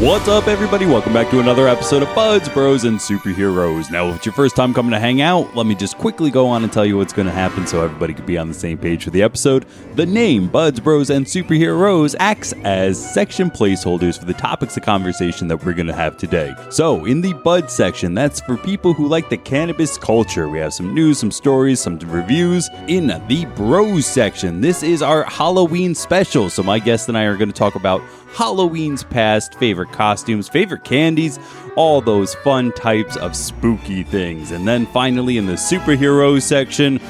What's 0.00 0.28
up, 0.28 0.46
everybody? 0.46 0.84
Welcome 0.84 1.14
back 1.14 1.30
to 1.30 1.40
another 1.40 1.66
episode 1.66 2.02
of 2.02 2.14
Buds, 2.14 2.50
Bros, 2.50 2.84
and 2.84 2.98
Superheroes. 2.98 3.90
Now, 3.90 4.10
if 4.10 4.16
it's 4.16 4.26
your 4.26 4.34
first 4.34 4.54
time 4.54 4.74
coming 4.74 4.90
to 4.90 4.98
hang 4.98 5.22
out, 5.22 5.56
let 5.56 5.64
me 5.64 5.74
just 5.74 5.96
quickly 5.96 6.30
go 6.30 6.46
on 6.48 6.62
and 6.62 6.70
tell 6.70 6.84
you 6.84 6.98
what's 6.98 7.14
going 7.14 7.24
to 7.24 7.32
happen 7.32 7.66
so 7.66 7.82
everybody 7.82 8.12
could 8.12 8.26
be 8.26 8.36
on 8.36 8.46
the 8.46 8.54
same 8.54 8.76
page 8.76 9.04
for 9.04 9.10
the 9.10 9.22
episode. 9.22 9.64
The 9.94 10.04
name, 10.04 10.48
Buds, 10.48 10.80
Bros, 10.80 11.08
and 11.08 11.24
Superheroes, 11.24 12.14
acts 12.18 12.52
as 12.64 13.02
section 13.14 13.50
placeholders 13.50 14.18
for 14.18 14.26
the 14.26 14.34
topics 14.34 14.76
of 14.76 14.82
conversation 14.82 15.48
that 15.48 15.64
we're 15.64 15.72
going 15.72 15.86
to 15.86 15.94
have 15.94 16.18
today. 16.18 16.54
So, 16.68 17.06
in 17.06 17.22
the 17.22 17.32
Bud 17.32 17.70
section, 17.70 18.12
that's 18.12 18.42
for 18.42 18.58
people 18.58 18.92
who 18.92 19.08
like 19.08 19.30
the 19.30 19.38
cannabis 19.38 19.96
culture. 19.96 20.46
We 20.46 20.58
have 20.58 20.74
some 20.74 20.92
news, 20.92 21.18
some 21.20 21.30
stories, 21.30 21.80
some 21.80 21.98
reviews. 22.00 22.68
In 22.86 23.06
the 23.28 23.46
Bros 23.56 24.04
section, 24.04 24.60
this 24.60 24.82
is 24.82 25.00
our 25.00 25.24
Halloween 25.24 25.94
special. 25.94 26.50
So, 26.50 26.62
my 26.62 26.80
guest 26.80 27.08
and 27.08 27.16
I 27.16 27.22
are 27.22 27.38
going 27.38 27.48
to 27.48 27.54
talk 27.54 27.76
about 27.76 28.02
Halloween's 28.32 29.04
past, 29.04 29.54
favorite 29.54 29.92
costumes, 29.92 30.48
favorite 30.48 30.84
candies, 30.84 31.38
all 31.76 32.00
those 32.00 32.34
fun 32.36 32.72
types 32.72 33.16
of 33.16 33.36
spooky 33.36 34.02
things. 34.02 34.50
And 34.50 34.66
then 34.66 34.86
finally, 34.86 35.38
in 35.38 35.46
the 35.46 35.54
superhero 35.54 36.40
section, 36.40 37.00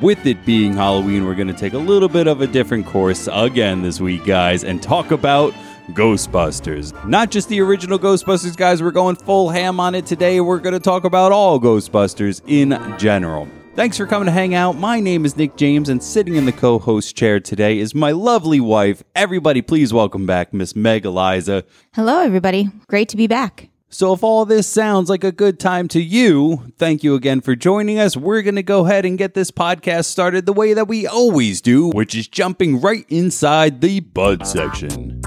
with 0.00 0.26
it 0.26 0.44
being 0.46 0.72
Halloween, 0.72 1.26
we're 1.26 1.34
going 1.34 1.48
to 1.48 1.54
take 1.54 1.74
a 1.74 1.78
little 1.78 2.08
bit 2.08 2.26
of 2.26 2.40
a 2.40 2.46
different 2.46 2.86
course 2.86 3.28
again 3.30 3.82
this 3.82 4.00
week, 4.00 4.24
guys, 4.24 4.64
and 4.64 4.82
talk 4.82 5.10
about 5.10 5.52
Ghostbusters. 5.90 6.92
Not 7.06 7.30
just 7.30 7.48
the 7.48 7.60
original 7.60 7.98
Ghostbusters, 7.98 8.56
guys, 8.56 8.82
we're 8.82 8.90
going 8.90 9.16
full 9.16 9.50
ham 9.50 9.80
on 9.80 9.94
it 9.94 10.06
today. 10.06 10.40
We're 10.40 10.58
going 10.58 10.72
to 10.72 10.80
talk 10.80 11.04
about 11.04 11.32
all 11.32 11.60
Ghostbusters 11.60 12.40
in 12.46 12.98
general. 12.98 13.48
Thanks 13.74 13.96
for 13.96 14.06
coming 14.06 14.26
to 14.26 14.32
hang 14.32 14.54
out. 14.54 14.76
My 14.76 15.00
name 15.00 15.24
is 15.24 15.36
Nick 15.36 15.56
James, 15.56 15.88
and 15.88 16.00
sitting 16.00 16.36
in 16.36 16.44
the 16.44 16.52
co 16.52 16.78
host 16.78 17.16
chair 17.16 17.40
today 17.40 17.80
is 17.80 17.92
my 17.92 18.12
lovely 18.12 18.60
wife. 18.60 19.02
Everybody, 19.16 19.62
please 19.62 19.92
welcome 19.92 20.26
back 20.26 20.54
Miss 20.54 20.76
Meg 20.76 21.04
Eliza. 21.04 21.64
Hello, 21.92 22.20
everybody. 22.20 22.70
Great 22.86 23.08
to 23.08 23.16
be 23.16 23.26
back. 23.26 23.70
So, 23.88 24.12
if 24.12 24.22
all 24.22 24.44
this 24.44 24.68
sounds 24.68 25.10
like 25.10 25.24
a 25.24 25.32
good 25.32 25.58
time 25.58 25.88
to 25.88 26.00
you, 26.00 26.72
thank 26.78 27.02
you 27.02 27.16
again 27.16 27.40
for 27.40 27.56
joining 27.56 27.98
us. 27.98 28.16
We're 28.16 28.42
going 28.42 28.54
to 28.54 28.62
go 28.62 28.86
ahead 28.86 29.04
and 29.04 29.18
get 29.18 29.34
this 29.34 29.50
podcast 29.50 30.04
started 30.04 30.46
the 30.46 30.52
way 30.52 30.72
that 30.74 30.86
we 30.86 31.08
always 31.08 31.60
do, 31.60 31.88
which 31.88 32.14
is 32.14 32.28
jumping 32.28 32.80
right 32.80 33.04
inside 33.08 33.80
the 33.80 33.98
Bud 33.98 34.46
section. 34.46 35.20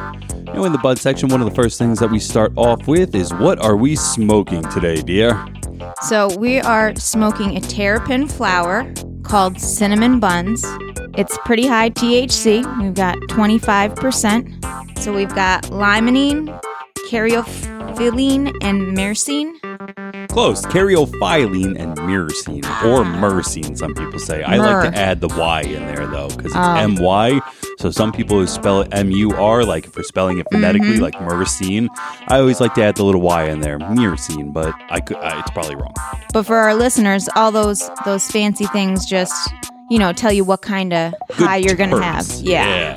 Now, 0.54 0.64
in 0.64 0.72
the 0.72 0.80
Bud 0.82 0.98
section, 0.98 1.30
one 1.30 1.42
of 1.42 1.50
the 1.50 1.56
first 1.56 1.78
things 1.78 2.00
that 2.00 2.10
we 2.10 2.20
start 2.20 2.54
off 2.56 2.88
with 2.88 3.14
is 3.14 3.34
what 3.34 3.60
are 3.60 3.76
we 3.76 3.96
smoking 3.96 4.64
today, 4.70 5.02
dear? 5.02 5.46
So, 6.04 6.36
we 6.38 6.60
are 6.62 6.96
smoking 6.96 7.58
a 7.58 7.62
terrapin 7.62 8.28
flower 8.28 8.92
called 9.24 9.60
Cinnamon 9.60 10.20
Buns. 10.20 10.64
It's 11.16 11.38
pretty 11.40 11.68
high 11.68 11.90
THC. 11.90 12.64
We've 12.82 12.94
got 12.94 13.18
25%. 13.30 15.00
So, 15.00 15.14
we've 15.14 15.34
got 15.36 15.64
limonene, 15.66 16.60
caryophyllene, 17.08 18.56
and 18.62 18.98
myrcene. 18.98 19.60
Close. 20.30 20.66
Caryophyllene 20.66 21.80
and 21.80 21.98
myrcene, 21.98 22.64
or 22.86 23.04
ah. 23.04 23.18
myrcene, 23.20 23.78
some 23.78 23.94
people 23.96 24.20
say. 24.20 24.44
I 24.44 24.58
like 24.58 24.92
to 24.92 24.98
add 24.98 25.22
the 25.22 25.30
Y 25.30 25.62
in 25.62 25.86
there, 25.88 26.06
though, 26.08 26.28
because 26.28 26.48
it's 26.48 26.56
Oh. 26.56 26.76
M 26.76 26.96
Y. 26.96 27.42
So 27.80 27.92
some 27.92 28.12
people 28.12 28.38
who 28.40 28.48
spell 28.48 28.82
it 28.82 28.90
M 28.92 29.12
U 29.12 29.32
R, 29.34 29.64
like 29.64 29.86
if 29.86 29.96
we're 29.96 30.04
spelling 30.04 30.40
it 30.40 30.48
phonetically, 30.52 30.96
mm-hmm. 30.96 31.04
like 31.04 31.14
myrcene. 31.16 31.88
I 32.28 32.40
always 32.40 32.60
like 32.60 32.74
to 32.76 32.84
add 32.84 32.96
the 32.96 33.06
little 33.06 33.22
Y 33.22 33.44
in 33.46 33.62
there, 33.62 33.80
myrcene, 33.80 34.52
but 34.52 34.74
I 34.90 35.00
could, 35.00 35.18
I, 35.18 35.40
it's 35.40 35.52
probably 35.52 35.76
wrong. 35.76 35.94
But 36.34 36.44
for 36.44 36.58
our 36.58 36.76
listeners, 36.76 37.30
all 37.36 37.52
those 37.52 37.90
those 38.04 38.30
fancy 38.30 38.66
things 38.68 39.06
just, 39.06 39.34
you 39.90 40.00
know, 40.00 40.12
tell 40.12 40.34
you 40.34 40.44
what 40.44 40.62
kind 40.62 40.94
of 40.94 41.14
high 41.32 41.58
you're 41.58 41.76
going 41.76 41.92
to 41.92 42.02
have. 42.02 42.28
Yeah. 42.40 42.96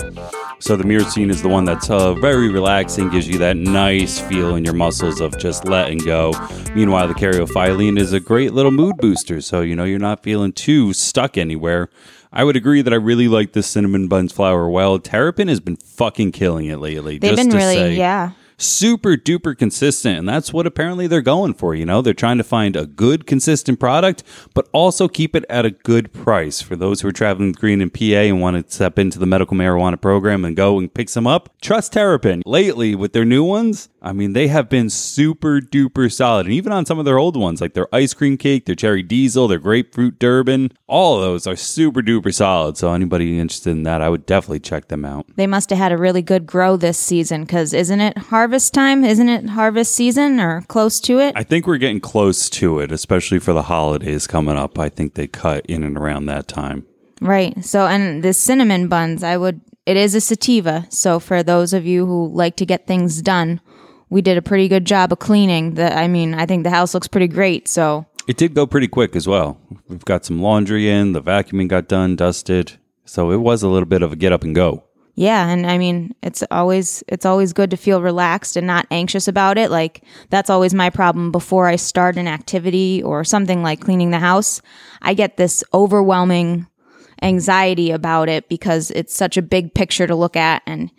So 0.61 0.77
the 0.77 0.85
myrcene 0.85 1.31
is 1.31 1.43
the 1.43 1.49
one 1.49 1.65
that's 1.65 1.89
uh, 1.89 2.13
very 2.15 2.51
relaxing, 2.51 3.09
gives 3.09 3.27
you 3.27 3.39
that 3.39 3.57
nice 3.57 4.21
feel 4.21 4.57
in 4.57 4.65
your 4.65 4.75
muscles 4.75 5.21
of 5.21 5.39
just 5.39 5.65
letting 5.65 5.99
go. 5.99 6.33
Meanwhile, 6.75 7.09
the 7.09 7.15
caryophyllene 7.15 7.99
is 7.99 8.13
a 8.13 8.21
great 8.21 8.53
little 8.53 8.71
mood 8.71 8.99
booster, 8.99 9.41
so 9.41 9.63
you 9.63 9.75
know 9.75 9.85
you're 9.85 9.99
not 9.99 10.23
feeling 10.23 10.53
too 10.53 10.93
stuck 10.93 11.39
anywhere. 11.39 11.89
I 12.31 12.45
would 12.45 12.57
agree 12.57 12.83
that 12.83 12.93
I 12.93 12.97
really 12.97 13.27
like 13.27 13.55
this 13.55 13.67
cinnamon 13.67 14.07
buns 14.07 14.33
flower. 14.33 14.69
Well, 14.69 14.99
Terrapin 14.99 15.49
has 15.49 15.61
been 15.61 15.77
fucking 15.77 16.33
killing 16.33 16.67
it 16.67 16.77
lately. 16.77 17.19
They've 17.19 17.31
just 17.31 17.43
been 17.43 17.51
to 17.51 17.57
really, 17.57 17.75
say 17.75 17.97
yeah. 17.97 18.33
Super 18.61 19.17
duper 19.17 19.57
consistent 19.57 20.19
and 20.19 20.29
that's 20.29 20.53
what 20.53 20.67
apparently 20.67 21.07
they're 21.07 21.21
going 21.21 21.55
for 21.55 21.75
you 21.75 21.85
know? 21.85 22.01
They're 22.03 22.15
trying 22.15 22.39
to 22.39 22.45
find 22.45 22.77
a 22.77 22.87
good 22.87 23.27
consistent 23.27 23.79
product 23.79 24.23
but 24.55 24.69
also 24.73 25.09
keep 25.09 25.37
it 25.37 25.45
at 25.51 25.67
a 25.67 25.71
good 25.71 26.13
price. 26.13 26.63
For 26.63 26.77
those 26.77 27.01
who 27.01 27.09
are 27.09 27.13
traveling 27.13 27.53
green 27.53 27.81
and 27.81 27.93
pa 27.93 28.05
and 28.05 28.41
want 28.41 28.67
to 28.67 28.73
step 28.73 28.99
into 28.99 29.19
the 29.19 29.27
medical 29.27 29.57
marijuana 29.57 30.01
program 30.01 30.45
and 30.45 30.57
go 30.57 30.79
and 30.79 30.93
pick 30.93 31.09
some 31.09 31.27
up 31.27 31.61
trust 31.61 31.93
terrapin. 31.93 32.43
Lately 32.47 32.95
with 32.95 33.13
their 33.13 33.25
new 33.25 33.45
ones 33.45 33.90
i 34.03 34.13
mean 34.13 34.33
they 34.33 34.49
have 34.49 34.69
been 34.69 34.89
super 34.91 35.61
duper 35.61 36.13
solid 36.13 36.47
and 36.47 36.55
even 36.55 36.73
on 36.73 36.87
some 36.87 36.99
of 36.99 37.05
their 37.05 37.19
old 37.19 37.37
ones 37.37 37.61
like 37.61 37.75
their 37.75 37.93
ice 37.95 38.15
cream 38.15 38.37
cake 38.37 38.67
their 38.67 38.75
cherry 38.75 39.03
diesel 39.03 39.49
their 39.49 39.59
grapefruit 39.59 40.19
durban 40.19 40.71
all 40.87 41.17
of 41.17 41.23
those 41.23 41.47
are 41.47 41.57
super 41.57 42.01
duper 42.01 42.33
solid 42.35 42.77
so 42.77 42.93
anybody 42.93 43.39
interested 43.39 43.71
in 43.71 43.83
that 43.83 44.01
i 44.01 44.09
would 44.09 44.27
definitely 44.27 44.61
check 44.61 44.89
them 44.89 45.05
out 45.05 45.27
They 45.37 45.47
must 45.47 45.71
have 45.71 45.79
had 45.79 45.93
a 45.93 45.97
really 45.99 46.23
good 46.23 46.47
grow 46.47 46.77
this 46.77 46.99
season 46.99 47.43
because 47.43 47.73
isn't 47.73 48.01
it 48.01 48.17
harvest 48.19 48.75
time? 48.75 49.05
Isn't 49.05 49.29
it 49.29 49.51
harvest 49.51 49.95
season 49.95 50.41
or 50.41 50.63
close 50.69 51.01
to 51.01 51.19
it? 51.19 51.33
I 51.37 51.43
think 51.43 51.67
we're 51.67 51.79
getting 51.79 52.01
close 52.01 52.51
to 52.51 52.81
it, 52.81 52.93
especially 52.93 53.39
for 53.39 53.53
the 53.53 53.63
holidays 53.65 54.27
coming 54.27 54.57
up. 54.57 54.79
I 54.79 54.89
think 54.89 55.15
they 55.15 55.27
cut 55.27 55.65
in 55.67 55.83
and 55.85 55.97
around 55.97 56.27
that 56.27 56.49
time. 56.49 56.87
right. 57.21 57.65
So, 57.65 57.87
and 57.87 58.23
the 58.23 58.33
cinnamon 58.33 58.89
buns, 58.89 59.23
I 59.23 59.37
would, 59.37 59.61
it 59.87 59.97
is 59.97 60.15
a 60.15 60.21
sativa. 60.21 60.87
So, 60.91 61.19
for 61.21 61.43
those 61.43 61.73
of 61.73 61.87
you 61.87 62.07
who 62.07 62.29
like 62.29 62.57
to 62.57 62.67
get 62.67 62.87
things 62.87 63.23
done, 63.23 63.61
we 64.11 64.21
did 64.23 64.37
a 64.37 64.43
pretty 64.43 64.69
good 64.69 64.85
job 64.85 65.13
of 65.13 65.19
cleaning. 65.21 65.75
The, 65.75 65.97
I 65.97 66.09
mean, 66.09 66.35
I 66.35 66.45
think 66.47 66.65
the 66.65 66.71
house 66.71 66.93
looks 66.95 67.09
pretty 67.09 67.29
great. 67.29 67.69
So, 67.69 68.07
It 68.27 68.37
did 68.37 68.55
go 68.55 68.67
pretty 68.67 68.89
quick 68.89 69.17
as 69.17 69.27
well. 69.27 69.59
We've 69.89 70.05
got 70.05 70.25
some 70.25 70.43
laundry 70.43 70.91
in, 70.91 71.13
the 71.13 71.23
vacuuming 71.23 71.69
got 71.69 71.89
done, 71.89 72.17
dusted. 72.17 72.73
So 73.05 73.31
it 73.31 73.39
was 73.39 73.63
a 73.63 73.69
little 73.69 73.87
bit 73.89 74.03
of 74.03 74.13
a 74.13 74.17
get 74.17 74.33
up 74.33 74.45
and 74.45 74.55
go. 74.55 74.85
yeah. 75.17 75.49
And 75.49 75.67
I 75.67 75.79
mean, 75.79 76.15
it's 76.23 76.45
always, 76.51 77.03
it's 77.09 77.27
always 77.27 77.53
good 77.53 77.71
to 77.71 77.77
feel 77.77 78.01
relaxed 78.01 78.57
and 78.57 78.67
not 78.67 78.87
anxious 78.91 79.27
about 79.27 79.59
it. 79.59 79.71
Like, 79.71 80.03
that's 80.31 80.51
always 80.51 80.75
my 80.75 80.91
problem 80.91 81.33
before 81.33 81.67
I 81.67 81.77
start 81.77 82.17
an 82.17 82.29
activity 82.29 83.03
or 83.03 83.25
something 83.25 83.63
like 83.63 83.81
cleaning 83.81 84.11
the 84.11 84.19
house. 84.21 84.63
I 85.03 85.15
get 85.15 85.37
this 85.37 85.65
overwhelming 85.75 86.67
anxiety 87.23 87.91
about 87.91 88.29
it 88.29 88.49
because 88.49 88.91
it's 88.93 89.15
such 89.15 89.37
a 89.37 89.43
big 89.43 89.75
picture 89.75 90.07
to 90.07 90.15
look 90.15 90.37
at 90.37 90.63
and 90.67 90.91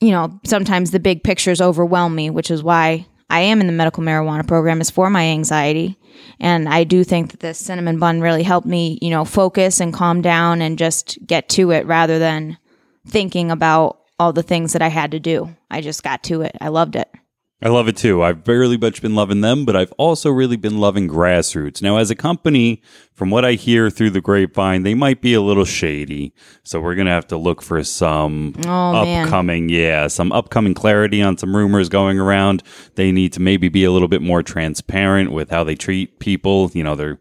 you 0.00 0.10
know 0.10 0.38
sometimes 0.44 0.90
the 0.90 1.00
big 1.00 1.22
pictures 1.22 1.60
overwhelm 1.60 2.14
me 2.14 2.30
which 2.30 2.50
is 2.50 2.62
why 2.62 3.06
i 3.30 3.40
am 3.40 3.60
in 3.60 3.66
the 3.66 3.72
medical 3.72 4.02
marijuana 4.02 4.46
program 4.46 4.80
is 4.80 4.90
for 4.90 5.10
my 5.10 5.24
anxiety. 5.24 5.98
And 6.40 6.68
i 6.68 6.84
do 6.84 7.04
think 7.04 7.30
that 7.30 7.40
this 7.40 7.58
cinnamon 7.58 7.98
bun 7.98 8.20
really 8.20 8.42
helped 8.42 8.66
me 8.66 8.98
you 9.02 9.10
know 9.10 9.24
focus 9.24 9.80
and 9.80 9.92
calm 9.92 10.22
down 10.22 10.62
and 10.62 10.78
just 10.78 11.18
get 11.26 11.48
to 11.50 11.70
it 11.70 11.86
rather 11.86 12.18
than 12.18 12.58
thinking 13.06 13.50
about 13.50 14.00
all 14.18 14.32
the 14.32 14.42
things 14.42 14.72
that 14.72 14.82
i 14.82 14.88
had 14.88 15.12
to 15.12 15.20
do. 15.20 15.54
I 15.70 15.80
just 15.80 16.02
got 16.02 16.22
to 16.24 16.42
it. 16.42 16.56
I 16.60 16.68
loved 16.68 16.96
it 16.96 17.08
I 17.60 17.70
love 17.70 17.88
it 17.88 17.96
too. 17.96 18.22
I've 18.22 18.44
barely 18.44 18.76
much 18.76 19.02
been 19.02 19.16
loving 19.16 19.40
them, 19.40 19.64
but 19.64 19.74
I've 19.74 19.90
also 19.98 20.30
really 20.30 20.56
been 20.56 20.78
loving 20.78 21.08
grassroots. 21.08 21.82
Now, 21.82 21.96
as 21.96 22.08
a 22.08 22.14
company, 22.14 22.80
from 23.14 23.30
what 23.30 23.44
I 23.44 23.54
hear 23.54 23.90
through 23.90 24.10
the 24.10 24.20
grapevine, 24.20 24.84
they 24.84 24.94
might 24.94 25.20
be 25.20 25.34
a 25.34 25.40
little 25.40 25.64
shady. 25.64 26.32
So 26.62 26.80
we're 26.80 26.94
going 26.94 27.08
to 27.08 27.12
have 27.12 27.26
to 27.28 27.36
look 27.36 27.60
for 27.60 27.82
some 27.82 28.54
Oh, 28.64 29.04
man. 29.04 29.24
upcoming, 29.24 29.68
yeah, 29.70 30.06
some 30.06 30.30
upcoming 30.30 30.72
clarity 30.72 31.20
on 31.20 31.36
some 31.36 31.56
rumors 31.56 31.88
going 31.88 32.20
around. 32.20 32.62
They 32.94 33.10
need 33.10 33.32
to 33.32 33.40
maybe 33.40 33.68
be 33.68 33.82
a 33.82 33.90
little 33.90 34.06
bit 34.08 34.22
more 34.22 34.44
transparent 34.44 35.32
with 35.32 35.50
how 35.50 35.64
they 35.64 35.74
treat 35.74 36.20
people, 36.20 36.70
you 36.74 36.84
know, 36.84 36.94
their 36.94 37.18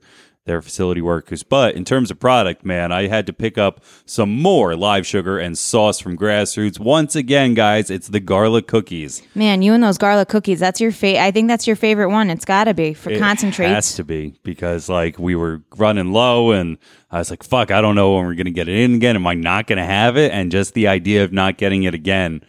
their 0.48 0.62
facility 0.64 1.02
workers. 1.02 1.44
But 1.44 1.76
in 1.76 1.86
terms 1.86 2.10
of 2.10 2.20
product, 2.20 2.66
man, 2.66 2.92
I 2.92 3.08
had 3.08 3.28
to 3.28 3.34
pick 3.34 3.58
up 3.60 3.84
some 4.06 4.32
more 4.42 4.76
live 4.76 5.06
sugar 5.06 5.38
and 5.38 5.56
sauce 5.56 6.00
from 6.00 6.18
grassroots. 6.18 6.80
Once 6.80 7.16
again, 7.16 7.54
guys, 7.54 7.92
it's 7.92 8.08
the 8.08 8.20
garlic 8.20 8.66
cookies. 8.68 9.22
man 9.36 9.62
you 9.62 9.74
and 9.74 9.84
those 9.84 9.98
garlic 9.98 10.28
cookies 10.30 10.60
that's 10.60 10.80
your 10.82 10.92
fa- 10.92 11.22
i 11.22 11.30
think 11.32 11.48
that's 11.48 11.68
your 11.68 11.76
favorite 11.76 12.10
one 12.10 12.30
it's 12.30 12.46
gotta 12.46 12.74
be 12.74 12.94
for 12.94 13.10
concentrate 13.18 13.18
It 13.18 13.20
concentrates 13.20 13.74
has 13.74 13.96
to 13.96 14.04
be 14.04 14.34
because 14.44 14.90
like 14.90 15.20
we 15.20 15.36
were 15.36 15.62
running 15.78 16.12
low 16.12 16.52
and 16.52 16.78
I 17.12 17.20
was 17.20 17.30
like, 17.30 17.44
fuck, 17.44 17.72
I 17.72 17.80
don't 17.82 17.96
know 17.96 18.16
when 18.16 18.26
we're 18.26 18.36
gonna 18.36 18.52
get 18.52 18.68
it 18.68 18.78
in 18.78 18.96
again. 18.96 19.16
Am 19.16 19.26
I 19.28 19.34
not 19.34 19.68
gonna 19.68 19.86
have 19.86 20.18
it? 20.18 20.32
And 20.32 20.52
just 20.52 20.74
the 20.74 20.88
idea 20.88 21.24
of 21.24 21.32
not 21.32 21.58
getting 21.58 21.84
it 21.84 21.94
again 21.94 22.42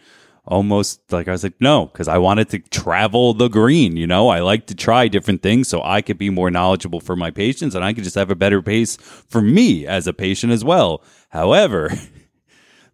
almost 0.49 0.99
like 1.11 1.27
I 1.27 1.31
was 1.31 1.43
like, 1.43 1.61
no, 1.61 1.85
because 1.85 2.07
I 2.07 2.17
wanted 2.17 2.49
to 2.49 2.59
travel 2.59 3.33
the 3.33 3.47
green, 3.47 3.95
you 3.95 4.07
know? 4.07 4.27
I 4.29 4.41
like 4.41 4.67
to 4.67 4.75
try 4.75 5.07
different 5.07 5.41
things 5.41 5.69
so 5.69 5.81
I 5.83 6.01
could 6.01 6.17
be 6.17 6.29
more 6.29 6.51
knowledgeable 6.51 6.99
for 6.99 7.15
my 7.15 7.31
patients 7.31 7.75
and 7.75 7.85
I 7.85 7.93
could 7.93 8.03
just 8.03 8.15
have 8.15 8.31
a 8.31 8.35
better 8.35 8.61
pace 8.61 8.97
for 8.97 9.41
me 9.41 9.87
as 9.87 10.07
a 10.07 10.13
patient 10.13 10.51
as 10.51 10.63
well. 10.65 11.03
However, 11.29 11.91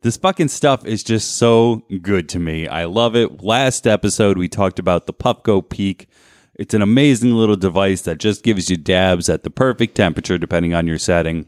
This 0.05 0.17
fucking 0.17 0.49
stuff 0.49 0.85
is 0.85 1.03
just 1.03 1.37
so 1.37 1.81
good 2.03 2.29
to 2.29 2.37
me. 2.37 2.67
I 2.67 2.85
love 2.85 3.15
it. 3.15 3.41
Last 3.41 3.87
episode, 3.87 4.37
we 4.37 4.47
talked 4.47 4.77
about 4.77 5.07
the 5.07 5.13
Puffco 5.13 5.67
Peak. 5.67 6.07
It's 6.53 6.75
an 6.75 6.83
amazing 6.83 7.33
little 7.33 7.55
device 7.55 8.01
that 8.03 8.19
just 8.19 8.43
gives 8.43 8.69
you 8.69 8.77
dabs 8.77 9.29
at 9.29 9.41
the 9.41 9.49
perfect 9.49 9.95
temperature 9.95 10.37
depending 10.37 10.75
on 10.75 10.85
your 10.85 10.99
setting. 10.99 11.47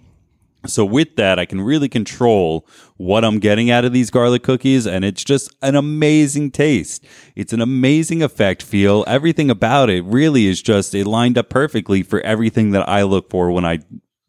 So 0.68 0.86
with 0.86 1.16
that, 1.16 1.40
I 1.40 1.46
can 1.46 1.62
really 1.62 1.90
control 1.90 2.68
what 2.98 3.24
I'm 3.24 3.40
getting 3.40 3.70
out 3.70 3.86
of 3.86 3.94
these 3.94 4.10
garlic 4.10 4.44
cookies, 4.44 4.88
and 4.88 5.06
it's 5.06 5.24
just 5.24 5.56
an 5.62 5.76
amazing 5.76 6.52
taste. 6.52 7.06
It's 7.36 7.54
an 7.54 7.62
amazing 7.62 8.24
effect, 8.24 8.64
feel. 8.64 9.04
Everything 9.08 9.50
about 9.50 9.90
it 9.90 10.04
really 10.06 10.48
is 10.48 10.62
just 10.62 10.96
it 10.96 11.06
lined 11.06 11.38
up 11.38 11.50
perfectly 11.50 12.04
for 12.04 12.22
everything 12.22 12.72
that 12.72 12.88
I 12.88 13.04
look 13.04 13.30
for 13.30 13.52
when 13.52 13.66
I 13.66 13.80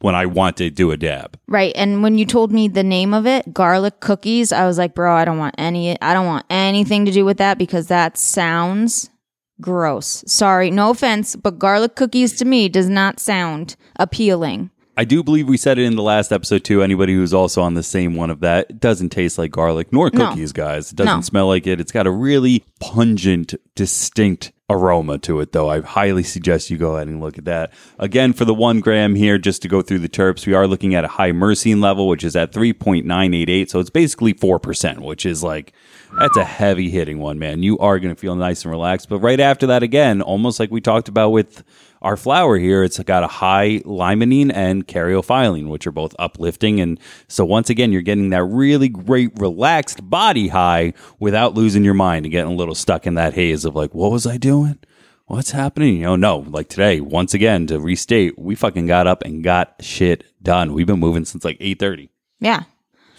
when 0.00 0.14
I 0.14 0.26
want 0.26 0.56
to 0.58 0.70
do 0.70 0.90
a 0.90 0.96
dab. 0.96 1.38
Right. 1.48 1.72
And 1.74 2.02
when 2.02 2.18
you 2.18 2.24
told 2.24 2.52
me 2.52 2.68
the 2.68 2.84
name 2.84 3.12
of 3.12 3.26
it, 3.26 3.52
garlic 3.52 4.00
cookies, 4.00 4.52
I 4.52 4.64
was 4.64 4.78
like, 4.78 4.94
bro, 4.94 5.14
I 5.14 5.24
don't 5.24 5.38
want 5.38 5.56
any 5.58 6.00
I 6.00 6.14
don't 6.14 6.26
want 6.26 6.46
anything 6.50 7.04
to 7.06 7.12
do 7.12 7.24
with 7.24 7.38
that 7.38 7.58
because 7.58 7.88
that 7.88 8.16
sounds 8.16 9.10
gross. 9.60 10.24
Sorry, 10.26 10.70
no 10.70 10.90
offense, 10.90 11.36
but 11.36 11.58
garlic 11.58 11.96
cookies 11.96 12.36
to 12.38 12.44
me 12.44 12.68
does 12.68 12.88
not 12.88 13.20
sound 13.20 13.76
appealing. 13.96 14.70
I 14.98 15.04
do 15.04 15.22
believe 15.22 15.46
we 15.48 15.56
said 15.56 15.78
it 15.78 15.84
in 15.84 15.94
the 15.94 16.02
last 16.02 16.32
episode 16.32 16.64
too. 16.64 16.82
Anybody 16.82 17.14
who's 17.14 17.32
also 17.32 17.62
on 17.62 17.74
the 17.74 17.84
same 17.84 18.16
one 18.16 18.30
of 18.30 18.40
that, 18.40 18.66
it 18.68 18.80
doesn't 18.80 19.10
taste 19.10 19.38
like 19.38 19.52
garlic 19.52 19.92
nor 19.92 20.10
No. 20.12 20.26
cookies, 20.30 20.50
guys. 20.52 20.90
It 20.90 20.96
doesn't 20.96 21.14
No. 21.18 21.20
smell 21.20 21.46
like 21.46 21.68
it. 21.68 21.80
It's 21.80 21.92
got 21.92 22.08
a 22.08 22.10
really 22.10 22.64
pungent, 22.80 23.54
distinct 23.76 24.50
aroma 24.68 25.16
to 25.18 25.38
it, 25.40 25.52
though. 25.52 25.70
I 25.70 25.80
highly 25.82 26.24
suggest 26.24 26.68
you 26.68 26.76
go 26.78 26.96
ahead 26.96 27.06
and 27.06 27.20
look 27.20 27.38
at 27.38 27.44
that. 27.44 27.72
Again, 28.00 28.32
for 28.32 28.44
the 28.44 28.52
one 28.52 28.80
gram 28.80 29.14
here, 29.14 29.38
just 29.38 29.62
to 29.62 29.68
go 29.68 29.82
through 29.82 30.00
the 30.00 30.08
terps, 30.08 30.46
we 30.48 30.52
are 30.52 30.66
looking 30.66 30.96
at 30.96 31.04
a 31.04 31.08
high 31.08 31.30
myrcene 31.30 31.80
level, 31.80 32.08
which 32.08 32.24
is 32.24 32.34
at 32.34 32.52
3.988. 32.52 33.70
So 33.70 33.78
it's 33.78 33.88
basically 33.90 34.34
4%, 34.34 34.98
which 35.04 35.24
is 35.24 35.44
like, 35.44 35.72
that's 36.18 36.36
a 36.36 36.44
heavy 36.44 36.90
hitting 36.90 37.18
one, 37.20 37.38
man. 37.38 37.62
You 37.62 37.78
are 37.78 37.98
going 38.00 38.14
to 38.14 38.20
feel 38.20 38.34
nice 38.34 38.64
and 38.64 38.72
relaxed. 38.72 39.08
But 39.08 39.20
right 39.20 39.40
after 39.40 39.68
that, 39.68 39.82
again, 39.82 40.20
almost 40.22 40.58
like 40.58 40.70
we 40.70 40.80
talked 40.80 41.08
about 41.08 41.30
with 41.30 41.62
our 42.02 42.16
flower 42.16 42.58
here, 42.58 42.82
it's 42.82 42.98
got 43.00 43.24
a 43.24 43.28
high 43.28 43.80
limonene 43.84 44.52
and 44.54 44.86
caryophyllene, 44.86 45.68
which 45.68 45.86
are 45.86 45.92
both 45.92 46.14
uplifting. 46.18 46.80
And 46.80 47.00
so 47.26 47.44
once 47.44 47.70
again, 47.70 47.92
you're 47.92 48.02
getting 48.02 48.30
that 48.30 48.44
really 48.44 48.88
great 48.88 49.30
relaxed 49.38 50.08
body 50.08 50.48
high 50.48 50.94
without 51.18 51.54
losing 51.54 51.84
your 51.84 51.94
mind 51.94 52.24
and 52.24 52.32
getting 52.32 52.52
a 52.52 52.56
little 52.56 52.74
stuck 52.74 53.06
in 53.06 53.14
that 53.14 53.34
haze 53.34 53.64
of 53.64 53.74
like, 53.74 53.94
what 53.94 54.12
was 54.12 54.26
I 54.26 54.36
doing? 54.36 54.78
What's 55.26 55.50
happening? 55.50 55.96
You 55.96 56.04
know, 56.04 56.16
no, 56.16 56.38
like 56.38 56.68
today, 56.68 57.00
once 57.00 57.34
again, 57.34 57.66
to 57.66 57.78
restate, 57.78 58.38
we 58.38 58.54
fucking 58.54 58.86
got 58.86 59.06
up 59.06 59.22
and 59.24 59.44
got 59.44 59.74
shit 59.80 60.24
done. 60.42 60.72
We've 60.72 60.86
been 60.86 60.98
moving 60.98 61.26
since 61.26 61.44
like 61.44 61.58
8.30. 61.58 62.08
Yeah. 62.40 62.62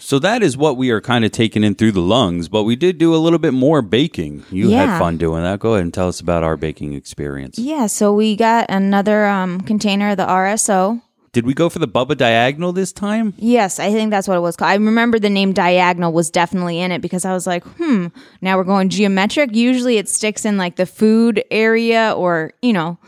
So 0.00 0.18
that 0.18 0.42
is 0.42 0.56
what 0.56 0.76
we 0.76 0.90
are 0.90 1.00
kind 1.00 1.24
of 1.24 1.30
taking 1.30 1.62
in 1.62 1.74
through 1.74 1.92
the 1.92 2.00
lungs, 2.00 2.48
but 2.48 2.64
we 2.64 2.74
did 2.74 2.96
do 2.96 3.14
a 3.14 3.18
little 3.18 3.38
bit 3.38 3.52
more 3.52 3.82
baking. 3.82 4.44
You 4.50 4.70
had 4.70 4.98
fun 4.98 5.18
doing 5.18 5.42
that. 5.42 5.60
Go 5.60 5.74
ahead 5.74 5.82
and 5.82 5.94
tell 5.94 6.08
us 6.08 6.20
about 6.20 6.42
our 6.42 6.56
baking 6.56 6.94
experience. 6.94 7.58
Yeah, 7.58 7.86
so 7.86 8.12
we 8.12 8.34
got 8.34 8.66
another 8.70 9.26
um, 9.26 9.60
container 9.60 10.10
of 10.10 10.16
the 10.16 10.26
RSO. 10.26 11.02
Did 11.32 11.46
we 11.46 11.54
go 11.54 11.68
for 11.68 11.78
the 11.78 11.86
Bubba 11.86 12.16
Diagonal 12.16 12.72
this 12.72 12.92
time? 12.92 13.34
Yes, 13.36 13.78
I 13.78 13.92
think 13.92 14.10
that's 14.10 14.26
what 14.26 14.36
it 14.36 14.40
was 14.40 14.56
called. 14.56 14.70
I 14.70 14.74
remember 14.74 15.20
the 15.20 15.30
name 15.30 15.52
diagonal 15.52 16.12
was 16.12 16.28
definitely 16.28 16.80
in 16.80 16.90
it 16.90 17.02
because 17.02 17.24
I 17.24 17.32
was 17.32 17.46
like, 17.46 17.62
hmm, 17.76 18.08
now 18.40 18.56
we're 18.56 18.64
going 18.64 18.88
geometric. 18.88 19.54
Usually 19.54 19.98
it 19.98 20.08
sticks 20.08 20.44
in 20.44 20.56
like 20.56 20.74
the 20.74 20.86
food 20.86 21.44
area 21.50 22.12
or, 22.16 22.52
you 22.62 22.72
know, 22.72 22.98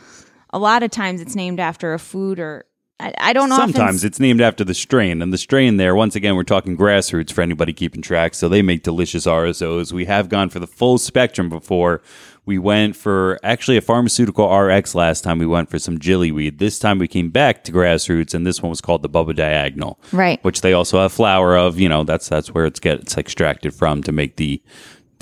a 0.50 0.58
lot 0.58 0.84
of 0.84 0.92
times 0.92 1.20
it's 1.20 1.34
named 1.34 1.58
after 1.58 1.94
a 1.94 1.98
food 1.98 2.38
or 2.38 2.64
I, 3.02 3.12
I 3.18 3.32
don't 3.32 3.48
know. 3.48 3.56
Sometimes 3.56 4.04
it's 4.04 4.20
named 4.20 4.40
after 4.40 4.62
the 4.62 4.74
strain, 4.74 5.22
and 5.22 5.32
the 5.32 5.38
strain 5.38 5.76
there, 5.76 5.94
once 5.96 6.14
again, 6.14 6.36
we're 6.36 6.44
talking 6.44 6.76
grassroots 6.76 7.32
for 7.32 7.42
anybody 7.42 7.72
keeping 7.72 8.00
track. 8.00 8.34
So 8.34 8.48
they 8.48 8.62
make 8.62 8.84
delicious 8.84 9.26
RSOs. 9.26 9.92
We 9.92 10.04
have 10.04 10.28
gone 10.28 10.50
for 10.50 10.60
the 10.60 10.68
full 10.68 10.98
spectrum 10.98 11.48
before. 11.48 12.00
We 12.46 12.58
went 12.58 12.94
for 12.94 13.40
actually 13.42 13.76
a 13.76 13.80
pharmaceutical 13.80 14.48
RX 14.56 14.94
last 14.94 15.22
time. 15.22 15.38
We 15.38 15.46
went 15.46 15.68
for 15.68 15.78
some 15.78 15.98
jillyweed. 15.98 16.58
This 16.58 16.78
time 16.78 16.98
we 16.98 17.08
came 17.08 17.30
back 17.30 17.64
to 17.64 17.72
grassroots, 17.72 18.34
and 18.34 18.46
this 18.46 18.62
one 18.62 18.70
was 18.70 18.80
called 18.80 19.02
the 19.02 19.08
Bubba 19.08 19.34
Diagonal, 19.34 19.98
Right. 20.12 20.42
Which 20.44 20.60
they 20.60 20.72
also 20.72 21.00
have 21.00 21.12
flour 21.12 21.56
of. 21.56 21.80
You 21.80 21.88
know, 21.88 22.04
that's 22.04 22.28
that's 22.28 22.54
where 22.54 22.66
it's 22.66 22.78
gets 22.80 23.16
extracted 23.18 23.74
from 23.74 24.02
to 24.04 24.12
make 24.12 24.36
the 24.36 24.62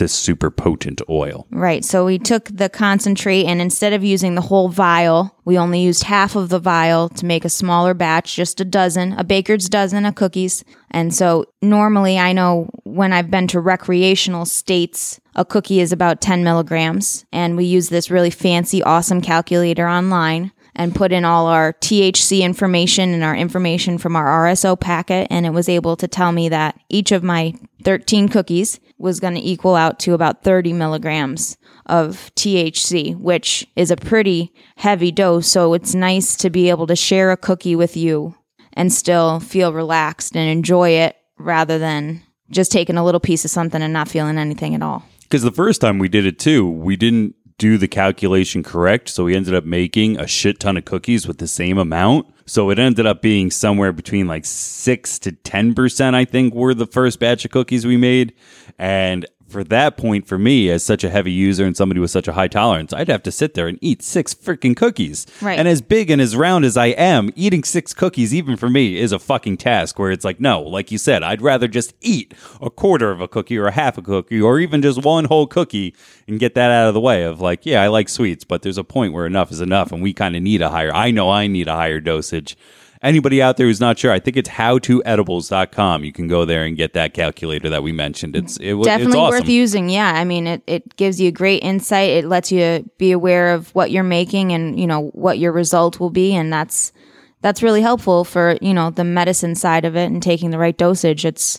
this 0.00 0.12
super 0.12 0.50
potent 0.50 1.00
oil. 1.08 1.46
Right. 1.50 1.84
So 1.84 2.04
we 2.04 2.18
took 2.18 2.46
the 2.46 2.68
concentrate 2.68 3.44
and 3.44 3.60
instead 3.60 3.92
of 3.92 4.02
using 4.02 4.34
the 4.34 4.40
whole 4.40 4.68
vial, 4.68 5.36
we 5.44 5.56
only 5.56 5.80
used 5.80 6.04
half 6.04 6.34
of 6.34 6.48
the 6.48 6.58
vial 6.58 7.08
to 7.10 7.26
make 7.26 7.44
a 7.44 7.50
smaller 7.50 7.94
batch, 7.94 8.34
just 8.34 8.60
a 8.60 8.64
dozen, 8.64 9.12
a 9.12 9.22
baker's 9.22 9.68
dozen 9.68 10.06
of 10.06 10.16
cookies. 10.16 10.64
And 10.90 11.14
so 11.14 11.44
normally 11.62 12.18
I 12.18 12.32
know 12.32 12.68
when 12.82 13.12
I've 13.12 13.30
been 13.30 13.46
to 13.48 13.60
recreational 13.60 14.46
states, 14.46 15.20
a 15.36 15.44
cookie 15.44 15.80
is 15.80 15.92
about 15.92 16.20
10 16.20 16.42
milligrams. 16.42 17.24
And 17.30 17.56
we 17.56 17.66
use 17.66 17.90
this 17.90 18.10
really 18.10 18.30
fancy, 18.30 18.82
awesome 18.82 19.20
calculator 19.20 19.86
online 19.86 20.50
and 20.74 20.94
put 20.94 21.12
in 21.12 21.26
all 21.26 21.46
our 21.46 21.74
THC 21.74 22.40
information 22.40 23.12
and 23.12 23.22
our 23.22 23.36
information 23.36 23.98
from 23.98 24.16
our 24.16 24.48
RSO 24.48 24.80
packet. 24.80 25.26
And 25.30 25.44
it 25.44 25.50
was 25.50 25.68
able 25.68 25.96
to 25.96 26.08
tell 26.08 26.32
me 26.32 26.48
that 26.48 26.80
each 26.88 27.12
of 27.12 27.22
my 27.22 27.54
13 27.84 28.28
cookies 28.28 28.80
was 29.00 29.18
going 29.18 29.34
to 29.34 29.40
equal 29.40 29.74
out 29.74 29.98
to 30.00 30.12
about 30.12 30.42
30 30.42 30.74
milligrams 30.74 31.56
of 31.86 32.30
THC, 32.36 33.16
which 33.16 33.66
is 33.74 33.90
a 33.90 33.96
pretty 33.96 34.52
heavy 34.76 35.10
dose. 35.10 35.48
So 35.48 35.72
it's 35.74 35.94
nice 35.94 36.36
to 36.36 36.50
be 36.50 36.68
able 36.68 36.86
to 36.86 36.94
share 36.94 37.32
a 37.32 37.36
cookie 37.36 37.74
with 37.74 37.96
you 37.96 38.34
and 38.74 38.92
still 38.92 39.40
feel 39.40 39.72
relaxed 39.72 40.36
and 40.36 40.48
enjoy 40.48 40.90
it 40.90 41.16
rather 41.38 41.78
than 41.78 42.22
just 42.50 42.70
taking 42.70 42.96
a 42.96 43.04
little 43.04 43.20
piece 43.20 43.44
of 43.44 43.50
something 43.50 43.80
and 43.82 43.92
not 43.92 44.08
feeling 44.08 44.38
anything 44.38 44.74
at 44.74 44.82
all. 44.82 45.04
Because 45.22 45.42
the 45.42 45.52
first 45.52 45.80
time 45.80 45.98
we 45.98 46.08
did 46.08 46.26
it 46.26 46.38
too, 46.38 46.68
we 46.68 46.96
didn't 46.96 47.34
do 47.60 47.76
the 47.76 47.86
calculation 47.86 48.62
correct. 48.62 49.10
So 49.10 49.24
we 49.24 49.36
ended 49.36 49.54
up 49.54 49.66
making 49.66 50.18
a 50.18 50.26
shit 50.26 50.58
ton 50.58 50.78
of 50.78 50.86
cookies 50.86 51.28
with 51.28 51.36
the 51.36 51.46
same 51.46 51.76
amount. 51.76 52.26
So 52.46 52.70
it 52.70 52.78
ended 52.78 53.04
up 53.04 53.20
being 53.20 53.50
somewhere 53.50 53.92
between 53.92 54.26
like 54.26 54.46
six 54.46 55.18
to 55.20 55.32
10%, 55.32 56.14
I 56.14 56.24
think, 56.24 56.54
were 56.54 56.72
the 56.72 56.86
first 56.86 57.20
batch 57.20 57.44
of 57.44 57.50
cookies 57.50 57.86
we 57.86 57.98
made. 57.98 58.32
And 58.78 59.26
for 59.50 59.64
that 59.64 59.96
point, 59.96 60.26
for 60.26 60.38
me, 60.38 60.70
as 60.70 60.82
such 60.82 61.04
a 61.04 61.10
heavy 61.10 61.32
user 61.32 61.64
and 61.64 61.76
somebody 61.76 62.00
with 62.00 62.10
such 62.10 62.28
a 62.28 62.32
high 62.32 62.48
tolerance, 62.48 62.92
I'd 62.92 63.08
have 63.08 63.22
to 63.24 63.32
sit 63.32 63.54
there 63.54 63.68
and 63.68 63.78
eat 63.80 64.02
six 64.02 64.34
freaking 64.34 64.76
cookies. 64.76 65.26
Right. 65.40 65.58
And 65.58 65.66
as 65.66 65.82
big 65.82 66.10
and 66.10 66.20
as 66.20 66.36
round 66.36 66.64
as 66.64 66.76
I 66.76 66.86
am, 66.86 67.30
eating 67.36 67.64
six 67.64 67.92
cookies, 67.92 68.34
even 68.34 68.56
for 68.56 68.68
me, 68.68 68.98
is 68.98 69.12
a 69.12 69.18
fucking 69.18 69.58
task 69.58 69.98
where 69.98 70.10
it's 70.10 70.24
like, 70.24 70.40
no, 70.40 70.62
like 70.62 70.90
you 70.90 70.98
said, 70.98 71.22
I'd 71.22 71.42
rather 71.42 71.68
just 71.68 71.94
eat 72.00 72.34
a 72.60 72.70
quarter 72.70 73.10
of 73.10 73.20
a 73.20 73.28
cookie 73.28 73.58
or 73.58 73.66
a 73.66 73.72
half 73.72 73.98
a 73.98 74.02
cookie 74.02 74.40
or 74.40 74.58
even 74.58 74.82
just 74.82 75.04
one 75.04 75.24
whole 75.24 75.46
cookie 75.46 75.94
and 76.26 76.40
get 76.40 76.54
that 76.54 76.70
out 76.70 76.88
of 76.88 76.94
the 76.94 77.00
way 77.00 77.24
of 77.24 77.40
like, 77.40 77.66
yeah, 77.66 77.82
I 77.82 77.88
like 77.88 78.08
sweets, 78.08 78.44
but 78.44 78.62
there's 78.62 78.78
a 78.78 78.84
point 78.84 79.12
where 79.12 79.26
enough 79.26 79.50
is 79.50 79.60
enough 79.60 79.92
and 79.92 80.02
we 80.02 80.12
kind 80.12 80.36
of 80.36 80.42
need 80.42 80.62
a 80.62 80.70
higher, 80.70 80.92
I 80.94 81.10
know 81.10 81.30
I 81.30 81.46
need 81.46 81.68
a 81.68 81.74
higher 81.74 82.00
dosage. 82.00 82.56
Anybody 83.02 83.40
out 83.40 83.56
there 83.56 83.66
who's 83.66 83.80
not 83.80 83.98
sure, 83.98 84.12
I 84.12 84.18
think 84.18 84.36
it's 84.36 84.48
howtoedibles.com. 84.50 86.04
You 86.04 86.12
can 86.12 86.28
go 86.28 86.44
there 86.44 86.64
and 86.64 86.76
get 86.76 86.92
that 86.92 87.14
calculator 87.14 87.70
that 87.70 87.82
we 87.82 87.92
mentioned. 87.92 88.36
It's 88.36 88.58
it, 88.58 88.74
Definitely 88.74 89.06
it's 89.06 89.14
awesome. 89.16 89.40
worth 89.40 89.48
using. 89.48 89.88
Yeah. 89.88 90.12
I 90.14 90.24
mean, 90.24 90.46
it, 90.46 90.62
it 90.66 90.96
gives 90.96 91.18
you 91.18 91.32
great 91.32 91.62
insight. 91.62 92.10
It 92.10 92.26
lets 92.26 92.52
you 92.52 92.90
be 92.98 93.12
aware 93.12 93.54
of 93.54 93.74
what 93.74 93.90
you're 93.90 94.02
making 94.02 94.52
and, 94.52 94.78
you 94.78 94.86
know, 94.86 95.08
what 95.12 95.38
your 95.38 95.50
result 95.50 95.98
will 95.98 96.10
be. 96.10 96.34
And 96.34 96.52
that's, 96.52 96.92
that's 97.40 97.62
really 97.62 97.80
helpful 97.80 98.22
for, 98.22 98.58
you 98.60 98.74
know, 98.74 98.90
the 98.90 99.04
medicine 99.04 99.54
side 99.54 99.86
of 99.86 99.96
it 99.96 100.10
and 100.10 100.22
taking 100.22 100.50
the 100.50 100.58
right 100.58 100.76
dosage. 100.76 101.24
It's 101.24 101.58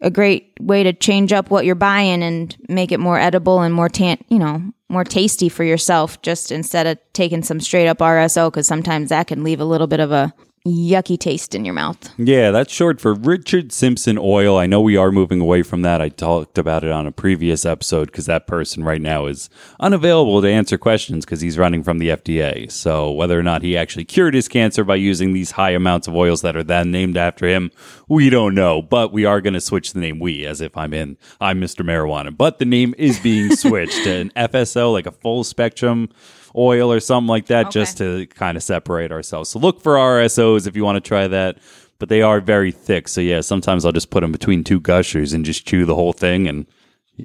a 0.00 0.10
great 0.10 0.52
way 0.60 0.82
to 0.82 0.92
change 0.92 1.32
up 1.32 1.50
what 1.50 1.66
you're 1.66 1.76
buying 1.76 2.20
and 2.22 2.56
make 2.68 2.90
it 2.90 2.98
more 2.98 3.18
edible 3.18 3.60
and 3.60 3.72
more 3.72 3.88
tan, 3.88 4.18
you 4.28 4.40
know, 4.40 4.72
more 4.88 5.04
tasty 5.04 5.48
for 5.48 5.62
yourself 5.62 6.20
just 6.22 6.50
instead 6.50 6.88
of 6.88 6.98
taking 7.12 7.42
some 7.42 7.60
straight 7.60 7.86
up 7.86 7.98
RSO 7.98 8.50
because 8.50 8.66
sometimes 8.66 9.10
that 9.10 9.28
can 9.28 9.44
leave 9.44 9.60
a 9.60 9.64
little 9.64 9.86
bit 9.86 10.00
of 10.00 10.10
a 10.10 10.32
yucky 10.66 11.18
taste 11.18 11.54
in 11.54 11.64
your 11.64 11.74
mouth. 11.74 12.10
Yeah, 12.18 12.50
that's 12.50 12.72
short 12.72 13.00
for 13.00 13.14
Richard 13.14 13.72
Simpson 13.72 14.18
Oil. 14.18 14.56
I 14.56 14.66
know 14.66 14.80
we 14.80 14.96
are 14.96 15.10
moving 15.10 15.40
away 15.40 15.62
from 15.62 15.82
that. 15.82 16.00
I 16.00 16.08
talked 16.08 16.58
about 16.58 16.84
it 16.84 16.90
on 16.90 17.06
a 17.06 17.12
previous 17.12 17.64
episode 17.64 18.06
because 18.06 18.26
that 18.26 18.46
person 18.46 18.84
right 18.84 19.00
now 19.00 19.26
is 19.26 19.48
unavailable 19.80 20.42
to 20.42 20.50
answer 20.50 20.78
questions 20.78 21.24
because 21.24 21.40
he's 21.40 21.58
running 21.58 21.82
from 21.82 21.98
the 21.98 22.08
FDA. 22.08 22.70
So 22.70 23.10
whether 23.10 23.38
or 23.38 23.42
not 23.42 23.62
he 23.62 23.76
actually 23.76 24.04
cured 24.04 24.34
his 24.34 24.48
cancer 24.48 24.84
by 24.84 24.96
using 24.96 25.32
these 25.32 25.52
high 25.52 25.70
amounts 25.70 26.08
of 26.08 26.14
oils 26.14 26.42
that 26.42 26.56
are 26.56 26.64
then 26.64 26.90
named 26.90 27.16
after 27.16 27.46
him, 27.46 27.70
we 28.08 28.30
don't 28.30 28.54
know. 28.54 28.82
But 28.82 29.12
we 29.12 29.24
are 29.24 29.40
going 29.40 29.54
to 29.54 29.60
switch 29.60 29.92
the 29.92 30.00
name 30.00 30.18
we 30.18 30.46
as 30.46 30.60
if 30.60 30.76
I'm 30.76 30.92
in 30.94 31.16
I'm 31.40 31.60
Mr. 31.60 31.84
Marijuana. 31.84 32.36
But 32.36 32.58
the 32.58 32.64
name 32.64 32.94
is 32.98 33.18
being 33.20 33.54
switched 33.56 34.04
to 34.04 34.12
an 34.12 34.32
FSO, 34.36 34.92
like 34.92 35.06
a 35.06 35.12
full 35.12 35.44
spectrum 35.44 36.10
oil 36.58 36.92
or 36.92 37.00
something 37.00 37.28
like 37.28 37.46
that, 37.46 37.66
Okay. 37.66 37.80
just 37.80 37.98
to 37.98 38.26
kind 38.26 38.56
of 38.56 38.62
separate 38.62 39.12
ourselves. 39.12 39.48
So 39.50 39.58
look 39.58 39.80
for 39.80 39.94
RSOs 39.94 40.66
if 40.66 40.74
you 40.76 40.84
want 40.84 40.96
to 41.02 41.08
try 41.08 41.28
that. 41.28 41.58
But 42.00 42.08
they 42.08 42.22
are 42.22 42.40
very 42.40 42.70
thick, 42.70 43.08
so 43.08 43.20
yeah. 43.20 43.40
Sometimes 43.40 43.84
I'll 43.84 43.92
just 43.92 44.10
put 44.10 44.20
them 44.20 44.30
between 44.30 44.62
two 44.62 44.78
gushers 44.78 45.32
and 45.32 45.44
just 45.44 45.66
chew 45.66 45.84
the 45.84 45.96
whole 45.96 46.12
thing, 46.12 46.46
and 46.46 46.66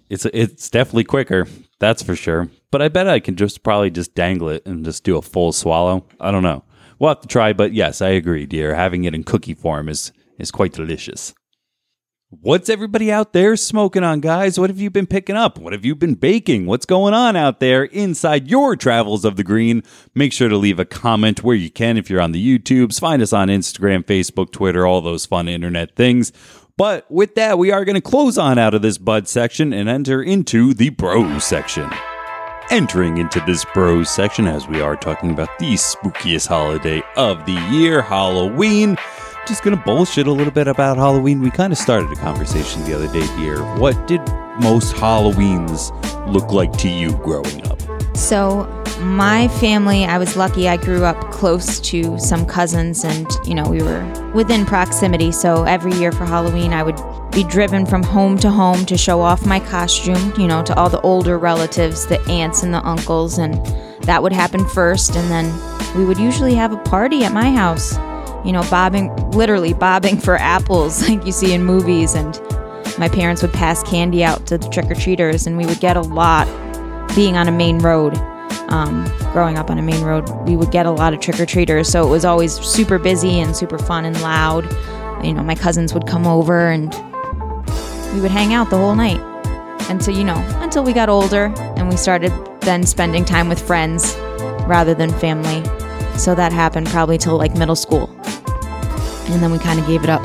it's 0.10 0.26
it's 0.34 0.70
definitely 0.72 1.04
quicker. 1.04 1.48
That's 1.80 2.02
for 2.02 2.16
sure. 2.16 2.50
But 2.72 2.82
I 2.82 2.88
bet 2.88 3.08
I 3.08 3.20
can 3.20 3.36
just 3.36 3.62
probably 3.62 3.92
just 3.92 4.16
dangle 4.16 4.50
it 4.50 4.66
and 4.66 4.84
just 4.84 5.04
do 5.04 5.16
a 5.18 5.22
full 5.22 5.52
swallow. 5.52 6.06
I 6.20 6.32
don't 6.32 6.42
know. 6.42 6.64
We'll 6.98 7.10
have 7.10 7.22
to 7.22 7.28
try. 7.28 7.54
But 7.54 7.74
yes, 7.74 8.02
I 8.02 8.10
agree, 8.10 8.48
dear. 8.48 8.74
Having 8.74 9.04
it 9.04 9.14
in 9.14 9.24
cookie 9.24 9.54
form 9.54 9.90
is 9.90 10.12
is 10.40 10.50
quite 10.50 10.74
delicious. 10.74 11.36
What's 12.42 12.68
everybody 12.70 13.12
out 13.12 13.34
there 13.34 13.56
smoking 13.56 14.04
on, 14.04 14.20
guys? 14.20 14.60
What 14.60 14.72
have 14.72 14.80
you 14.80 14.90
been 14.90 15.06
picking 15.06 15.36
up? 15.36 15.60
What 15.60 15.72
have 15.72 15.86
you 15.86 15.94
been 15.94 16.16
baking? 16.16 16.66
What's 16.66 16.86
going 16.86 17.14
on 17.14 17.36
out 17.36 17.60
there 17.60 17.84
inside 17.84 18.48
your 18.48 18.76
travels 18.76 19.24
of 19.24 19.36
the 19.36 19.44
green? 19.44 19.84
Make 20.16 20.34
sure 20.34 20.50
to 20.50 20.58
leave 20.58 20.80
a 20.80 20.86
comment 20.86 21.44
where 21.44 21.56
you 21.56 21.70
can 21.70 21.96
if 21.96 22.10
you're 22.10 22.22
on 22.22 22.32
the 22.32 22.60
YouTubes. 22.60 23.00
Find 23.00 23.22
us 23.22 23.34
on 23.34 23.50
Instagram, 23.50 24.04
Facebook, 24.04 24.52
Twitter, 24.52 24.88
all 24.88 25.02
those 25.02 25.28
fun 25.28 25.48
internet 25.48 25.96
things. 25.96 26.32
But 26.76 27.10
with 27.12 27.36
that, 27.36 27.60
we 27.60 27.72
are 27.72 27.86
going 27.86 27.96
to 27.96 28.02
close 28.02 28.38
on 28.40 28.58
out 28.58 28.74
of 28.74 28.82
this 28.82 28.98
bud 28.98 29.28
section 29.28 29.72
and 29.72 29.88
enter 29.88 30.24
into 30.24 30.74
the 30.74 30.90
bro 30.90 31.38
section. 31.38 31.92
Entering 32.72 33.18
into 33.18 33.42
this 33.42 33.64
bros 33.76 34.10
section 34.10 34.48
as 34.48 34.68
we 34.68 34.82
are 34.82 34.96
talking 34.96 35.30
about 35.30 35.60
the 35.60 35.74
spookiest 35.74 36.48
holiday 36.48 37.04
of 37.16 37.46
the 37.46 37.60
year, 37.70 38.02
Halloween 38.02 38.98
just 39.48 39.64
gonna 39.64 39.78
bullshit 39.78 40.28
a 40.28 40.32
little 40.32 40.54
bit 40.54 40.68
about 40.68 40.98
Halloween. 40.98 41.42
We 41.42 41.52
kind 41.52 41.74
of 41.74 41.78
started 41.78 42.12
a 42.12 42.16
conversation 42.16 42.84
the 42.86 42.94
other 42.94 43.08
day 43.12 43.26
here. 43.38 43.62
What 43.78 44.08
did 44.08 44.22
most 44.62 44.96
Halloweens 44.96 45.92
look 46.32 46.52
like 46.52 46.72
to 46.78 46.90
you 46.90 47.12
growing 47.18 47.68
up? 47.68 47.82
So, 48.16 48.70
my 49.00 49.48
family, 49.60 50.06
I 50.06 50.18
was 50.18 50.38
lucky 50.38 50.70
I 50.70 50.78
grew 50.78 51.04
up 51.04 51.32
close 51.32 51.80
to 51.82 52.18
some 52.20 52.46
cousins 52.46 53.04
and, 53.04 53.28
you 53.44 53.56
know, 53.56 53.68
we 53.68 53.82
were 53.82 54.32
within 54.34 54.66
proximity. 54.66 55.32
So, 55.32 55.64
every 55.64 55.94
year 55.94 56.12
for 56.12 56.26
Halloween, 56.26 56.72
I 56.72 56.84
would 56.84 57.00
be 57.32 57.44
driven 57.44 57.86
from 57.86 58.04
home 58.04 58.38
to 58.38 58.50
home 58.50 58.86
to 58.86 58.98
show 58.98 59.20
off 59.20 59.46
my 59.46 59.60
costume, 59.60 60.34
you 60.38 60.48
know, 60.48 60.64
to 60.64 60.76
all 60.76 60.90
the 60.90 61.02
older 61.02 61.38
relatives, 61.38 62.06
the 62.06 62.22
aunts 62.30 62.64
and 62.64 62.74
the 62.74 62.86
uncles. 62.86 63.40
And 63.40 63.54
that 64.04 64.22
would 64.22 64.32
happen 64.32 64.66
first. 64.70 65.16
And 65.16 65.30
then 65.30 65.98
we 65.98 66.06
would 66.06 66.20
usually 66.20 66.54
have 66.54 66.72
a 66.72 66.78
party 66.78 67.26
at 67.26 67.34
my 67.34 67.52
house 67.52 67.98
you 68.44 68.52
know, 68.52 68.62
bobbing, 68.70 69.16
literally 69.32 69.74
bobbing 69.74 70.18
for 70.18 70.36
apples 70.38 71.02
like 71.10 71.26
you 71.26 71.32
see 71.32 71.54
in 71.54 71.64
movies. 71.64 72.14
And 72.14 72.40
my 72.98 73.10
parents 73.10 73.42
would 73.42 73.54
pass 73.54 73.84
candy 73.84 74.24
out 74.24 74.46
to 74.48 74.58
the 74.58 74.70
trick 74.70 74.90
or 74.90 74.96
treaters, 74.96 75.48
and 75.48 75.58
we 75.58 75.66
would 75.66 75.80
get 75.80 75.98
a 75.98 76.02
lot 76.02 76.48
being 77.16 77.38
on 77.38 77.48
a 77.48 77.52
main 77.52 77.80
road. 77.80 78.18
Um, 78.70 79.06
growing 79.34 79.58
up 79.58 79.70
on 79.70 79.78
a 79.78 79.82
main 79.84 80.04
road, 80.04 80.28
we 80.48 80.56
would 80.56 80.72
get 80.72 80.86
a 80.86 80.92
lot 80.92 81.14
of 81.14 81.20
trick 81.20 81.40
or 81.40 81.46
treaters. 81.46 81.88
So 81.88 82.08
it 82.08 82.10
was 82.10 82.26
always 82.26 82.54
super 82.54 82.98
busy 82.98 83.40
and 83.40 83.56
super 83.56 83.78
fun 83.78 84.06
and 84.06 84.20
loud. 84.22 84.64
You 85.24 85.34
know, 85.34 85.44
my 85.44 85.54
cousins 85.54 85.94
would 85.94 86.08
come 86.08 86.26
over 86.26 86.70
and 86.70 86.92
we 88.14 88.22
would 88.22 88.32
hang 88.32 88.54
out 88.54 88.70
the 88.72 88.78
whole 88.78 88.96
night 88.96 89.22
until, 89.90 90.18
you 90.18 90.24
know, 90.24 90.38
until 90.62 90.84
we 90.84 90.92
got 90.92 91.08
older 91.08 91.54
and 91.76 91.88
we 91.88 91.98
started 91.98 92.32
then 92.62 92.84
spending 92.84 93.26
time 93.26 93.48
with 93.48 93.62
friends 93.62 94.16
rather 94.66 94.96
than 94.96 95.12
family. 95.20 95.64
So 96.18 96.34
that 96.34 96.52
happened 96.52 96.88
probably 96.88 97.18
till 97.20 97.38
like 97.38 97.56
middle 97.56 97.76
school 97.76 98.08
and 99.30 99.42
then 99.42 99.52
we 99.52 99.60
kind 99.60 99.80
of 99.80 99.88
gave 99.88 100.04
it 100.04 100.10
up. 100.10 100.22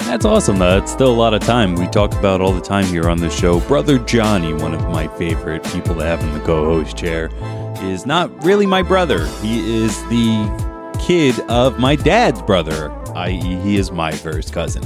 That's 0.00 0.24
awesome, 0.24 0.58
though. 0.58 0.78
It's 0.78 0.92
still 0.92 1.10
a 1.10 1.14
lot 1.14 1.34
of 1.34 1.40
time. 1.40 1.74
We 1.74 1.86
talk 1.88 2.12
about 2.14 2.40
all 2.40 2.52
the 2.52 2.60
time 2.60 2.84
here 2.84 3.08
on 3.08 3.18
the 3.18 3.30
show. 3.30 3.60
Brother 3.60 3.98
Johnny, 3.98 4.52
one 4.52 4.74
of 4.74 4.82
my 4.82 5.08
favorite 5.16 5.64
people 5.64 5.94
to 5.96 6.04
have 6.04 6.20
in 6.22 6.32
the 6.32 6.40
co 6.40 6.64
host 6.64 6.96
chair, 6.96 7.30
is 7.82 8.06
not 8.06 8.44
really 8.44 8.66
my 8.66 8.82
brother. 8.82 9.26
He 9.40 9.82
is 9.82 10.00
the 10.04 10.94
kid 11.00 11.40
of 11.50 11.78
my 11.78 11.96
dad's 11.96 12.42
brother, 12.42 12.92
i.e., 13.16 13.38
he 13.38 13.76
is 13.76 13.90
my 13.90 14.12
first 14.12 14.52
cousin. 14.52 14.84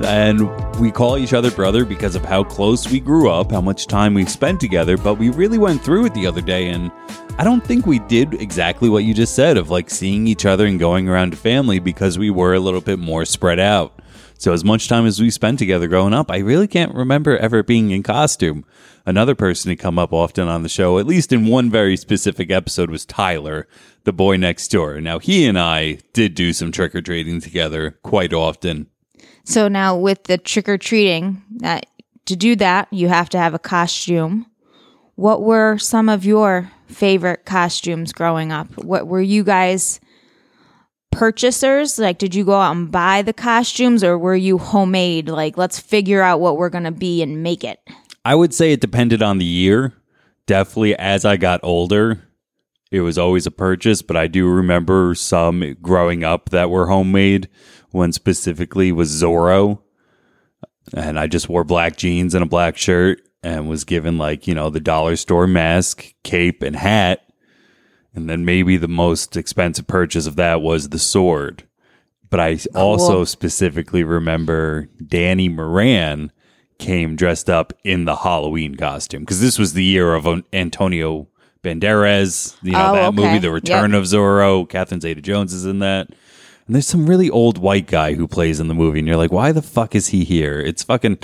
And 0.00 0.50
we 0.80 0.90
call 0.90 1.16
each 1.16 1.32
other 1.32 1.50
brother 1.50 1.84
because 1.84 2.16
of 2.16 2.24
how 2.24 2.42
close 2.42 2.90
we 2.90 2.98
grew 3.00 3.30
up, 3.30 3.52
how 3.52 3.60
much 3.60 3.86
time 3.86 4.12
we 4.12 4.26
spent 4.26 4.60
together. 4.60 4.96
But 4.96 5.14
we 5.14 5.30
really 5.30 5.58
went 5.58 5.82
through 5.82 6.06
it 6.06 6.14
the 6.14 6.26
other 6.26 6.40
day, 6.40 6.68
and 6.70 6.90
I 7.38 7.44
don't 7.44 7.64
think 7.64 7.86
we 7.86 8.00
did 8.00 8.34
exactly 8.34 8.88
what 8.88 9.04
you 9.04 9.14
just 9.14 9.34
said 9.34 9.56
of 9.56 9.70
like 9.70 9.90
seeing 9.90 10.26
each 10.26 10.46
other 10.46 10.66
and 10.66 10.78
going 10.78 11.08
around 11.08 11.30
to 11.30 11.36
family 11.36 11.78
because 11.78 12.18
we 12.18 12.30
were 12.30 12.54
a 12.54 12.60
little 12.60 12.80
bit 12.80 12.98
more 12.98 13.24
spread 13.24 13.60
out. 13.60 14.00
So, 14.36 14.52
as 14.52 14.64
much 14.64 14.88
time 14.88 15.06
as 15.06 15.20
we 15.20 15.30
spent 15.30 15.58
together 15.58 15.86
growing 15.86 16.12
up, 16.12 16.30
I 16.30 16.38
really 16.38 16.66
can't 16.66 16.94
remember 16.94 17.36
ever 17.36 17.62
being 17.62 17.90
in 17.92 18.02
costume. 18.02 18.64
Another 19.06 19.34
person 19.34 19.68
to 19.68 19.76
come 19.76 19.98
up 19.98 20.12
often 20.12 20.48
on 20.48 20.62
the 20.62 20.68
show, 20.68 20.98
at 20.98 21.06
least 21.06 21.32
in 21.32 21.46
one 21.46 21.70
very 21.70 21.96
specific 21.96 22.50
episode, 22.50 22.90
was 22.90 23.06
Tyler, 23.06 23.68
the 24.04 24.12
boy 24.12 24.36
next 24.36 24.68
door. 24.68 25.00
Now, 25.00 25.18
he 25.18 25.46
and 25.46 25.58
I 25.58 25.98
did 26.12 26.34
do 26.34 26.52
some 26.52 26.72
trick 26.72 26.94
or 26.94 27.02
treating 27.02 27.40
together 27.40 27.98
quite 28.02 28.32
often. 28.32 28.88
So 29.44 29.68
now 29.68 29.96
with 29.96 30.24
the 30.24 30.38
trick 30.38 30.68
or 30.68 30.78
treating, 30.78 31.42
that 31.58 31.84
uh, 31.84 32.02
to 32.26 32.36
do 32.36 32.56
that, 32.56 32.88
you 32.90 33.08
have 33.08 33.28
to 33.30 33.38
have 33.38 33.52
a 33.52 33.58
costume. 33.58 34.46
What 35.16 35.42
were 35.42 35.76
some 35.76 36.08
of 36.08 36.24
your 36.24 36.70
favorite 36.86 37.44
costumes 37.44 38.12
growing 38.12 38.50
up? 38.50 38.68
What 38.78 39.06
were 39.06 39.20
you 39.20 39.44
guys 39.44 40.00
purchasers? 41.12 41.98
Like 41.98 42.18
did 42.18 42.34
you 42.34 42.44
go 42.44 42.54
out 42.54 42.74
and 42.74 42.90
buy 42.90 43.22
the 43.22 43.32
costumes 43.32 44.02
or 44.02 44.18
were 44.18 44.34
you 44.34 44.58
homemade? 44.58 45.28
Like 45.28 45.56
let's 45.58 45.78
figure 45.78 46.22
out 46.22 46.40
what 46.40 46.56
we're 46.56 46.70
going 46.70 46.84
to 46.84 46.90
be 46.90 47.22
and 47.22 47.42
make 47.42 47.62
it. 47.62 47.78
I 48.24 48.34
would 48.34 48.54
say 48.54 48.72
it 48.72 48.80
depended 48.80 49.22
on 49.22 49.38
the 49.38 49.44
year. 49.44 49.92
Definitely 50.46 50.96
as 50.96 51.24
I 51.24 51.36
got 51.36 51.60
older, 51.62 52.22
it 52.90 53.00
was 53.00 53.18
always 53.18 53.46
a 53.46 53.50
purchase, 53.50 54.02
but 54.02 54.16
I 54.16 54.26
do 54.26 54.48
remember 54.48 55.14
some 55.14 55.76
growing 55.82 56.22
up 56.22 56.50
that 56.50 56.70
were 56.70 56.86
homemade. 56.86 57.48
One 57.94 58.12
specifically 58.12 58.90
was 58.90 59.10
Zorro. 59.22 59.78
And 60.92 61.18
I 61.18 61.28
just 61.28 61.48
wore 61.48 61.64
black 61.64 61.96
jeans 61.96 62.34
and 62.34 62.42
a 62.42 62.48
black 62.48 62.76
shirt 62.76 63.20
and 63.42 63.68
was 63.68 63.84
given 63.84 64.18
like, 64.18 64.46
you 64.46 64.54
know, 64.54 64.68
the 64.68 64.80
dollar 64.80 65.16
store 65.16 65.46
mask, 65.46 66.12
cape, 66.24 66.62
and 66.62 66.74
hat. 66.74 67.24
And 68.14 68.28
then 68.28 68.44
maybe 68.44 68.76
the 68.76 68.88
most 68.88 69.36
expensive 69.36 69.86
purchase 69.86 70.26
of 70.26 70.36
that 70.36 70.60
was 70.60 70.88
the 70.88 70.98
sword. 70.98 71.64
But 72.30 72.40
I 72.40 72.58
oh, 72.74 72.80
also 72.80 73.24
specifically 73.24 74.02
remember 74.02 74.88
Danny 75.06 75.48
Moran 75.48 76.32
came 76.78 77.14
dressed 77.14 77.48
up 77.48 77.72
in 77.84 78.06
the 78.06 78.16
Halloween 78.16 78.74
costume 78.74 79.22
because 79.22 79.40
this 79.40 79.58
was 79.58 79.72
the 79.74 79.84
year 79.84 80.14
of 80.14 80.26
Antonio 80.52 81.28
Banderas, 81.62 82.56
you 82.62 82.72
know, 82.72 82.90
Oh, 82.90 82.94
that 82.94 83.08
okay. 83.08 83.16
movie, 83.16 83.38
The 83.38 83.52
Return 83.52 83.92
Yep. 83.92 84.00
of 84.00 84.04
Zorro. 84.06 84.68
Catherine 84.68 85.00
Zeta 85.00 85.20
Jones 85.22 85.52
is 85.52 85.64
in 85.64 85.78
that. 85.78 86.08
And 86.66 86.74
there's 86.74 86.86
some 86.86 87.06
really 87.06 87.28
old 87.28 87.58
white 87.58 87.86
guy 87.86 88.14
who 88.14 88.26
plays 88.26 88.58
in 88.58 88.68
the 88.68 88.74
movie, 88.74 88.98
and 88.98 89.06
you're 89.06 89.18
like, 89.18 89.32
why 89.32 89.52
the 89.52 89.62
fuck 89.62 89.94
is 89.94 90.08
he 90.08 90.24
here? 90.24 90.60
It's 90.60 90.82
fucking. 90.82 91.18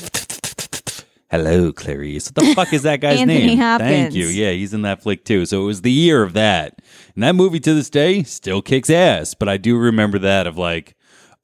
Hello, 1.30 1.72
Clarice. 1.72 2.28
What 2.28 2.44
the 2.44 2.54
fuck 2.56 2.72
is 2.72 2.82
that 2.82 3.00
guy's 3.00 3.24
name? 3.24 3.56
Hopkins. 3.56 3.90
Thank 3.90 4.14
you. 4.14 4.26
Yeah, 4.26 4.50
he's 4.50 4.74
in 4.74 4.82
that 4.82 5.02
flick 5.02 5.24
too. 5.24 5.46
So 5.46 5.62
it 5.62 5.66
was 5.66 5.82
the 5.82 5.92
year 5.92 6.22
of 6.22 6.32
that. 6.32 6.80
And 7.14 7.22
that 7.22 7.36
movie 7.36 7.60
to 7.60 7.72
this 7.72 7.88
day 7.88 8.24
still 8.24 8.60
kicks 8.60 8.90
ass. 8.90 9.34
But 9.34 9.48
I 9.48 9.56
do 9.56 9.78
remember 9.78 10.18
that 10.18 10.46
of 10.48 10.58
like, 10.58 10.96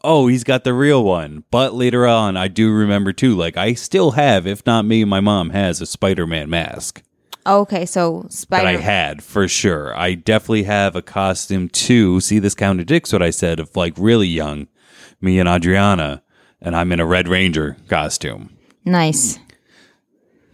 oh, 0.02 0.26
he's 0.26 0.44
got 0.44 0.64
the 0.64 0.74
real 0.74 1.04
one. 1.04 1.44
But 1.50 1.72
later 1.72 2.06
on, 2.06 2.36
I 2.36 2.48
do 2.48 2.72
remember 2.72 3.12
too, 3.12 3.36
like, 3.36 3.56
I 3.56 3.74
still 3.74 4.12
have, 4.12 4.46
if 4.46 4.66
not 4.66 4.84
me, 4.84 5.04
my 5.04 5.20
mom 5.20 5.50
has 5.50 5.80
a 5.80 5.86
Spider 5.86 6.26
Man 6.26 6.50
mask 6.50 7.02
Okay, 7.46 7.86
so 7.86 8.26
that 8.50 8.66
I 8.66 8.76
had 8.76 9.22
for 9.22 9.46
sure. 9.46 9.96
I 9.96 10.14
definitely 10.14 10.64
have 10.64 10.96
a 10.96 11.02
costume 11.02 11.68
too. 11.68 12.20
See, 12.20 12.38
this 12.38 12.54
contradicts 12.54 13.12
what 13.12 13.22
I 13.22 13.30
said 13.30 13.60
of 13.60 13.74
like 13.76 13.94
really 13.96 14.26
young, 14.28 14.66
me 15.20 15.38
and 15.38 15.48
Adriana, 15.48 16.22
and 16.60 16.74
I'm 16.74 16.90
in 16.92 17.00
a 17.00 17.06
Red 17.06 17.28
Ranger 17.28 17.76
costume. 17.88 18.50
Nice. 18.84 19.38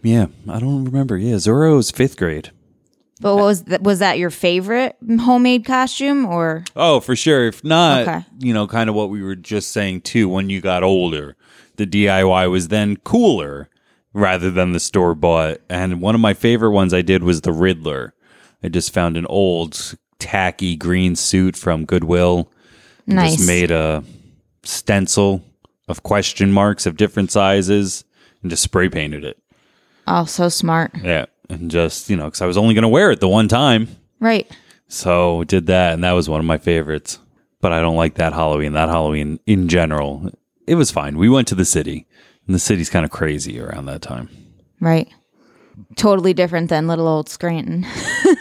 Yeah, 0.01 0.27
I 0.49 0.59
don't 0.59 0.85
remember. 0.85 1.17
Yeah, 1.17 1.35
Zorro 1.35 1.79
is 1.79 1.89
fifth 1.89 2.17
grade. 2.17 2.51
But 3.21 3.35
what 3.35 3.45
was 3.45 3.63
that 3.65 3.81
was 3.83 3.99
that 3.99 4.17
your 4.19 4.29
favorite 4.29 4.97
homemade 5.21 5.63
costume 5.65 6.25
or 6.25 6.65
Oh, 6.75 6.99
for 6.99 7.15
sure. 7.15 7.47
If 7.47 7.63
not, 7.63 8.01
Okay. 8.01 8.25
you 8.39 8.53
know, 8.53 8.67
kind 8.67 8.89
of 8.89 8.95
what 8.95 9.09
we 9.09 9.23
were 9.23 9.35
just 9.35 9.71
saying 9.71 10.01
too, 10.01 10.27
when 10.27 10.49
you 10.49 10.59
got 10.59 10.83
older, 10.83 11.37
the 11.77 11.87
DIY 11.87 12.49
was 12.51 12.67
then 12.67 12.97
cooler 12.97 13.69
rather 14.13 14.51
than 14.51 14.71
the 14.71 14.79
store 14.79 15.15
bought. 15.15 15.57
And 15.69 16.01
one 16.01 16.15
of 16.15 16.21
my 16.21 16.33
favorite 16.33 16.71
ones 16.71 16.93
I 16.93 17.01
did 17.01 17.23
was 17.23 17.41
the 17.41 17.51
Riddler. 17.51 18.13
I 18.63 18.69
just 18.69 18.93
found 18.93 19.17
an 19.17 19.25
old 19.25 19.95
tacky 20.19 20.75
green 20.75 21.15
suit 21.15 21.57
from 21.57 21.85
Goodwill. 21.85 22.51
nice? 23.07 23.35
Just 23.35 23.47
made 23.47 23.71
a 23.71 24.03
stencil 24.63 25.43
of 25.87 26.03
question 26.03 26.51
marks 26.51 26.85
of 26.85 26.95
different 26.95 27.31
sizes 27.31 28.05
and 28.41 28.49
just 28.49 28.63
spray 28.63 28.89
painted 28.89 29.23
it. 29.23 29.37
Oh, 30.07 30.25
so 30.25 30.49
smart. 30.49 30.91
Yeah. 31.01 31.25
And 31.49 31.69
just, 31.69 32.09
you 32.09 32.15
know, 32.15 32.25
because 32.25 32.41
I 32.41 32.45
was 32.45 32.57
only 32.57 32.73
going 32.73 32.83
to 32.83 32.87
wear 32.89 33.11
it 33.11 33.19
the 33.19 33.27
one 33.27 33.47
time. 33.47 33.87
Right. 34.19 34.49
So 34.87 35.43
did 35.45 35.65
that, 35.67 35.93
and 35.93 36.03
that 36.03 36.11
was 36.13 36.29
one 36.29 36.39
of 36.39 36.45
my 36.45 36.57
favorites. 36.57 37.19
But 37.61 37.73
I 37.73 37.81
don't 37.81 37.95
like 37.95 38.15
that 38.15 38.33
Halloween. 38.33 38.73
That 38.73 38.89
Halloween 38.89 39.39
in 39.45 39.67
general, 39.67 40.29
it 40.67 40.75
was 40.75 40.91
fine. 40.91 41.17
We 41.17 41.29
went 41.29 41.47
to 41.49 41.55
the 41.55 41.65
city, 41.65 42.05
and 42.47 42.55
the 42.55 42.59
city's 42.59 42.89
kind 42.89 43.05
of 43.05 43.11
crazy 43.11 43.59
around 43.59 43.85
that 43.85 44.01
time. 44.01 44.29
Right. 44.79 45.09
Totally 45.95 46.33
different 46.33 46.69
than 46.69 46.87
little 46.87 47.07
old 47.07 47.29
Scranton. 47.29 47.85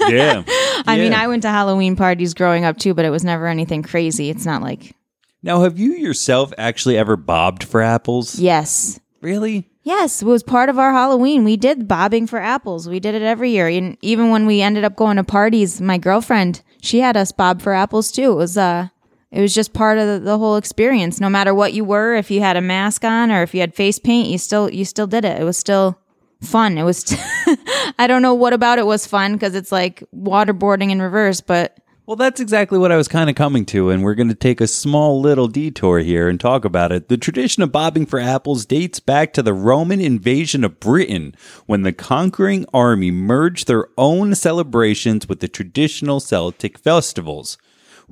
Yeah. 0.09 0.43
I 0.87 0.99
mean, 0.99 1.13
I 1.13 1.29
went 1.29 1.43
to 1.43 1.49
Halloween 1.49 1.95
parties 1.95 2.35
growing 2.35 2.65
up 2.65 2.77
too, 2.77 2.93
but 2.93 3.05
it 3.05 3.11
was 3.11 3.23
never 3.23 3.47
anything 3.47 3.83
crazy. 3.85 4.31
It's 4.31 4.45
not 4.45 4.61
like 4.63 4.97
now, 5.45 5.63
have 5.63 5.79
you 5.79 5.93
yourself 5.93 6.53
actually 6.59 6.97
ever 6.99 7.17
bobbed 7.17 7.63
for 7.65 7.81
apples? 7.83 8.39
yes. 8.39 8.99
Really? 9.21 9.69
Yes, 9.85 10.23
it 10.23 10.27
was 10.27 10.43
part 10.43 10.69
of 10.69 10.79
our 10.79 10.93
Halloween. 10.93 11.45
We 11.45 11.57
did 11.57 11.87
bobbing 11.87 12.27
for 12.27 12.41
apples. 12.41 12.89
We 12.89 12.99
did 12.99 13.15
it 13.15 13.23
every 13.23 13.51
year. 13.51 13.69
And 13.69 13.97
even 14.03 14.31
when 14.31 14.47
we 14.47 14.61
ended 14.61 14.83
up 14.85 14.97
going 14.97 15.17
to 15.17 15.25
parties, 15.25 15.81
my 15.81 15.99
girlfriend, 15.99 16.63
she 16.81 16.99
had 16.99 17.17
us 17.17 17.31
bob 17.31 17.63
for 17.63 17.73
apples 17.73 18.11
too. 18.11 18.33
It 18.33 18.37
was 18.37 18.59
uh 18.59 18.89
it 19.33 19.41
was 19.41 19.55
just 19.55 19.73
part 19.73 19.97
of 19.99 20.25
the, 20.25 20.39
whole 20.39 20.57
experience. 20.57 21.19
No 21.19 21.31
matter 21.31 21.55
what 21.55 21.73
you 21.73 21.85
were, 21.85 22.15
if 22.15 22.31
you 22.31 22.41
had 22.41 22.59
a 22.59 22.61
mask 22.61 23.03
on 23.03 23.33
or 23.33 23.43
if 23.43 23.55
you 23.55 23.61
had 23.61 23.75
face 23.75 23.99
paint, 23.99 24.29
you 24.29 24.37
still 24.37 24.71
you 24.71 24.85
still 24.85 25.07
did 25.07 25.25
it. 25.25 25.41
It 25.41 25.45
was 25.45 25.57
still 25.57 25.99
fun. 26.43 26.77
It 26.77 26.83
was. 26.83 27.17
I 27.99 28.07
don't 28.07 28.23
know 28.23 28.35
what 28.35 28.53
about 28.53 28.79
it 28.79 28.87
was 28.87 29.07
fun 29.07 29.33
because 29.33 29.55
it's 29.55 29.73
like 29.73 30.05
waterboarding 30.15 30.91
in 30.91 31.01
reverse, 31.01 31.41
but 31.41 31.79
Well, 32.05 32.17
that's 32.17 32.41
exactly 32.41 32.79
what 32.79 32.93
I 32.93 32.97
was 32.97 33.09
kind 33.09 33.31
of 33.31 33.37
coming 33.37 33.65
to, 33.67 33.89
and 33.89 34.03
we're 34.03 34.15
going 34.15 34.29
to 34.29 34.35
take 34.35 34.61
a 34.61 34.67
small 34.67 35.21
little 35.21 35.49
detour 35.49 36.01
here 36.01 36.29
and 36.29 36.39
talk 36.39 36.67
about 36.67 36.93
it. 36.93 37.09
The 37.09 37.17
tradition 37.17 37.63
of 37.63 37.73
bobbing 37.73 38.07
for 38.07 38.19
apples 38.19 38.67
dates 38.67 39.01
back 39.01 39.33
to 39.33 39.43
the 39.43 39.55
Roman 39.55 40.01
invasion 40.01 40.63
of 40.63 40.81
Britain, 40.81 41.35
when 41.67 41.83
the 41.83 41.93
conquering 41.93 42.67
army 42.75 43.11
merged 43.11 43.67
their 43.67 43.87
own 43.97 44.35
celebrations 44.35 45.29
with 45.29 45.41
the 45.41 45.49
traditional 45.49 46.21
Celtic 46.21 46.79
festivals. 46.79 47.57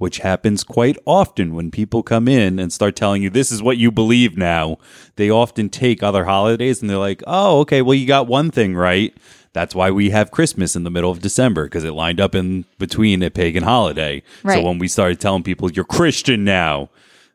Which 0.01 0.21
happens 0.21 0.65
quite 0.65 0.97
often 1.05 1.55
when 1.55 1.71
people 1.71 2.03
come 2.03 2.27
in 2.27 2.59
and 2.59 2.73
start 2.73 2.97
telling 2.97 3.23
you 3.23 3.29
this 3.29 3.53
is 3.53 3.63
what 3.63 3.77
you 3.77 3.91
believe 3.91 4.35
now. 4.35 4.79
They 5.17 5.29
often 5.29 5.69
take 5.69 6.03
other 6.03 6.25
holidays 6.25 6.81
and 6.81 6.89
they're 6.89 6.97
like, 6.97 7.23
oh, 7.27 7.61
okay, 7.61 7.83
well, 7.83 7.93
you 7.93 8.07
got 8.07 8.27
one 8.27 8.51
thing 8.51 8.75
right. 8.75 9.15
That's 9.53 9.75
why 9.75 9.91
we 9.91 10.09
have 10.09 10.31
Christmas 10.31 10.75
in 10.75 10.85
the 10.85 10.91
middle 10.91 11.11
of 11.11 11.21
December 11.21 11.65
because 11.65 11.85
it 11.85 11.91
lined 11.93 12.19
up 12.19 12.35
in 12.35 12.65
between 12.79 13.23
a 13.23 13.31
pagan 13.31 13.63
holiday. 13.63 14.23
So 14.55 14.63
when 14.63 14.79
we 14.79 14.89
started 14.89 15.21
telling 15.21 15.43
people 15.43 15.71
you're 15.71 15.85
Christian 15.85 16.45
now, 16.45 16.89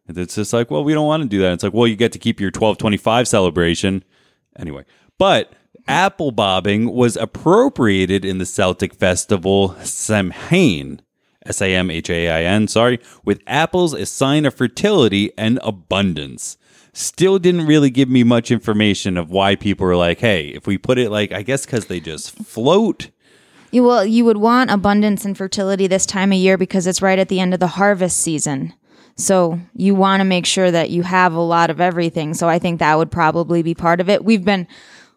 it's 0.07 0.33
just 0.33 0.51
like, 0.51 0.71
well, 0.71 0.83
we 0.83 0.93
don't 0.95 1.05
want 1.05 1.21
to 1.21 1.29
do 1.29 1.41
that. 1.41 1.53
It's 1.53 1.63
like, 1.63 1.73
well, 1.73 1.85
you 1.85 1.95
get 1.95 2.13
to 2.13 2.19
keep 2.19 2.39
your 2.39 2.47
1225 2.47 3.27
celebration. 3.27 4.03
Anyway, 4.57 4.85
but 5.19 5.53
apple 5.87 6.31
bobbing 6.31 6.91
was 6.91 7.15
appropriated 7.15 8.25
in 8.25 8.39
the 8.39 8.45
Celtic 8.45 8.95
festival 8.95 9.75
Samhain, 9.83 11.01
S 11.45 11.61
A 11.61 11.75
M 11.75 11.91
H 11.91 12.09
A 12.09 12.29
I 12.29 12.43
N, 12.43 12.67
sorry, 12.67 12.99
with 13.23 13.41
apples 13.47 13.93
a 13.93 14.05
sign 14.05 14.45
of 14.45 14.53
fertility 14.53 15.31
and 15.37 15.59
abundance. 15.63 16.57
Still 16.93 17.39
didn't 17.39 17.65
really 17.65 17.89
give 17.89 18.09
me 18.09 18.23
much 18.23 18.51
information 18.51 19.17
of 19.17 19.29
why 19.29 19.55
people 19.55 19.85
were 19.85 19.97
like, 19.97 20.19
hey, 20.19 20.47
if 20.49 20.65
we 20.65 20.77
put 20.77 20.97
it 20.97 21.11
like, 21.11 21.31
I 21.33 21.41
guess 21.41 21.65
because 21.65 21.87
they 21.87 21.99
just 21.99 22.31
float. 22.37 23.09
you 23.71 23.83
well 23.83 24.05
you 24.05 24.23
would 24.23 24.37
want 24.37 24.71
abundance 24.71 25.25
and 25.25 25.37
fertility 25.37 25.87
this 25.87 26.05
time 26.05 26.31
of 26.31 26.37
year 26.37 26.57
because 26.57 26.87
it's 26.87 27.01
right 27.01 27.19
at 27.19 27.27
the 27.27 27.39
end 27.41 27.53
of 27.53 27.59
the 27.59 27.67
harvest 27.67 28.17
season. 28.17 28.73
So 29.17 29.59
you 29.75 29.95
want 29.95 30.21
to 30.21 30.25
make 30.25 30.45
sure 30.45 30.71
that 30.71 30.89
you 30.89 31.03
have 31.03 31.33
a 31.33 31.41
lot 31.41 31.69
of 31.69 31.79
everything. 31.79 32.33
So 32.33 32.49
I 32.49 32.59
think 32.59 32.79
that 32.79 32.97
would 32.97 33.11
probably 33.11 33.61
be 33.61 33.73
part 33.73 34.01
of 34.01 34.09
it. 34.09 34.23
We've 34.25 34.43
been 34.43 34.67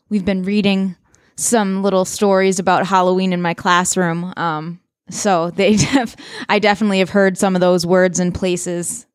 we've 0.08 0.25
been 0.25 0.42
reading 0.42 0.97
some 1.37 1.82
little 1.82 2.04
stories 2.04 2.58
about 2.58 2.87
Halloween 2.87 3.32
in 3.32 3.40
my 3.40 3.54
classroom. 3.54 4.32
Um, 4.37 4.80
so 5.11 5.50
they 5.50 5.77
def- 5.77 6.17
I 6.49 6.59
definitely 6.59 6.99
have 7.00 7.11
heard 7.11 7.38
some 7.38 7.55
of 7.55 7.61
those 7.61 7.87
words 7.87 8.19
and 8.19 8.35
places 8.35 9.07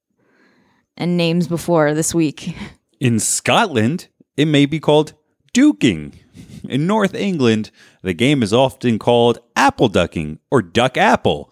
and 0.98 1.18
names 1.18 1.48
before 1.48 1.94
this 1.94 2.14
week. 2.14 2.56
In 3.00 3.20
Scotland, 3.20 4.08
it 4.38 4.46
may 4.46 4.66
be 4.66 4.80
called 4.80 5.14
duking. 5.54 6.14
In 6.68 6.88
North 6.88 7.14
England, 7.14 7.72
the 8.02 8.14
game 8.14 8.42
is 8.42 8.54
often 8.54 8.98
called 9.00 9.40
apple 9.56 9.90
ducking 9.90 10.40
or 10.50 10.62
duck 10.62 10.98
apple. 10.98 11.52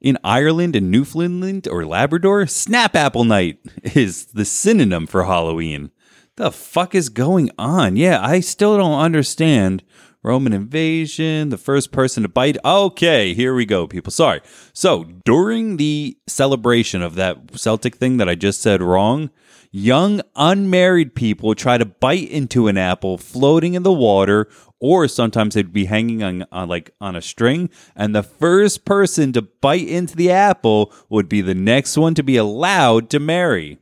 In 0.00 0.18
Ireland 0.22 0.76
and 0.76 0.90
Newfoundland 0.90 1.66
or 1.66 1.84
Labrador, 1.84 2.46
snap 2.46 2.94
apple 2.94 3.24
night 3.24 3.58
is 3.82 4.26
the 4.26 4.44
synonym 4.44 5.06
for 5.06 5.24
Halloween. 5.24 5.90
The 6.36 6.52
fuck 6.52 6.94
is 6.94 7.08
going 7.08 7.50
on? 7.58 7.96
Yeah, 7.96 8.20
I 8.22 8.40
still 8.40 8.76
don't 8.76 9.00
understand. 9.00 9.82
Roman 10.26 10.52
invasion, 10.52 11.50
the 11.50 11.56
first 11.56 11.92
person 11.92 12.24
to 12.24 12.28
bite. 12.28 12.56
Okay, 12.64 13.32
here 13.32 13.54
we 13.54 13.64
go, 13.64 13.86
people. 13.86 14.10
Sorry. 14.10 14.40
So, 14.72 15.04
during 15.24 15.76
the 15.76 16.18
celebration 16.26 17.00
of 17.00 17.14
that 17.14 17.56
Celtic 17.56 17.94
thing 17.94 18.16
that 18.16 18.28
I 18.28 18.34
just 18.34 18.60
said 18.60 18.82
wrong, 18.82 19.30
young 19.70 20.20
unmarried 20.34 21.14
people 21.14 21.54
try 21.54 21.78
to 21.78 21.84
bite 21.84 22.28
into 22.28 22.66
an 22.66 22.76
apple 22.76 23.18
floating 23.18 23.74
in 23.74 23.84
the 23.84 23.92
water 23.92 24.48
or 24.80 25.06
sometimes 25.06 25.54
they'd 25.54 25.72
be 25.72 25.84
hanging 25.84 26.22
on, 26.22 26.44
on 26.50 26.68
like 26.68 26.90
on 27.00 27.14
a 27.14 27.22
string 27.22 27.68
and 27.94 28.14
the 28.14 28.22
first 28.22 28.84
person 28.84 29.32
to 29.32 29.42
bite 29.42 29.86
into 29.86 30.16
the 30.16 30.30
apple 30.30 30.92
would 31.08 31.28
be 31.28 31.40
the 31.40 31.54
next 31.54 31.98
one 31.98 32.14
to 32.14 32.22
be 32.22 32.36
allowed 32.36 33.10
to 33.10 33.20
marry 33.20 33.78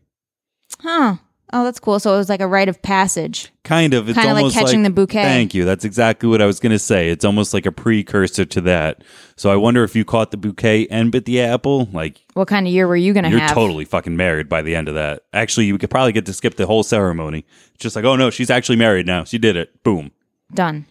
Huh. 0.81 1.17
Oh, 1.53 1.63
that's 1.63 1.79
cool. 1.79 2.01
So 2.01 2.15
it 2.15 2.17
was 2.17 2.29
like 2.29 2.41
a 2.41 2.47
rite 2.49 2.69
of 2.69 2.81
passage. 2.83 3.53
kind 3.65 3.95
of 3.95 4.09
it's 4.09 4.19
Kinda 4.19 4.35
like 4.35 4.43
almost 4.43 4.57
catching 4.57 4.83
the 4.83 4.91
bouquet. 4.91 5.23
thank 5.23 5.55
you 5.55 5.65
that's 5.65 5.85
exactly 5.87 6.29
what 6.29 6.43
i 6.43 6.47
was 6.47 6.61
going 6.61 6.73
to 6.73 6.79
say 6.79 7.09
it's 7.09 7.25
almost 7.25 7.55
like 7.55 7.65
a 7.65 7.73
precursor 7.73 8.45
to 8.45 8.61
that 8.61 9.03
so 9.37 9.51
i 9.51 9.57
wonder 9.57 9.83
if 9.85 9.97
you 9.97 10.05
caught 10.05 10.31
the 10.33 10.37
bouquet 10.37 10.87
and 10.89 11.11
bit 11.11 11.25
the 11.25 11.41
apple 11.41 11.87
like 11.93 12.21
What 12.35 12.47
kind 12.49 12.67
of 12.67 12.73
year 12.75 12.87
were 12.87 12.97
you 12.97 13.15
going 13.15 13.25
to 13.25 13.31
you're 13.31 13.49
totally 13.49 13.87
fucking 13.87 14.17
married 14.19 14.51
by 14.51 14.61
the 14.61 14.75
end 14.77 14.89
of 14.89 14.95
that 14.97 15.23
actually 15.33 15.65
you 15.65 15.79
could 15.79 15.89
probably 15.89 16.13
get 16.13 16.27
to 16.27 16.35
skip 16.35 16.57
the 16.57 16.67
whole 16.67 16.83
ceremony 16.83 17.47
it's 17.75 17.83
just 17.83 17.97
like 17.97 18.05
oh 18.05 18.17
no 18.17 18.29
she's 18.29 18.51
actually 18.51 18.77
married 18.77 19.07
now 19.07 19.25
she 19.25 19.39
did 19.39 19.57
it 19.57 19.83
boom 19.83 20.11
Done. 20.53 20.85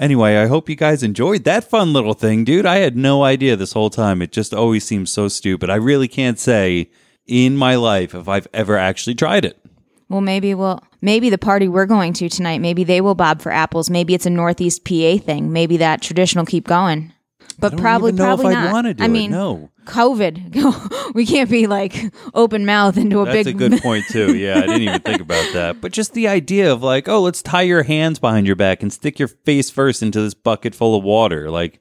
Anyway, 0.00 0.36
I 0.36 0.46
hope 0.46 0.68
you 0.68 0.76
guys 0.76 1.02
enjoyed 1.02 1.44
that 1.44 1.70
fun 1.70 1.94
little 1.94 2.12
thing, 2.12 2.44
dude. 2.44 2.66
I 2.66 2.78
had 2.78 2.96
no 2.98 3.22
idea 3.24 3.56
this 3.56 3.72
whole 3.72 3.88
time. 3.88 4.20
It 4.20 4.30
just 4.30 4.52
always 4.52 4.84
seems 4.84 5.10
so 5.10 5.28
stupid. 5.28 5.70
I 5.70 5.76
really 5.76 6.08
can't 6.08 6.38
say 6.38 6.90
in 7.26 7.56
my 7.56 7.76
life 7.76 8.14
if 8.14 8.28
I've 8.28 8.46
ever 8.52 8.76
actually 8.76 9.14
tried 9.14 9.46
it. 9.46 9.58
Well, 10.08 10.20
maybe 10.20 10.54
we'll 10.54 10.82
maybe 11.00 11.30
the 11.30 11.38
party 11.38 11.68
we're 11.68 11.86
going 11.86 12.12
to 12.14 12.28
tonight. 12.28 12.60
Maybe 12.60 12.84
they 12.84 13.00
will 13.00 13.14
bob 13.14 13.42
for 13.42 13.50
apples. 13.50 13.90
Maybe 13.90 14.14
it's 14.14 14.26
a 14.26 14.30
Northeast 14.30 14.84
PA 14.84 15.18
thing. 15.18 15.52
Maybe 15.52 15.76
that 15.78 16.02
tradition 16.02 16.38
will 16.40 16.46
keep 16.46 16.66
going. 16.66 17.12
But 17.58 17.76
probably, 17.76 18.10
even 18.10 18.18
know 18.18 18.34
if 18.34 18.40
probably 18.40 18.54
not. 18.54 19.00
I 19.00 19.06
it, 19.06 19.08
mean, 19.08 19.30
no. 19.30 19.70
COVID. 19.86 21.14
we 21.14 21.24
can't 21.24 21.48
be 21.48 21.66
like 21.66 22.12
open 22.34 22.66
mouth 22.66 22.96
into 22.98 23.20
a 23.20 23.24
That's 23.24 23.44
big. 23.44 23.54
a 23.56 23.58
good 23.58 23.80
point 23.82 24.04
too. 24.10 24.36
Yeah, 24.36 24.58
I 24.58 24.66
didn't 24.66 24.82
even 24.82 25.00
think 25.00 25.22
about 25.22 25.52
that. 25.54 25.80
But 25.80 25.92
just 25.92 26.12
the 26.12 26.28
idea 26.28 26.70
of 26.70 26.82
like, 26.82 27.08
oh, 27.08 27.22
let's 27.22 27.42
tie 27.42 27.62
your 27.62 27.82
hands 27.82 28.18
behind 28.18 28.46
your 28.46 28.56
back 28.56 28.82
and 28.82 28.92
stick 28.92 29.18
your 29.18 29.28
face 29.28 29.70
first 29.70 30.02
into 30.02 30.20
this 30.20 30.34
bucket 30.34 30.74
full 30.74 30.96
of 30.96 31.02
water. 31.02 31.50
Like, 31.50 31.80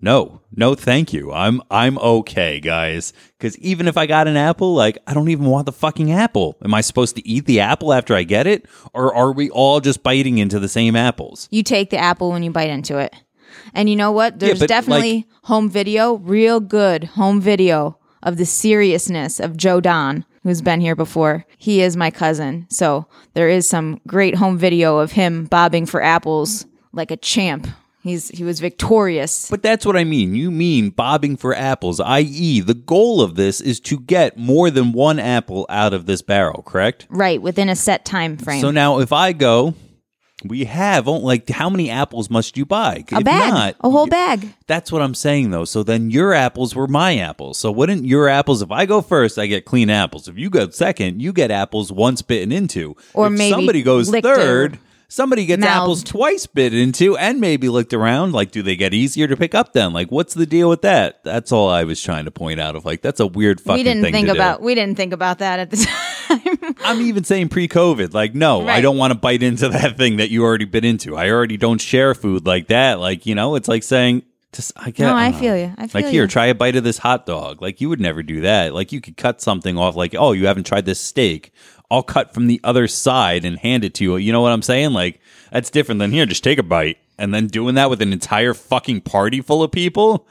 no, 0.00 0.40
no, 0.54 0.74
thank 0.74 1.12
you. 1.12 1.32
I'm 1.32 1.60
I'm 1.70 1.98
okay, 1.98 2.60
guys. 2.60 3.12
Because 3.36 3.58
even 3.58 3.88
if 3.88 3.96
I 3.96 4.06
got 4.06 4.28
an 4.28 4.36
apple, 4.36 4.74
like, 4.74 4.98
I 5.06 5.14
don't 5.14 5.28
even 5.28 5.46
want 5.46 5.66
the 5.66 5.72
fucking 5.72 6.12
apple. 6.12 6.56
Am 6.64 6.74
I 6.74 6.80
supposed 6.80 7.16
to 7.16 7.26
eat 7.26 7.46
the 7.46 7.60
apple 7.60 7.92
after 7.92 8.14
I 8.14 8.22
get 8.22 8.46
it, 8.46 8.66
or 8.92 9.14
are 9.14 9.32
we 9.32 9.50
all 9.50 9.80
just 9.80 10.02
biting 10.02 10.38
into 10.38 10.58
the 10.58 10.68
same 10.68 10.96
apples? 10.96 11.48
you 11.50 11.62
take 11.62 11.90
the 11.90 11.98
apple 11.98 12.30
when 12.30 12.42
you 12.42 12.50
bite 12.50 12.70
into 12.70 12.98
it. 12.98 13.14
And 13.74 13.88
you 13.88 13.96
know 13.96 14.12
what? 14.12 14.38
There's 14.38 14.60
but, 14.60 14.68
definitely 14.68 15.26
home 15.44 15.68
video, 15.68 16.14
real 16.14 16.60
good 16.60 17.04
home 17.04 17.40
video 17.40 17.98
of 18.22 18.36
the 18.36 18.46
seriousness 18.46 19.40
of 19.40 19.56
Joe 19.56 19.80
Don, 19.80 20.24
who's 20.42 20.62
been 20.62 20.80
here 20.80 20.96
before. 20.96 21.44
He 21.56 21.80
is 21.82 21.96
my 21.96 22.10
cousin. 22.10 22.66
So 22.70 23.06
there 23.34 23.48
is 23.48 23.68
some 23.68 24.00
great 24.06 24.36
home 24.36 24.58
video 24.58 24.98
of 24.98 25.12
him 25.12 25.44
bobbing 25.44 25.86
for 25.86 26.02
apples 26.02 26.66
like 26.92 27.10
a 27.10 27.16
champ. 27.16 27.66
He's 28.02 28.28
he 28.28 28.44
was 28.44 28.60
victorious. 28.60 29.50
But 29.50 29.62
that's 29.62 29.84
what 29.84 29.96
I 29.96 30.04
mean. 30.04 30.34
You 30.34 30.50
mean 30.50 30.90
bobbing 30.90 31.36
for 31.36 31.54
apples, 31.54 31.98
i.e., 32.00 32.60
the 32.60 32.74
goal 32.74 33.20
of 33.20 33.34
this 33.34 33.60
is 33.60 33.80
to 33.80 33.98
get 33.98 34.38
more 34.38 34.70
than 34.70 34.92
one 34.92 35.18
apple 35.18 35.66
out 35.68 35.92
of 35.92 36.06
this 36.06 36.22
barrel, 36.22 36.62
correct? 36.62 37.06
Right, 37.10 37.42
within 37.42 37.68
a 37.68 37.76
set 37.76 38.04
time 38.04 38.36
frame. 38.36 38.60
So 38.60 38.70
now, 38.70 39.00
if 39.00 39.12
I 39.12 39.32
go, 39.32 39.74
we 40.44 40.64
have 40.66 41.08
like 41.08 41.48
how 41.50 41.68
many 41.68 41.90
apples 41.90 42.30
must 42.30 42.56
you 42.56 42.64
buy? 42.64 43.04
a 43.10 43.16
if 43.18 43.24
bag. 43.24 43.52
not, 43.52 43.76
a 43.80 43.90
whole 43.90 44.06
bag. 44.06 44.54
That's 44.68 44.92
what 44.92 45.02
I'm 45.02 45.14
saying 45.14 45.50
though. 45.50 45.64
So 45.64 45.82
then 45.82 46.10
your 46.10 46.32
apples 46.32 46.76
were 46.76 46.86
my 46.86 47.18
apples. 47.18 47.58
So 47.58 47.72
wouldn't 47.72 48.04
your 48.04 48.28
apples? 48.28 48.62
If 48.62 48.70
I 48.70 48.86
go 48.86 49.02
first, 49.02 49.38
I 49.38 49.46
get 49.46 49.64
clean 49.64 49.90
apples. 49.90 50.28
If 50.28 50.38
you 50.38 50.50
go 50.50 50.68
second, 50.70 51.20
you 51.20 51.32
get 51.32 51.50
apples 51.50 51.90
once 51.90 52.22
bitten 52.22 52.52
into. 52.52 52.96
Or 53.14 53.26
if 53.26 53.32
maybe 53.32 53.50
somebody 53.50 53.82
goes 53.82 54.14
or 54.14 54.20
third. 54.20 54.78
Somebody 55.10 55.46
gets 55.46 55.64
apples 55.64 56.04
twice 56.04 56.46
bit 56.46 56.74
into 56.74 57.16
and 57.16 57.40
maybe 57.40 57.70
looked 57.70 57.94
around. 57.94 58.32
Like, 58.34 58.50
do 58.50 58.62
they 58.62 58.76
get 58.76 58.92
easier 58.92 59.26
to 59.26 59.38
pick 59.38 59.54
up 59.54 59.72
then? 59.72 59.94
Like, 59.94 60.12
what's 60.12 60.34
the 60.34 60.44
deal 60.44 60.68
with 60.68 60.82
that? 60.82 61.24
That's 61.24 61.50
all 61.50 61.70
I 61.70 61.84
was 61.84 62.02
trying 62.02 62.26
to 62.26 62.30
point 62.30 62.60
out. 62.60 62.76
Of 62.76 62.84
like, 62.84 63.00
that's 63.00 63.18
a 63.18 63.26
weird 63.26 63.58
fucking 63.58 63.78
We 63.78 63.84
didn't 63.84 64.02
thing 64.02 64.12
think 64.12 64.26
to 64.26 64.34
do. 64.34 64.38
about 64.38 64.60
we 64.60 64.74
didn't 64.74 64.96
think 64.96 65.14
about 65.14 65.38
that 65.38 65.60
at 65.60 65.70
the 65.70 65.76
time. 66.28 66.74
I'm 66.84 67.00
even 67.00 67.24
saying 67.24 67.48
pre-COVID. 67.48 68.12
Like, 68.12 68.34
no, 68.34 68.68
I 68.68 68.82
don't 68.82 68.98
want 68.98 69.12
to 69.14 69.18
bite 69.18 69.42
into 69.42 69.70
that 69.70 69.96
thing 69.96 70.18
that 70.18 70.28
you 70.30 70.44
already 70.44 70.66
bit 70.66 70.84
into. 70.84 71.16
I 71.16 71.30
already 71.30 71.56
don't 71.56 71.80
share 71.80 72.14
food 72.14 72.44
like 72.44 72.66
that. 72.68 73.00
Like, 73.00 73.24
you 73.24 73.34
know, 73.34 73.54
it's 73.54 73.66
like 73.68 73.84
saying, 73.84 74.24
just 74.52 74.72
I 74.76 74.90
get. 74.90 75.06
No, 75.06 75.14
I 75.14 75.30
know. 75.30 75.38
feel 75.38 75.56
you. 75.56 75.72
I 75.78 75.86
feel 75.86 76.02
like 76.02 76.10
here, 76.10 76.22
you. 76.24 76.28
try 76.28 76.46
a 76.46 76.54
bite 76.54 76.76
of 76.76 76.84
this 76.84 76.98
hot 76.98 77.24
dog. 77.24 77.62
Like, 77.62 77.80
you 77.80 77.88
would 77.88 78.00
never 78.00 78.22
do 78.22 78.42
that. 78.42 78.74
Like, 78.74 78.92
you 78.92 79.00
could 79.00 79.16
cut 79.16 79.40
something 79.40 79.78
off. 79.78 79.96
Like, 79.96 80.14
oh, 80.18 80.32
you 80.32 80.46
haven't 80.46 80.64
tried 80.66 80.84
this 80.84 81.00
steak. 81.00 81.52
I'll 81.90 82.02
cut 82.02 82.34
from 82.34 82.46
the 82.46 82.60
other 82.64 82.86
side 82.86 83.44
and 83.44 83.58
hand 83.58 83.84
it 83.84 83.94
to 83.94 84.04
you. 84.04 84.16
You 84.16 84.32
know 84.32 84.40
what 84.42 84.52
I'm 84.52 84.62
saying? 84.62 84.92
Like, 84.92 85.20
that's 85.50 85.70
different 85.70 85.98
than 86.00 86.12
here. 86.12 86.26
Just 86.26 86.44
take 86.44 86.58
a 86.58 86.62
bite 86.62 86.98
and 87.18 87.32
then 87.32 87.46
doing 87.46 87.74
that 87.76 87.88
with 87.90 88.02
an 88.02 88.12
entire 88.12 88.54
fucking 88.54 89.00
party 89.02 89.40
full 89.40 89.62
of 89.62 89.72
people 89.72 90.26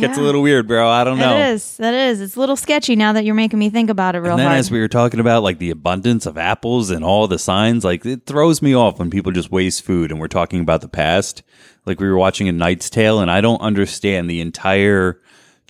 gets 0.00 0.16
a 0.16 0.22
little 0.22 0.40
weird, 0.40 0.66
bro. 0.66 0.88
I 0.88 1.04
don't 1.04 1.18
know. 1.18 1.28
That 1.28 1.50
is. 1.50 1.76
That 1.76 1.92
is. 1.92 2.20
It's 2.22 2.34
a 2.36 2.40
little 2.40 2.56
sketchy 2.56 2.96
now 2.96 3.12
that 3.12 3.24
you're 3.26 3.34
making 3.34 3.58
me 3.58 3.68
think 3.68 3.90
about 3.90 4.14
it 4.14 4.20
real 4.20 4.32
And 4.32 4.40
then 4.40 4.46
hard. 4.46 4.58
as 4.58 4.70
we 4.70 4.80
were 4.80 4.88
talking 4.88 5.20
about 5.20 5.42
like 5.42 5.58
the 5.58 5.68
abundance 5.70 6.24
of 6.24 6.38
apples 6.38 6.88
and 6.90 7.04
all 7.04 7.28
the 7.28 7.38
signs, 7.38 7.84
like 7.84 8.06
it 8.06 8.24
throws 8.24 8.62
me 8.62 8.74
off 8.74 8.98
when 8.98 9.10
people 9.10 9.32
just 9.32 9.50
waste 9.52 9.82
food 9.82 10.10
and 10.10 10.18
we're 10.18 10.28
talking 10.28 10.60
about 10.60 10.80
the 10.80 10.88
past. 10.88 11.42
Like 11.84 12.00
we 12.00 12.08
were 12.08 12.16
watching 12.16 12.48
a 12.48 12.52
Knight's 12.52 12.88
Tale 12.88 13.20
and 13.20 13.30
I 13.30 13.42
don't 13.42 13.60
understand 13.60 14.30
the 14.30 14.40
entire 14.40 15.20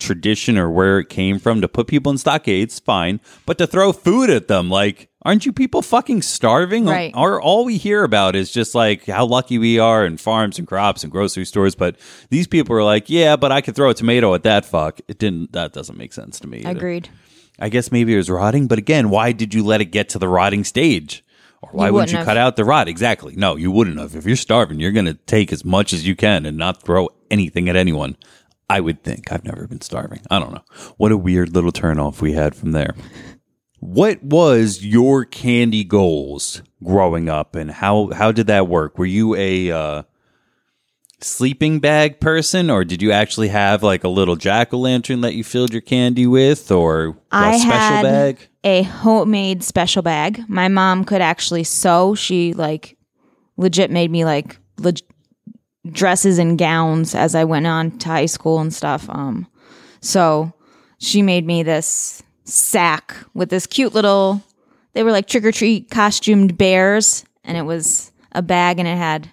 tradition 0.03 0.57
or 0.57 0.69
where 0.69 0.99
it 0.99 1.09
came 1.09 1.39
from 1.39 1.61
to 1.61 1.67
put 1.67 1.87
people 1.87 2.11
in 2.11 2.17
stockades, 2.17 2.79
fine, 2.79 3.19
but 3.45 3.57
to 3.57 3.65
throw 3.65 3.91
food 3.93 4.29
at 4.29 4.47
them, 4.47 4.69
like, 4.69 5.09
aren't 5.23 5.45
you 5.45 5.53
people 5.53 5.81
fucking 5.81 6.21
starving? 6.21 6.85
Right. 6.85 7.13
Or 7.15 7.41
all 7.41 7.65
we 7.65 7.77
hear 7.77 8.03
about 8.03 8.35
is 8.35 8.51
just 8.51 8.75
like 8.75 9.05
how 9.05 9.25
lucky 9.25 9.57
we 9.57 9.79
are 9.79 10.05
in 10.05 10.17
farms 10.17 10.59
and 10.59 10.67
crops 10.67 11.03
and 11.03 11.11
grocery 11.11 11.45
stores. 11.45 11.75
But 11.75 11.97
these 12.29 12.45
people 12.47 12.75
are 12.75 12.83
like, 12.83 13.09
yeah, 13.09 13.35
but 13.35 13.51
I 13.51 13.61
could 13.61 13.75
throw 13.75 13.89
a 13.89 13.93
tomato 13.93 14.33
at 14.35 14.43
that 14.43 14.65
fuck. 14.65 14.99
It 15.07 15.17
didn't. 15.17 15.53
That 15.53 15.73
doesn't 15.73 15.97
make 15.97 16.13
sense 16.13 16.39
to 16.41 16.47
me. 16.47 16.59
either. 16.59 16.69
Agreed. 16.71 17.09
I 17.59 17.69
guess 17.69 17.91
maybe 17.91 18.13
it 18.13 18.17
was 18.17 18.29
rotting, 18.29 18.67
but 18.67 18.79
again, 18.79 19.09
why 19.09 19.31
did 19.31 19.53
you 19.53 19.63
let 19.63 19.79
it 19.79 19.85
get 19.85 20.09
to 20.09 20.19
the 20.19 20.27
rotting 20.27 20.63
stage? 20.63 21.23
Or 21.61 21.69
why 21.71 21.87
You 21.87 21.93
wouldn't 21.93 22.11
you 22.11 22.17
wouldn't 22.17 22.27
cut 22.27 22.35
out 22.37 22.55
the 22.57 22.65
rot? 22.65 22.87
Exactly. 22.89 23.35
No, 23.37 23.55
you 23.55 23.71
wouldn't 23.71 23.97
have. 23.99 24.15
If 24.15 24.25
you're 24.25 24.35
starving, 24.35 24.79
you're 24.81 24.91
going 24.91 25.05
to 25.05 25.13
take 25.13 25.53
as 25.53 25.63
much 25.63 25.93
as 25.93 26.05
you 26.05 26.13
can 26.15 26.45
and 26.45 26.57
not 26.57 26.83
throw 26.83 27.09
anything 27.31 27.69
at 27.69 27.77
anyone. 27.77 28.17
I 28.73 28.79
would 28.79 29.03
think. 29.03 29.31
I've 29.31 29.45
never 29.45 29.67
been 29.67 29.81
starving. 29.81 30.21
I 30.31 30.39
don't 30.39 30.51
know. 30.51 30.63
What 30.97 31.11
a 31.11 31.17
weird 31.17 31.53
little 31.53 31.71
turnoff 31.71 32.21
we 32.21 32.33
had 32.33 32.55
from 32.55 32.71
there. 32.71 32.95
What 33.79 34.23
was 34.23 34.83
your 34.83 35.25
candy 35.25 35.83
goals 35.83 36.63
growing 36.83 37.29
up, 37.29 37.53
and 37.55 37.69
how 37.69 38.09
how 38.13 38.31
did 38.31 38.47
that 38.47 38.67
work? 38.67 38.97
Were 38.97 39.05
you 39.05 39.35
a 39.35 39.69
uh, 39.71 40.03
sleeping 41.19 41.79
bag 41.79 42.19
person, 42.19 42.69
or 42.69 42.83
did 42.83 43.01
you 43.01 43.11
actually 43.11 43.49
have 43.49 43.83
like 43.83 44.03
a 44.03 44.09
little 44.09 44.35
jack 44.35 44.73
o' 44.73 44.77
lantern 44.79 45.21
that 45.21 45.35
you 45.35 45.43
filled 45.43 45.71
your 45.71 45.81
candy 45.81 46.25
with, 46.25 46.71
or 46.71 47.09
a 47.09 47.15
I 47.31 47.57
special 47.57 47.71
had 47.71 48.03
bag? 48.03 48.47
a 48.63 48.83
homemade 48.83 49.63
special 49.63 50.01
bag. 50.01 50.43
My 50.47 50.67
mom 50.67 51.03
could 51.03 51.21
actually 51.21 51.63
sew. 51.63 52.15
She 52.15 52.53
like 52.53 52.97
legit 53.57 53.91
made 53.91 54.09
me 54.09 54.25
like 54.25 54.57
leg- 54.79 55.01
dresses 55.91 56.39
and 56.39 56.57
gowns 56.57 57.13
as 57.15 57.35
I 57.35 57.43
went 57.43 57.67
on 57.67 57.97
to 57.99 58.09
high 58.09 58.25
school 58.25 58.59
and 58.59 58.73
stuff. 58.73 59.09
Um, 59.09 59.47
so 59.99 60.53
she 60.97 61.21
made 61.21 61.45
me 61.45 61.63
this 61.63 62.23
sack 62.45 63.15
with 63.33 63.49
this 63.49 63.67
cute 63.67 63.93
little. 63.93 64.41
They 64.93 65.03
were 65.03 65.11
like 65.11 65.27
trick 65.27 65.45
or 65.45 65.51
treat 65.51 65.89
costumed 65.89 66.57
bears, 66.57 67.25
and 67.43 67.57
it 67.57 67.63
was 67.63 68.11
a 68.31 68.41
bag, 68.41 68.79
and 68.79 68.87
it 68.87 68.97
had 68.97 69.29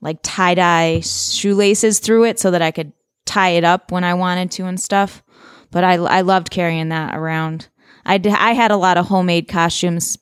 like 0.00 0.18
tie 0.22 0.54
dye 0.54 1.00
shoelaces 1.00 1.98
through 1.98 2.24
it 2.24 2.38
so 2.38 2.50
that 2.50 2.62
I 2.62 2.70
could 2.70 2.92
tie 3.26 3.50
it 3.50 3.64
up 3.64 3.92
when 3.92 4.04
I 4.04 4.14
wanted 4.14 4.50
to 4.52 4.66
and 4.66 4.80
stuff. 4.80 5.22
But 5.70 5.84
I, 5.84 5.94
I 5.94 6.20
loved 6.22 6.50
carrying 6.50 6.88
that 6.88 7.14
around. 7.14 7.68
I, 8.04 8.18
d- 8.18 8.30
I 8.30 8.52
had 8.52 8.72
a 8.72 8.76
lot 8.76 8.96
of 8.96 9.06
homemade 9.06 9.46
costumes, 9.46 10.18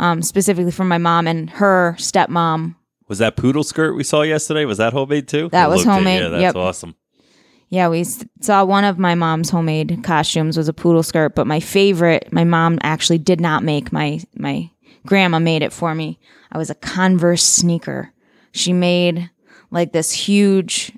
um, 0.00 0.22
specifically 0.22 0.72
from 0.72 0.88
my 0.88 0.98
mom 0.98 1.26
and 1.26 1.48
her 1.50 1.94
stepmom. 1.98 2.74
Was 3.08 3.18
that 3.18 3.36
poodle 3.36 3.62
skirt 3.62 3.94
we 3.94 4.02
saw 4.04 4.22
yesterday? 4.22 4.64
Was 4.64 4.78
that 4.78 4.92
homemade 4.92 5.28
too? 5.28 5.48
That 5.50 5.66
It 5.66 5.68
was 5.70 5.78
looked 5.78 5.88
it. 5.88 5.92
homemade, 5.92 6.22
Yeah, 6.22 6.28
that's 6.28 6.42
yep. 6.42 6.56
awesome. 6.56 6.94
Yeah, 7.68 7.88
we 7.88 8.04
saw 8.04 8.64
one 8.64 8.84
of 8.84 8.98
my 8.98 9.14
mom's 9.16 9.50
homemade 9.50 10.00
costumes 10.04 10.56
was 10.56 10.68
a 10.68 10.72
poodle 10.72 11.02
skirt, 11.02 11.34
but 11.34 11.46
my 11.48 11.58
favorite, 11.60 12.32
my 12.32 12.44
mom 12.44 12.78
actually 12.82 13.18
did 13.18 13.40
not 13.40 13.64
make. 13.64 13.92
My 13.92 14.20
my 14.36 14.70
grandma 15.04 15.38
made 15.40 15.62
it 15.62 15.72
for 15.72 15.94
me. 15.94 16.18
I 16.52 16.58
was 16.58 16.70
a 16.70 16.74
Converse 16.76 17.42
sneaker. 17.42 18.12
She 18.52 18.72
made 18.72 19.30
like 19.70 19.92
this 19.92 20.12
huge 20.12 20.92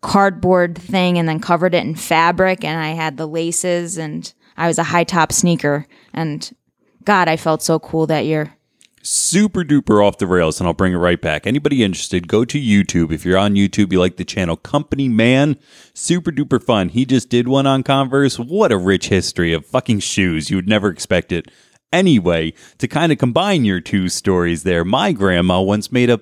cardboard 0.00 0.78
thing 0.78 1.18
and 1.18 1.28
then 1.28 1.40
covered 1.40 1.74
it 1.74 1.84
in 1.84 1.94
fabric 1.96 2.62
and 2.64 2.78
I 2.78 2.90
had 2.90 3.16
the 3.16 3.26
laces 3.26 3.98
and 3.98 4.32
I 4.56 4.68
was 4.68 4.78
a 4.78 4.84
high 4.84 5.04
top 5.04 5.32
sneaker 5.32 5.86
and 6.14 6.48
god, 7.04 7.28
I 7.28 7.36
felt 7.36 7.62
so 7.62 7.78
cool 7.80 8.06
that 8.06 8.24
year. 8.24 8.55
Super 9.06 9.62
duper 9.62 10.04
off 10.04 10.18
the 10.18 10.26
rails, 10.26 10.60
and 10.60 10.66
I'll 10.66 10.74
bring 10.74 10.92
it 10.92 10.96
right 10.96 11.20
back. 11.20 11.46
Anybody 11.46 11.82
interested, 11.82 12.28
go 12.28 12.44
to 12.44 12.60
YouTube. 12.60 13.12
If 13.12 13.24
you're 13.24 13.38
on 13.38 13.54
YouTube, 13.54 13.92
you 13.92 14.00
like 14.00 14.16
the 14.16 14.24
channel 14.24 14.56
Company 14.56 15.08
Man, 15.08 15.56
super 15.94 16.30
duper 16.30 16.62
fun. 16.62 16.90
He 16.90 17.04
just 17.04 17.28
did 17.28 17.48
one 17.48 17.66
on 17.66 17.82
Converse. 17.82 18.38
What 18.38 18.72
a 18.72 18.76
rich 18.76 19.08
history 19.08 19.52
of 19.52 19.64
fucking 19.64 20.00
shoes. 20.00 20.50
You 20.50 20.56
would 20.56 20.68
never 20.68 20.88
expect 20.88 21.32
it. 21.32 21.50
Anyway, 21.92 22.52
to 22.78 22.88
kind 22.88 23.12
of 23.12 23.18
combine 23.18 23.64
your 23.64 23.80
two 23.80 24.08
stories 24.08 24.64
there, 24.64 24.84
my 24.84 25.12
grandma 25.12 25.60
once 25.60 25.92
made 25.92 26.10
a 26.10 26.20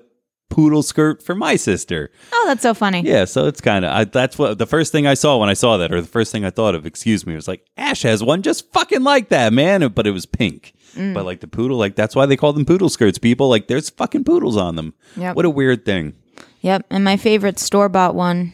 poodle 0.55 0.85
skirt 0.85 1.21
for 1.21 1.35
my 1.35 1.57
sister. 1.57 2.12
Oh, 2.33 2.45
that's 2.47 2.62
so 2.62 2.75
funny. 2.75 3.03
Yeah, 3.03 3.25
so 3.25 3.47
it's 3.47 3.61
kind 3.61 3.85
of 3.85 4.12
that's 4.12 4.38
what 4.38 4.57
the 4.57 4.67
first 4.67 4.93
thing 4.93 5.05
I 5.05 5.14
saw 5.14 5.37
when 5.37 5.49
I 5.49 5.55
saw 5.55 5.77
that, 5.79 5.93
or 5.93 6.01
the 6.01 6.07
first 6.07 6.31
thing 6.31 6.45
I 6.45 6.51
thought 6.51 6.77
of. 6.77 6.87
Excuse 6.87 7.27
me, 7.27 7.35
was 7.35 7.49
like 7.49 7.67
Ash 7.77 8.03
has 8.03 8.23
one 8.23 8.40
just 8.43 8.73
fucking 8.73 9.03
like 9.03 9.31
that, 9.31 9.53
man. 9.53 9.88
But 9.88 10.07
it 10.07 10.12
was 10.12 10.27
pink. 10.27 10.73
Mm. 10.95 11.12
But 11.12 11.25
like 11.25 11.40
the 11.40 11.49
poodle, 11.49 11.77
like 11.77 11.97
that's 11.97 12.14
why 12.14 12.25
they 12.27 12.37
call 12.37 12.53
them 12.53 12.64
poodle 12.64 12.88
skirts. 12.88 13.19
People 13.19 13.49
like 13.49 13.67
there's 13.67 13.90
fucking 13.90 14.23
poodles 14.23 14.57
on 14.57 14.77
them. 14.77 14.95
Yep. 15.17 15.35
What 15.35 15.45
a 15.45 15.51
weird 15.51 15.85
thing. 15.85 16.14
Yep. 16.61 16.87
And 16.88 17.03
my 17.03 17.17
favorite 17.17 17.59
store 17.59 17.88
bought 17.88 18.14
one 18.14 18.53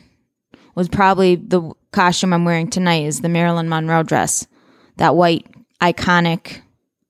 was 0.74 0.88
probably 0.88 1.34
the 1.36 1.70
costume 1.92 2.32
I'm 2.32 2.46
wearing 2.46 2.70
tonight 2.70 3.04
is 3.04 3.20
the 3.20 3.28
Marilyn 3.28 3.68
Monroe 3.68 4.02
dress. 4.04 4.46
That 4.96 5.16
white 5.16 5.46
iconic 5.82 6.62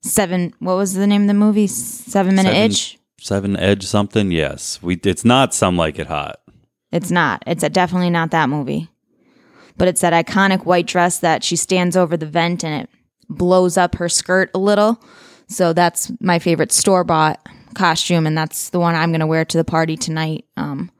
seven 0.03 0.53
what 0.59 0.76
was 0.76 0.94
the 0.94 1.07
name 1.07 1.22
of 1.22 1.29
the 1.29 1.35
movie? 1.35 1.68
Seven 1.68 2.35
minute 2.35 2.50
Seven- 2.55 2.70
itch? 2.70 2.98
Seven 3.20 3.54
edge 3.59 3.85
something. 3.85 4.30
Yes, 4.30 4.83
we. 4.83 4.96
It's 5.04 5.26
not 5.26 5.52
some 5.52 5.76
like 5.76 5.98
it 5.98 6.06
hot. 6.06 6.40
It's 6.90 7.11
not. 7.11 7.42
It's 7.46 7.66
definitely 7.68 8.09
not 8.09 8.30
that 8.30 8.48
movie. 8.48 8.88
But 9.76 9.88
it's 9.88 10.00
that 10.00 10.26
iconic 10.26 10.64
white 10.64 10.87
dress 10.87 11.18
that 11.18 11.44
she 11.44 11.56
stands 11.56 11.96
over 11.96 12.16
the 12.16 12.26
vent 12.26 12.64
and 12.64 12.83
it 12.83 12.90
blows 13.28 13.76
up 13.76 13.96
her 13.96 14.09
skirt 14.09 14.50
a 14.54 14.59
little. 14.59 15.02
So 15.48 15.72
that's 15.72 16.11
my 16.20 16.38
favorite 16.38 16.72
store 16.72 17.04
bought 17.04 17.46
costume, 17.74 18.26
and 18.26 18.37
that's 18.37 18.70
the 18.70 18.80
one 18.80 18.94
I'm 18.94 19.11
going 19.11 19.20
to 19.20 19.26
wear 19.26 19.44
to 19.44 19.59
the 19.59 19.64
party 19.64 19.96
tonight. 19.96 20.46
Um, 20.56 20.90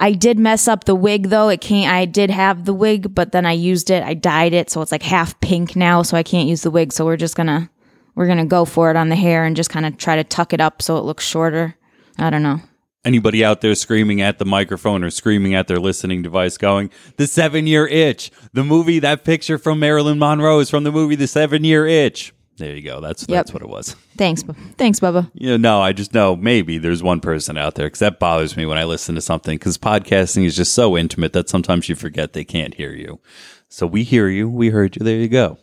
I 0.00 0.12
did 0.12 0.38
mess 0.38 0.66
up 0.66 0.84
the 0.84 0.94
wig 0.94 1.28
though. 1.28 1.50
It 1.50 1.60
can't. 1.60 1.92
I 1.92 2.04
did 2.06 2.30
have 2.30 2.64
the 2.64 2.74
wig, 2.74 3.14
but 3.14 3.32
then 3.32 3.44
I 3.44 3.52
used 3.52 3.90
it. 3.90 4.02
I 4.02 4.14
dyed 4.14 4.54
it, 4.54 4.70
so 4.70 4.80
it's 4.80 4.92
like 4.92 5.02
half 5.02 5.38
pink 5.40 5.76
now. 5.76 6.02
So 6.02 6.16
I 6.16 6.22
can't 6.22 6.48
use 6.48 6.62
the 6.62 6.70
wig. 6.70 6.92
So 6.92 7.04
we're 7.04 7.16
just 7.16 7.36
gonna 7.36 7.70
we're 8.14 8.26
gonna 8.26 8.46
go 8.46 8.64
for 8.64 8.90
it 8.90 8.96
on 8.96 9.08
the 9.08 9.16
hair 9.16 9.44
and 9.44 9.56
just 9.56 9.70
kind 9.70 9.86
of 9.86 9.96
try 9.96 10.16
to 10.16 10.24
tuck 10.24 10.52
it 10.52 10.60
up 10.60 10.82
so 10.82 10.96
it 10.96 11.04
looks 11.04 11.24
shorter. 11.24 11.76
I 12.18 12.30
don't 12.30 12.42
know. 12.42 12.60
Anybody 13.04 13.44
out 13.44 13.60
there 13.60 13.74
screaming 13.74 14.22
at 14.22 14.38
the 14.38 14.46
microphone 14.46 15.04
or 15.04 15.10
screaming 15.10 15.54
at 15.54 15.68
their 15.68 15.78
listening 15.78 16.22
device, 16.22 16.56
going 16.56 16.90
the 17.16 17.26
seven 17.26 17.66
year 17.66 17.86
itch. 17.86 18.30
The 18.52 18.64
movie, 18.64 18.98
that 19.00 19.24
picture 19.24 19.58
from 19.58 19.78
Marilyn 19.78 20.18
Monroe 20.18 20.60
is 20.60 20.70
from 20.70 20.84
the 20.84 20.92
movie 20.92 21.16
The 21.16 21.26
Seven 21.26 21.64
Year 21.64 21.86
Itch. 21.86 22.32
There 22.56 22.74
you 22.74 22.82
go. 22.82 23.00
That's 23.00 23.26
that's 23.26 23.52
what 23.52 23.62
it 23.62 23.68
was. 23.68 23.96
Thanks, 24.16 24.44
thanks, 24.78 25.00
Bubba. 25.00 25.28
Yeah, 25.34 25.56
no, 25.56 25.80
I 25.80 25.92
just 25.92 26.14
know 26.14 26.36
maybe 26.36 26.78
there's 26.78 27.02
one 27.02 27.20
person 27.20 27.58
out 27.58 27.74
there 27.74 27.86
because 27.86 27.98
that 27.98 28.20
bothers 28.20 28.56
me 28.56 28.64
when 28.64 28.78
I 28.78 28.84
listen 28.84 29.16
to 29.16 29.20
something 29.20 29.58
because 29.58 29.76
podcasting 29.76 30.44
is 30.44 30.54
just 30.54 30.72
so 30.72 30.96
intimate 30.96 31.32
that 31.32 31.48
sometimes 31.48 31.88
you 31.88 31.96
forget 31.96 32.32
they 32.32 32.44
can't 32.44 32.74
hear 32.74 32.92
you. 32.92 33.20
So 33.68 33.88
we 33.88 34.04
hear 34.04 34.28
you, 34.28 34.48
we 34.48 34.70
heard 34.70 34.94
you. 34.94 35.04
There 35.04 35.16
you 35.16 35.28
go. 35.28 35.58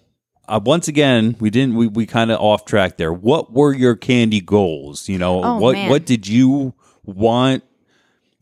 Uh, 0.52 0.60
once 0.64 0.88
again, 0.90 1.36
we 1.40 1.50
didn't. 1.50 1.76
We, 1.76 1.88
we 1.88 2.06
kind 2.06 2.30
of 2.30 2.40
off 2.42 2.66
track 2.66 2.98
there. 2.98 3.14
What 3.14 3.54
were 3.54 3.74
your 3.74 3.96
candy 3.96 4.42
goals? 4.42 5.08
You 5.08 5.18
know, 5.18 5.42
Oh, 5.44 5.58
what 5.60 5.74
man. 5.74 5.90
what 5.90 6.06
did 6.06 6.28
you 6.28 6.74
want? 7.06 7.64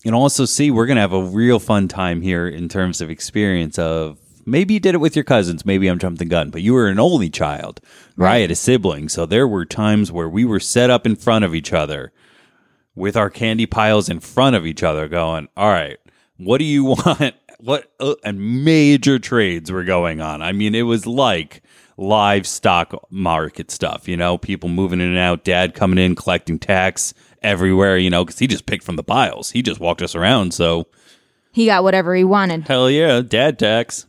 And 0.04 0.16
also, 0.16 0.46
see, 0.46 0.72
we're 0.72 0.88
gonna 0.88 1.02
have 1.02 1.14
a 1.14 1.22
real 1.24 1.60
fun 1.60 1.88
time 1.88 2.22
here 2.22 2.48
in 2.48 2.68
terms 2.68 3.00
of 3.02 3.10
experience 3.12 3.78
of 3.78 4.18
maybe 4.46 4.74
you 4.74 4.80
did 4.80 4.96
it 4.96 5.00
with 5.00 5.16
your 5.16 5.24
cousins. 5.26 5.66
Maybe 5.68 5.88
I'm 5.88 6.00
jumping 6.00 6.18
the 6.18 6.26
gun, 6.26 6.50
but 6.50 6.64
you 6.64 6.74
were 6.74 6.88
an 6.88 7.00
only 7.00 7.30
child, 7.30 7.80
right? 8.16 8.36
I 8.36 8.40
had 8.40 8.52
a 8.52 8.56
sibling, 8.56 9.08
so 9.10 9.28
there 9.28 9.48
were 9.48 9.66
times 9.66 10.12
where 10.12 10.30
we 10.30 10.46
were 10.46 10.60
set 10.60 10.90
up 10.90 11.06
in 11.06 11.16
front 11.16 11.46
of 11.46 11.54
each 11.54 11.74
other 11.74 12.12
with 12.96 13.16
our 13.16 13.30
candy 13.30 13.66
piles 13.68 14.10
in 14.10 14.20
front 14.20 14.56
of 14.56 14.66
each 14.66 14.82
other, 14.82 15.08
going, 15.08 15.48
"All 15.56 15.70
right, 15.70 15.98
what 16.38 16.58
do 16.58 16.64
you 16.66 16.84
want?" 17.06 17.36
What 17.60 17.92
uh, 18.00 18.16
and 18.24 18.64
major 18.64 19.20
trades 19.20 19.70
were 19.70 19.84
going 19.84 20.22
on. 20.22 20.42
I 20.42 20.54
mean, 20.54 20.74
it 20.74 20.84
was 20.84 21.06
like 21.06 21.62
livestock 22.00 22.94
market 23.12 23.70
stuff. 23.72 24.08
You 24.08 24.18
know, 24.18 24.38
people 24.38 24.70
moving 24.70 25.02
in 25.02 25.08
and 25.10 25.18
out. 25.18 25.44
Dad 25.44 25.76
coming 25.76 26.00
in 26.00 26.16
collecting 26.16 26.58
tax 26.60 27.14
everywhere. 27.42 27.98
You 27.98 28.10
know, 28.10 28.24
because 28.26 28.40
he 28.40 28.48
just 28.48 28.66
picked 28.66 28.84
from 28.84 28.96
the 28.96 29.04
piles. 29.04 29.52
He 29.52 29.62
just 29.62 29.80
walked 29.80 30.02
us 30.02 30.16
around. 30.16 30.54
So 30.54 30.88
He 31.52 31.66
got 31.66 31.84
whatever 31.84 32.16
he 32.16 32.24
wanted. 32.24 32.68
hell 32.68 32.90
yeah, 32.90 33.22
dad 33.22 33.60
tax. 33.60 34.06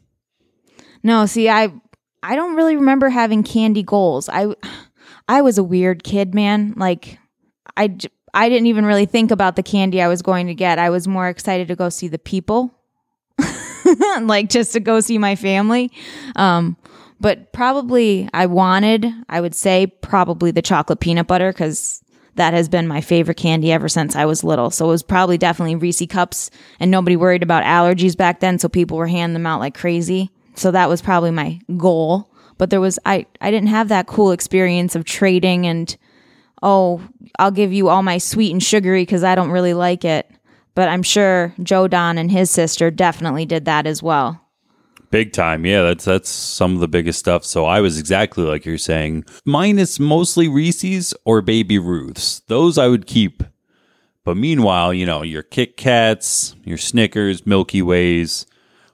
No, 1.02 1.26
see, 1.26 1.48
I 1.48 1.72
I 2.22 2.36
don't 2.36 2.54
really 2.56 2.76
remember 2.76 3.08
having 3.08 3.42
candy 3.42 3.82
goals. 3.82 4.28
I 4.28 4.54
I 5.28 5.42
was 5.42 5.58
a 5.58 5.64
weird 5.64 6.04
kid, 6.04 6.34
man. 6.34 6.74
Like 6.76 7.18
I 7.76 7.96
I 8.32 8.48
didn't 8.48 8.66
even 8.66 8.86
really 8.86 9.06
think 9.06 9.30
about 9.30 9.56
the 9.56 9.62
candy 9.62 10.00
I 10.00 10.08
was 10.08 10.22
going 10.22 10.46
to 10.46 10.54
get. 10.54 10.78
I 10.78 10.90
was 10.90 11.08
more 11.08 11.28
excited 11.28 11.68
to 11.68 11.76
go 11.76 11.88
see 11.88 12.06
the 12.08 12.18
people. 12.18 12.72
like 14.20 14.48
just 14.48 14.72
to 14.74 14.80
go 14.80 15.00
see 15.00 15.18
my 15.18 15.34
family. 15.34 15.90
Um 16.36 16.76
but 17.20 17.52
probably 17.52 18.28
I 18.32 18.46
wanted, 18.46 19.06
I 19.28 19.40
would 19.40 19.54
say 19.54 19.86
probably 19.86 20.50
the 20.50 20.62
chocolate 20.62 21.00
peanut 21.00 21.26
butter 21.26 21.52
cuz 21.52 22.02
that 22.36 22.54
has 22.54 22.68
been 22.68 22.88
my 22.88 23.00
favorite 23.00 23.36
candy 23.36 23.70
ever 23.70 23.88
since 23.88 24.16
I 24.16 24.24
was 24.24 24.42
little. 24.42 24.70
So 24.70 24.86
it 24.86 24.88
was 24.88 25.02
probably 25.02 25.36
definitely 25.36 25.76
Reese 25.76 26.06
cups 26.08 26.50
and 26.78 26.90
nobody 26.90 27.16
worried 27.16 27.42
about 27.42 27.64
allergies 27.64 28.16
back 28.16 28.40
then, 28.40 28.58
so 28.58 28.68
people 28.68 28.96
were 28.96 29.06
handing 29.06 29.34
them 29.34 29.46
out 29.46 29.60
like 29.60 29.76
crazy. 29.76 30.30
So 30.54 30.70
that 30.70 30.88
was 30.88 31.02
probably 31.02 31.30
my 31.30 31.60
goal. 31.76 32.30
But 32.58 32.70
there 32.70 32.80
was 32.80 32.98
I 33.04 33.26
I 33.40 33.50
didn't 33.50 33.68
have 33.68 33.88
that 33.88 34.06
cool 34.06 34.32
experience 34.32 34.94
of 34.94 35.04
trading 35.04 35.66
and 35.66 35.94
oh, 36.62 37.02
I'll 37.38 37.50
give 37.50 37.72
you 37.72 37.88
all 37.88 38.02
my 38.02 38.18
sweet 38.18 38.52
and 38.52 38.62
sugary 38.62 39.04
cuz 39.06 39.24
I 39.24 39.34
don't 39.34 39.50
really 39.50 39.74
like 39.74 40.04
it. 40.04 40.30
But 40.74 40.88
I'm 40.88 41.02
sure 41.02 41.54
Joe 41.62 41.88
Don 41.88 42.16
and 42.16 42.30
his 42.30 42.50
sister 42.50 42.90
definitely 42.90 43.44
did 43.44 43.64
that 43.64 43.86
as 43.86 44.02
well. 44.02 44.40
Big 45.10 45.32
time, 45.32 45.66
yeah. 45.66 45.82
That's 45.82 46.04
that's 46.04 46.28
some 46.30 46.74
of 46.74 46.80
the 46.80 46.86
biggest 46.88 47.18
stuff. 47.18 47.44
So 47.44 47.64
I 47.66 47.80
was 47.80 47.98
exactly 47.98 48.44
like 48.44 48.64
you're 48.64 48.78
saying. 48.78 49.24
Mine 49.44 49.78
is 49.78 49.98
mostly 49.98 50.46
Reese's 50.48 51.12
or 51.24 51.42
Baby 51.42 51.78
Ruths. 51.78 52.40
Those 52.46 52.78
I 52.78 52.86
would 52.86 53.06
keep. 53.06 53.42
But 54.24 54.36
meanwhile, 54.36 54.94
you 54.94 55.06
know, 55.06 55.22
your 55.22 55.42
Kit 55.42 55.76
Kats, 55.76 56.54
your 56.62 56.78
Snickers, 56.78 57.44
Milky 57.46 57.82
Ways, 57.82 58.46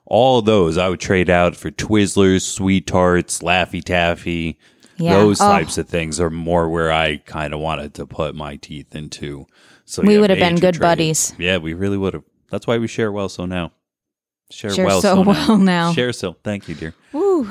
all 0.05 0.41
those 0.41 0.77
I 0.77 0.89
would 0.89 0.99
trade 1.01 1.29
out 1.29 1.55
for 1.55 1.69
Twizzlers, 1.69 2.41
Sweet 2.41 2.87
Tarts, 2.87 3.39
Laffy 3.39 3.83
Taffy. 3.83 4.57
Yeah. 4.97 5.13
Those 5.13 5.39
Oh. 5.39 5.45
types 5.51 5.77
of 5.77 5.87
things 5.87 6.19
are 6.19 6.31
more 6.31 6.67
where 6.69 6.91
I 6.91 7.17
kind 7.17 7.53
of 7.53 7.59
wanted 7.59 7.93
to 7.95 8.07
put 8.07 8.33
my 8.33 8.55
teeth 8.55 8.95
into. 8.95 9.45
So 9.85 10.01
We 10.01 10.15
yeah, 10.15 10.21
would 10.21 10.29
have 10.31 10.39
been 10.39 10.55
good 10.55 10.79
buddies. 10.79 11.33
Yeah, 11.37 11.57
we 11.57 11.75
really 11.75 11.97
would 11.97 12.15
have. 12.15 12.23
That's 12.49 12.65
why 12.65 12.77
we 12.79 12.87
share 12.87 13.11
well 13.11 13.29
so 13.29 13.45
now. 13.45 13.73
Share, 14.49 14.71
Share 14.71 14.85
well 14.85 15.01
so 15.01 15.15
so, 15.15 15.21
well 15.21 15.57
now. 15.57 15.93
Share 15.93 16.13
so. 16.13 16.35
Thank 16.43 16.67
you, 16.69 16.75
dear. 16.75 16.93
Woo. 17.11 17.49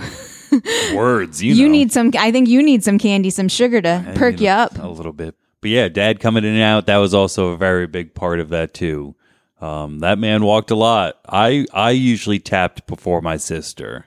Words, 0.94 1.42
you, 1.42 1.52
You 1.54 1.66
know. 1.66 1.72
need 1.72 1.92
some. 1.92 2.10
I 2.18 2.30
think 2.32 2.48
you 2.48 2.62
need 2.62 2.82
some 2.84 2.98
candy, 2.98 3.30
some 3.30 3.48
sugar 3.48 3.82
to 3.82 3.88
And, 3.88 4.16
perk 4.16 4.40
you, 4.40 4.46
know, 4.46 4.54
up. 4.56 4.78
a 4.78 4.86
little 4.88 5.12
bit. 5.12 5.34
But 5.60 5.70
yeah, 5.70 5.88
dad 5.88 6.20
coming 6.20 6.44
in 6.44 6.54
and 6.54 6.62
out, 6.62 6.86
that 6.86 6.96
was 6.98 7.12
also 7.14 7.48
a 7.48 7.56
very 7.56 7.86
big 7.86 8.14
part 8.14 8.40
of 8.40 8.48
that 8.50 8.72
too. 8.72 9.14
Um, 9.60 9.98
that 10.00 10.18
man 10.18 10.44
walked 10.44 10.70
a 10.70 10.76
lot. 10.76 11.18
I 11.28 11.66
I 11.72 11.90
usually 11.90 12.38
tapped 12.38 12.86
before 12.86 13.20
my 13.22 13.36
sister. 13.36 14.06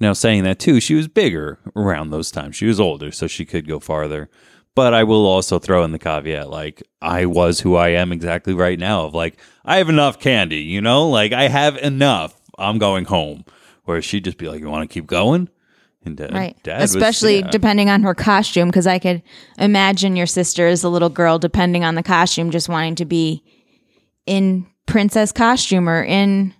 Now 0.00 0.12
saying 0.12 0.44
that 0.44 0.58
too, 0.58 0.80
she 0.80 0.94
was 0.94 1.08
bigger 1.08 1.58
around 1.76 2.10
those 2.10 2.30
times. 2.30 2.56
She 2.56 2.66
was 2.66 2.80
older, 2.80 3.10
so 3.12 3.26
she 3.26 3.44
could 3.44 3.66
go 3.68 3.78
farther. 3.80 4.28
But 4.76 4.92
I 4.92 5.04
will 5.04 5.24
also 5.26 5.58
throw 5.60 5.84
in 5.84 5.92
the 5.92 5.98
caveat, 6.00 6.50
like 6.50 6.82
I 7.00 7.26
was 7.26 7.60
who 7.60 7.76
I 7.76 7.90
am 7.90 8.10
exactly 8.12 8.54
right 8.54 8.78
now. 8.78 9.04
Of 9.06 9.14
like 9.14 9.36
I 9.64 9.76
have 9.78 9.88
enough 9.88 10.18
candy, 10.18 10.62
you 10.62 10.80
know, 10.80 11.08
like 11.08 11.32
I 11.32 11.48
have 11.48 11.76
enough. 11.76 12.34
I'm 12.58 12.78
going 12.78 13.04
home. 13.04 13.44
Where 13.84 14.00
she'd 14.02 14.24
just 14.24 14.38
be 14.38 14.48
like, 14.48 14.60
"You 14.60 14.68
want 14.70 14.88
to 14.88 14.92
keep 14.92 15.06
going?" 15.06 15.48
And 16.06 16.16
dad, 16.16 16.32
Right. 16.34 16.56
dad 16.62 16.80
was- 16.80 16.94
Especially 16.94 17.38
yeah. 17.40 17.50
depending 17.50 17.88
on 17.90 18.02
her 18.02 18.14
costume, 18.14 18.68
because 18.68 18.86
I 18.86 18.98
could 18.98 19.22
imagine 19.58 20.16
your 20.16 20.26
sister 20.26 20.66
as 20.66 20.82
a 20.84 20.88
little 20.88 21.08
girl, 21.08 21.38
depending 21.38 21.84
on 21.84 21.94
the 21.94 22.02
costume, 22.02 22.50
just 22.50 22.68
wanting 22.68 22.94
to 22.96 23.04
be 23.04 23.42
in 24.26 24.66
princess 24.86 25.32
costume 25.32 25.88
or 25.88 26.02
in. 26.02 26.52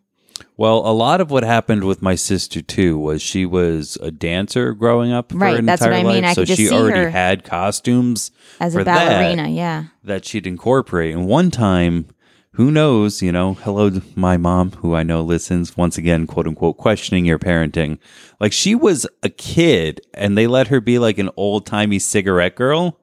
Well, 0.56 0.78
a 0.86 0.92
lot 0.92 1.20
of 1.20 1.32
what 1.32 1.42
happened 1.42 1.82
with 1.82 2.00
my 2.00 2.14
sister 2.14 2.62
too 2.62 2.96
was 2.96 3.20
she 3.20 3.44
was 3.44 3.96
a 4.00 4.12
dancer 4.12 4.72
growing 4.72 5.10
up. 5.12 5.32
For 5.32 5.38
Right, 5.38 5.58
an 5.58 5.66
that's 5.66 5.82
what 5.82 5.92
I 5.92 6.04
mean. 6.04 6.22
Life, 6.22 6.24
I 6.24 6.32
so 6.34 6.42
could 6.42 6.48
just 6.48 6.58
she 6.58 6.66
see 6.68 6.74
already 6.74 7.00
her 7.00 7.10
had 7.10 7.42
costumes 7.44 8.30
As 8.60 8.74
for 8.74 8.80
a 8.80 8.84
ballerina, 8.84 9.44
that, 9.44 9.50
yeah. 9.50 9.84
that 10.04 10.24
she'd 10.24 10.46
incorporate. 10.46 11.12
And 11.14 11.26
one 11.26 11.50
time, 11.50 12.06
who 12.52 12.70
knows? 12.70 13.20
You 13.20 13.32
know, 13.32 13.54
hello 13.54 13.90
to 13.90 14.02
my 14.14 14.36
mom, 14.36 14.70
who 14.72 14.94
I 14.94 15.02
know 15.02 15.22
listens 15.22 15.76
once 15.76 15.98
again, 15.98 16.28
quote 16.28 16.46
unquote, 16.46 16.76
questioning 16.76 17.24
your 17.24 17.40
parenting. 17.40 17.98
Like 18.38 18.52
she 18.52 18.76
was 18.76 19.08
a 19.24 19.28
kid, 19.28 20.02
and 20.14 20.38
they 20.38 20.46
let 20.46 20.68
her 20.68 20.80
be 20.80 21.00
like 21.00 21.18
an 21.18 21.30
old 21.36 21.66
timey 21.66 21.98
cigarette 21.98 22.54
girl. 22.54 23.00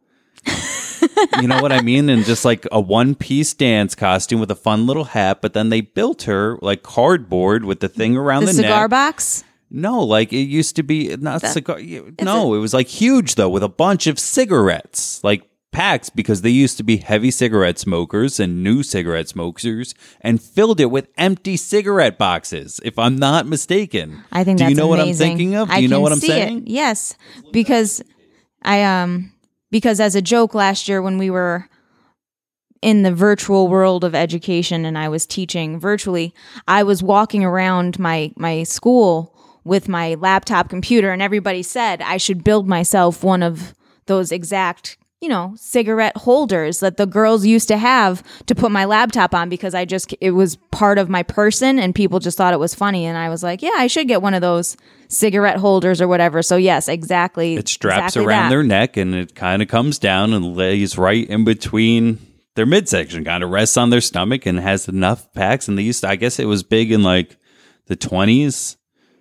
You 1.42 1.48
know 1.48 1.62
what 1.62 1.72
I 1.72 1.82
mean? 1.82 2.10
And 2.10 2.24
just 2.26 2.46
like 2.46 2.68
a 2.72 2.80
one 2.80 3.16
piece 3.16 3.54
dance 3.54 3.96
costume 3.96 4.40
with 4.40 4.52
a 4.52 4.56
fun 4.56 4.86
little 4.88 5.06
hat, 5.06 5.42
but 5.42 5.54
then 5.54 5.70
they 5.70 5.82
built 5.82 6.24
her 6.24 6.58
like 6.62 6.84
cardboard 6.84 7.66
with 7.66 7.80
the 7.80 7.90
thing 7.90 8.16
around 8.18 8.42
The 8.42 8.48
the, 8.48 8.54
cigar 8.54 8.82
neck. 8.84 8.90
box? 8.92 9.44
No, 9.70 10.02
like 10.02 10.34
it 10.34 10.44
used 10.44 10.76
to 10.76 10.84
be 10.84 11.16
not 11.18 11.42
cigar. 11.42 11.80
No, 12.22 12.54
it 12.54 12.60
was 12.60 12.74
like 12.74 12.88
huge 12.88 13.36
though, 13.36 13.50
with 13.50 13.64
a 13.64 13.70
bunch 13.70 14.06
of 14.08 14.20
cigarettes, 14.20 15.24
like 15.24 15.44
packs, 15.72 16.10
because 16.10 16.42
they 16.42 16.50
used 16.50 16.76
to 16.76 16.84
be 16.84 16.98
heavy 16.98 17.32
cigarette 17.32 17.80
smokers 17.80 18.38
and 18.42 18.62
new 18.62 18.84
cigarette 18.84 19.30
smokers, 19.30 19.96
and 20.20 20.42
filled 20.42 20.82
it 20.82 20.88
with 20.88 21.08
empty 21.18 21.56
cigarette 21.56 22.18
boxes. 22.18 22.82
If 22.84 23.00
I'm 23.00 23.16
not 23.16 23.48
mistaken, 23.48 24.22
I 24.34 24.44
think 24.44 24.58
Do 24.58 24.66
that's 24.66 24.72
you 24.72 24.76
know 24.76 24.88
what 24.88 25.00
I'm 25.00 25.14
thinking 25.14 25.56
of? 25.56 25.70
Do 25.70 25.76
I 25.76 25.78
you 25.78 25.88
know 25.88 26.02
what 26.02 26.12
I'm 26.12 26.20
saying? 26.20 26.64
It. 26.64 26.68
Yes, 26.68 27.16
because 27.54 28.04
I 28.64 28.84
um 28.84 29.32
because 29.72 30.00
as 30.00 30.16
a 30.16 30.22
joke 30.22 30.54
last 30.54 30.88
year 30.88 31.02
when 31.02 31.18
we 31.18 31.30
were 31.30 31.68
in 32.82 33.04
the 33.04 33.14
virtual 33.14 33.68
world 33.68 34.04
of 34.04 34.16
education 34.16 34.86
and 34.86 34.98
I 34.98 35.08
was 35.08 35.26
teaching 35.26 35.80
virtually, 35.80 36.34
I 36.68 36.84
was 36.84 37.02
walking 37.02 37.44
around 37.44 38.00
my 38.00 38.32
my 38.36 38.64
school 38.64 39.36
with 39.64 39.88
my 39.88 40.16
laptop 40.16 40.70
computer 40.70 41.12
and 41.12 41.22
everybody 41.22 41.64
said 41.64 42.02
I 42.02 42.18
should 42.18 42.44
build 42.44 42.68
myself 42.68 43.24
one 43.24 43.44
of 43.44 43.74
those 44.08 44.32
exact 44.32 44.98
you 45.22 45.30
know, 45.30 45.54
cigarette 45.56 46.18
holders 46.18 46.80
that 46.80 46.98
the 46.98 47.06
girls 47.06 47.46
used 47.46 47.68
to 47.68 47.78
have 47.78 48.24
to 48.48 48.56
put 48.56 48.72
my 48.72 48.86
laptop 48.86 49.36
on 49.36 49.50
because 49.50 49.76
I 49.76 49.86
just, 49.86 50.16
it 50.20 50.32
was 50.32 50.56
part 50.72 50.98
of 50.98 51.10
my 51.10 51.22
person 51.22 51.78
and 51.78 51.94
people 51.94 52.20
just 52.20 52.40
thought 52.40 52.56
it 52.56 52.60
was 52.60 52.74
funny. 52.74 53.06
And 53.06 53.16
I 53.16 53.30
was 53.30 53.44
like, 53.44 53.62
yeah, 53.62 53.76
I 53.76 53.86
should 53.86 54.08
get 54.08 54.24
one 54.24 54.34
of 54.34 54.42
those 54.42 54.76
cigarette 55.12 55.58
holders 55.58 56.02
or 56.02 56.08
whatever. 56.08 56.42
So, 56.42 56.56
yes, 56.56 56.88
exactly. 56.88 57.56
It 57.56 57.68
straps 57.68 58.16
exactly 58.16 58.26
around 58.26 58.44
that. 58.46 58.50
their 58.50 58.64
neck 58.64 58.98
and 58.98 59.14
it 59.14 59.36
kind 59.36 59.62
of 59.62 59.68
comes 59.68 60.00
down 60.00 60.34
and 60.34 60.56
lays 60.56 60.98
right 60.98 61.28
in 61.28 61.44
between 61.44 62.20
their 62.56 62.66
midsection, 62.66 63.24
kind 63.24 63.44
of 63.44 63.50
rests 63.50 63.78
on 63.78 63.90
their 63.90 64.02
stomach 64.02 64.46
and 64.46 64.60
has 64.60 64.88
enough 64.88 65.32
packs. 65.34 65.68
And 65.68 65.78
they 65.78 65.84
used 65.84 66.02
to, 66.02 66.10
I 66.10 66.16
guess 66.16 66.40
it 66.40 66.46
was 66.46 66.64
big 66.64 66.92
in 66.92 67.04
like 67.04 67.38
the 67.88 67.98
20s, 67.98 68.78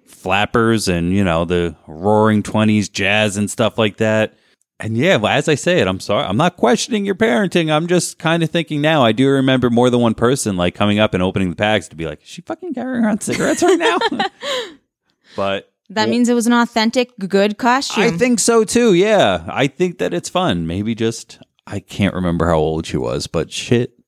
flappers 0.06 0.88
and, 0.88 1.12
you 1.12 1.24
know, 1.24 1.44
the 1.44 1.74
roaring 1.86 2.42
20s 2.42 2.90
jazz 2.90 3.36
and 3.36 3.50
stuff 3.50 3.78
like 3.78 3.96
that. 3.98 4.34
And 4.78 4.96
yeah, 4.96 5.16
well, 5.16 5.32
as 5.32 5.48
I 5.48 5.56
say 5.56 5.80
it, 5.80 5.86
I'm 5.86 6.00
sorry. 6.00 6.24
I'm 6.24 6.38
not 6.38 6.56
questioning 6.56 7.04
your 7.04 7.14
parenting. 7.14 7.70
I'm 7.70 7.86
just 7.86 8.18
kind 8.18 8.42
of 8.42 8.50
thinking 8.50 8.80
now. 8.80 9.04
I 9.04 9.12
do 9.12 9.28
remember 9.28 9.68
more 9.68 9.90
than 9.90 10.00
one 10.00 10.14
person 10.14 10.56
like 10.56 10.74
coming 10.74 10.98
up 10.98 11.12
and 11.12 11.22
opening 11.22 11.50
the 11.50 11.56
packs 11.56 11.88
to 11.88 11.96
be 11.96 12.06
like, 12.06 12.22
is 12.22 12.28
she 12.28 12.42
fucking 12.42 12.72
carrying 12.72 13.04
around 13.04 13.22
cigarettes 13.22 13.62
right 13.62 13.78
now? 13.78 13.98
but 15.36 15.69
That 15.90 16.08
means 16.08 16.28
it 16.28 16.34
was 16.34 16.46
an 16.46 16.52
authentic, 16.52 17.10
good 17.28 17.58
costume. 17.58 18.04
I 18.04 18.10
think 18.10 18.38
so 18.38 18.62
too. 18.64 18.94
Yeah, 18.94 19.44
I 19.48 19.66
think 19.66 19.98
that 19.98 20.14
it's 20.14 20.28
fun. 20.28 20.66
Maybe 20.66 20.94
just 20.94 21.40
I 21.66 21.80
can't 21.80 22.14
remember 22.14 22.46
how 22.46 22.58
old 22.58 22.86
she 22.86 22.96
was, 22.96 23.26
but 23.26 23.50
shit, 23.50 23.98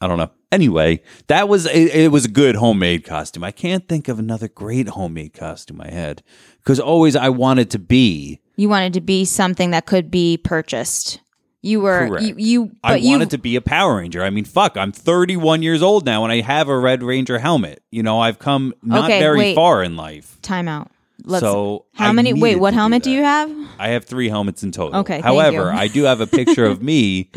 I 0.00 0.08
don't 0.08 0.18
know. 0.18 0.30
Anyway, 0.50 1.00
that 1.28 1.48
was 1.48 1.66
it, 1.66 1.94
it 1.94 2.10
was 2.10 2.24
a 2.24 2.28
good 2.28 2.56
homemade 2.56 3.04
costume. 3.04 3.44
I 3.44 3.52
can't 3.52 3.88
think 3.88 4.08
of 4.08 4.18
another 4.18 4.48
great 4.48 4.88
homemade 4.88 5.32
costume 5.32 5.80
I 5.80 5.90
had 5.90 6.24
because 6.58 6.80
always 6.80 7.14
I 7.14 7.28
wanted 7.28 7.70
to 7.70 7.78
be. 7.78 8.40
you 8.56 8.68
wanted 8.68 8.92
to 8.94 9.00
be 9.00 9.24
something 9.24 9.70
that 9.70 9.86
could 9.86 10.10
be 10.10 10.36
purchased. 10.38 11.20
You 11.62 11.80
were, 11.82 12.08
Correct. 12.08 12.24
you, 12.24 12.34
you, 12.38 12.64
but 12.82 12.92
I 12.92 12.96
you, 12.96 13.10
wanted 13.10 13.30
to 13.30 13.38
be 13.38 13.54
a 13.56 13.60
Power 13.60 13.96
Ranger. 13.98 14.22
I 14.22 14.30
mean, 14.30 14.44
fuck, 14.46 14.76
I'm 14.78 14.92
31 14.92 15.62
years 15.62 15.82
old 15.82 16.06
now 16.06 16.24
and 16.24 16.32
I 16.32 16.40
have 16.40 16.68
a 16.68 16.78
Red 16.78 17.02
Ranger 17.02 17.38
helmet. 17.38 17.82
You 17.90 18.02
know, 18.02 18.18
I've 18.20 18.38
come 18.38 18.72
not 18.82 19.04
Okay, 19.04 19.18
very 19.20 19.38
wait. 19.38 19.54
far 19.54 19.82
in 19.82 19.94
life. 19.96 20.38
time 20.40 20.68
out. 20.68 20.90
Let's, 21.22 21.42
So, 21.42 21.84
how 21.92 22.08
I 22.08 22.12
many, 22.12 22.32
wait, 22.32 22.40
needed 22.52 22.60
what 22.62 22.70
to 22.70 22.76
helmet 22.76 23.02
do 23.02 23.10
that. 23.10 23.16
you 23.16 23.22
have? 23.24 23.68
I 23.78 23.88
have 23.88 24.06
three 24.06 24.30
helmets 24.30 24.62
in 24.62 24.72
total. 24.72 25.00
Okay, 25.00 25.14
thank 25.14 25.24
However, 25.24 25.64
you. 25.70 25.78
I 25.78 25.86
do 25.88 26.04
have 26.04 26.22
a 26.22 26.26
picture 26.26 26.64
of 26.64 26.82
me 26.82 27.28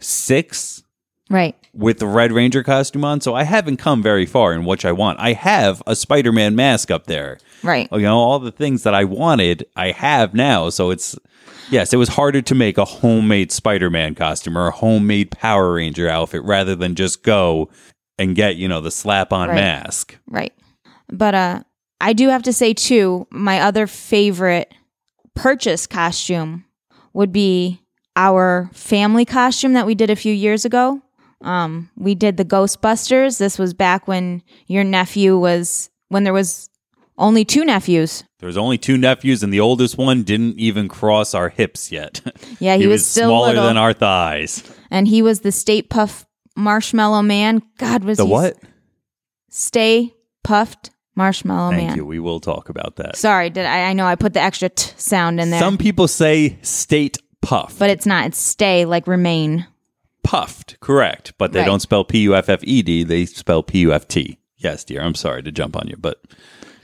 six 0.00 0.82
Right. 1.28 1.56
with 1.74 1.98
the 1.98 2.06
Red 2.06 2.32
Ranger 2.32 2.62
costume 2.62 3.04
on, 3.04 3.20
so 3.20 3.34
I 3.34 3.42
haven't 3.42 3.76
come 3.78 4.02
very 4.02 4.24
far 4.26 4.54
in 4.54 4.64
which 4.64 4.84
I 4.84 4.92
want. 4.92 5.18
I 5.20 5.32
have 5.32 5.82
a 5.86 5.96
Spider 5.96 6.32
Man 6.32 6.54
mask 6.54 6.90
up 6.90 7.08
there. 7.08 7.38
Right. 7.62 7.88
You 7.92 8.00
know, 8.00 8.16
all 8.18 8.38
the 8.38 8.52
things 8.52 8.84
that 8.84 8.94
I 8.94 9.04
wanted, 9.04 9.66
I 9.76 9.90
have 9.90 10.32
now. 10.34 10.70
So 10.70 10.90
it's, 10.90 11.18
yes, 11.70 11.92
it 11.92 11.96
was 11.96 12.08
harder 12.10 12.42
to 12.42 12.54
make 12.54 12.78
a 12.78 12.84
homemade 12.84 13.50
Spider 13.52 13.90
Man 13.90 14.14
costume 14.14 14.56
or 14.56 14.68
a 14.68 14.72
homemade 14.72 15.30
Power 15.30 15.74
Ranger 15.74 16.08
outfit 16.08 16.42
rather 16.44 16.74
than 16.76 16.94
just 16.94 17.22
go 17.22 17.68
and 18.18 18.34
get, 18.34 18.56
you 18.56 18.66
know, 18.68 18.80
the 18.80 18.90
slap 18.90 19.32
on 19.32 19.48
Right. 19.48 19.54
mask. 19.56 20.16
Right. 20.28 20.52
But 21.10 21.34
uh 21.34 21.62
I 22.00 22.12
do 22.12 22.28
have 22.28 22.42
to 22.44 22.52
say 22.52 22.74
too, 22.74 23.26
my 23.30 23.60
other 23.60 23.86
favorite 23.86 24.72
purchase 25.34 25.86
costume 25.86 26.64
would 27.14 27.32
be 27.32 27.80
our 28.16 28.70
family 28.72 29.24
costume 29.24 29.72
that 29.74 29.86
we 29.86 29.94
did 29.94 30.10
a 30.10 30.16
few 30.16 30.32
years 30.32 30.64
ago. 30.64 31.00
Um 31.42 31.90
we 31.96 32.14
did 32.14 32.36
the 32.36 32.44
Ghostbusters. 32.44 33.38
This 33.38 33.58
was 33.58 33.74
back 33.74 34.08
when 34.08 34.42
your 34.66 34.84
nephew 34.84 35.38
was 35.38 35.90
when 36.08 36.24
there 36.24 36.32
was 36.32 36.68
only 37.18 37.44
two 37.44 37.64
nephews. 37.64 38.24
There's 38.38 38.56
only 38.56 38.78
two 38.78 38.96
nephews, 38.98 39.42
and 39.42 39.52
the 39.52 39.60
oldest 39.60 39.96
one 39.96 40.22
didn't 40.22 40.58
even 40.58 40.88
cross 40.88 41.34
our 41.34 41.48
hips 41.48 41.90
yet. 41.90 42.20
Yeah, 42.60 42.76
he, 42.76 42.86
was, 42.86 43.06
still 43.06 43.28
smaller 43.28 43.48
little, 43.48 43.64
than 43.64 43.76
our 43.76 43.92
thighs. 43.92 44.62
and 44.90 45.06
he 45.08 45.20
was 45.22 45.40
the 45.40 45.52
State 45.52 45.90
Puff 45.90 46.26
Marshmallow 46.56 47.22
Man. 47.22 47.60
God 47.78 48.04
was 48.04 48.16
The 48.18 48.24
he 48.26 48.30
what? 48.32 48.56
Stay 49.50 50.14
Puft 50.46 50.90
Marshmallow 51.14 51.70
Thank 51.70 51.88
Man. 51.88 51.96
you. 51.96 52.04
We 52.06 52.18
will 52.18 52.40
talk 52.40 52.68
about 52.68 52.96
that. 52.96 53.16
Sorry, 53.16 53.50
did 53.50 53.66
I? 53.66 53.90
I 53.90 53.92
know 53.92 54.06
I 54.06 54.14
put 54.16 54.34
the 54.34 54.40
extra 54.40 54.68
t 54.68 54.92
sound 54.96 55.40
in 55.40 55.50
there. 55.50 55.60
Some 55.60 55.78
people 55.78 56.08
say 56.08 56.58
state 56.62 57.18
puff. 57.42 57.78
but 57.78 57.90
it's 57.90 58.06
not. 58.06 58.26
It's 58.26 58.38
stay 58.38 58.84
like 58.84 59.06
remain. 59.06 59.66
puffed, 60.24 60.78
correct. 60.80 61.32
But 61.38 61.52
they 61.52 61.60
Right. 61.60 61.66
don't 61.66 61.80
spell 61.80 62.04
P 62.04 62.20
U 62.20 62.34
F 62.34 62.48
F 62.48 62.60
E 62.64 62.82
D, 62.82 63.02
they 63.04 63.24
spell 63.26 63.62
P 63.62 63.80
U 63.80 63.92
F 63.92 64.06
T. 64.08 64.38
Yes, 64.58 64.84
dear. 64.84 65.02
I'm 65.02 65.14
sorry 65.14 65.42
to 65.42 65.52
jump 65.52 65.76
on 65.76 65.86
you, 65.88 65.96
but 65.98 66.22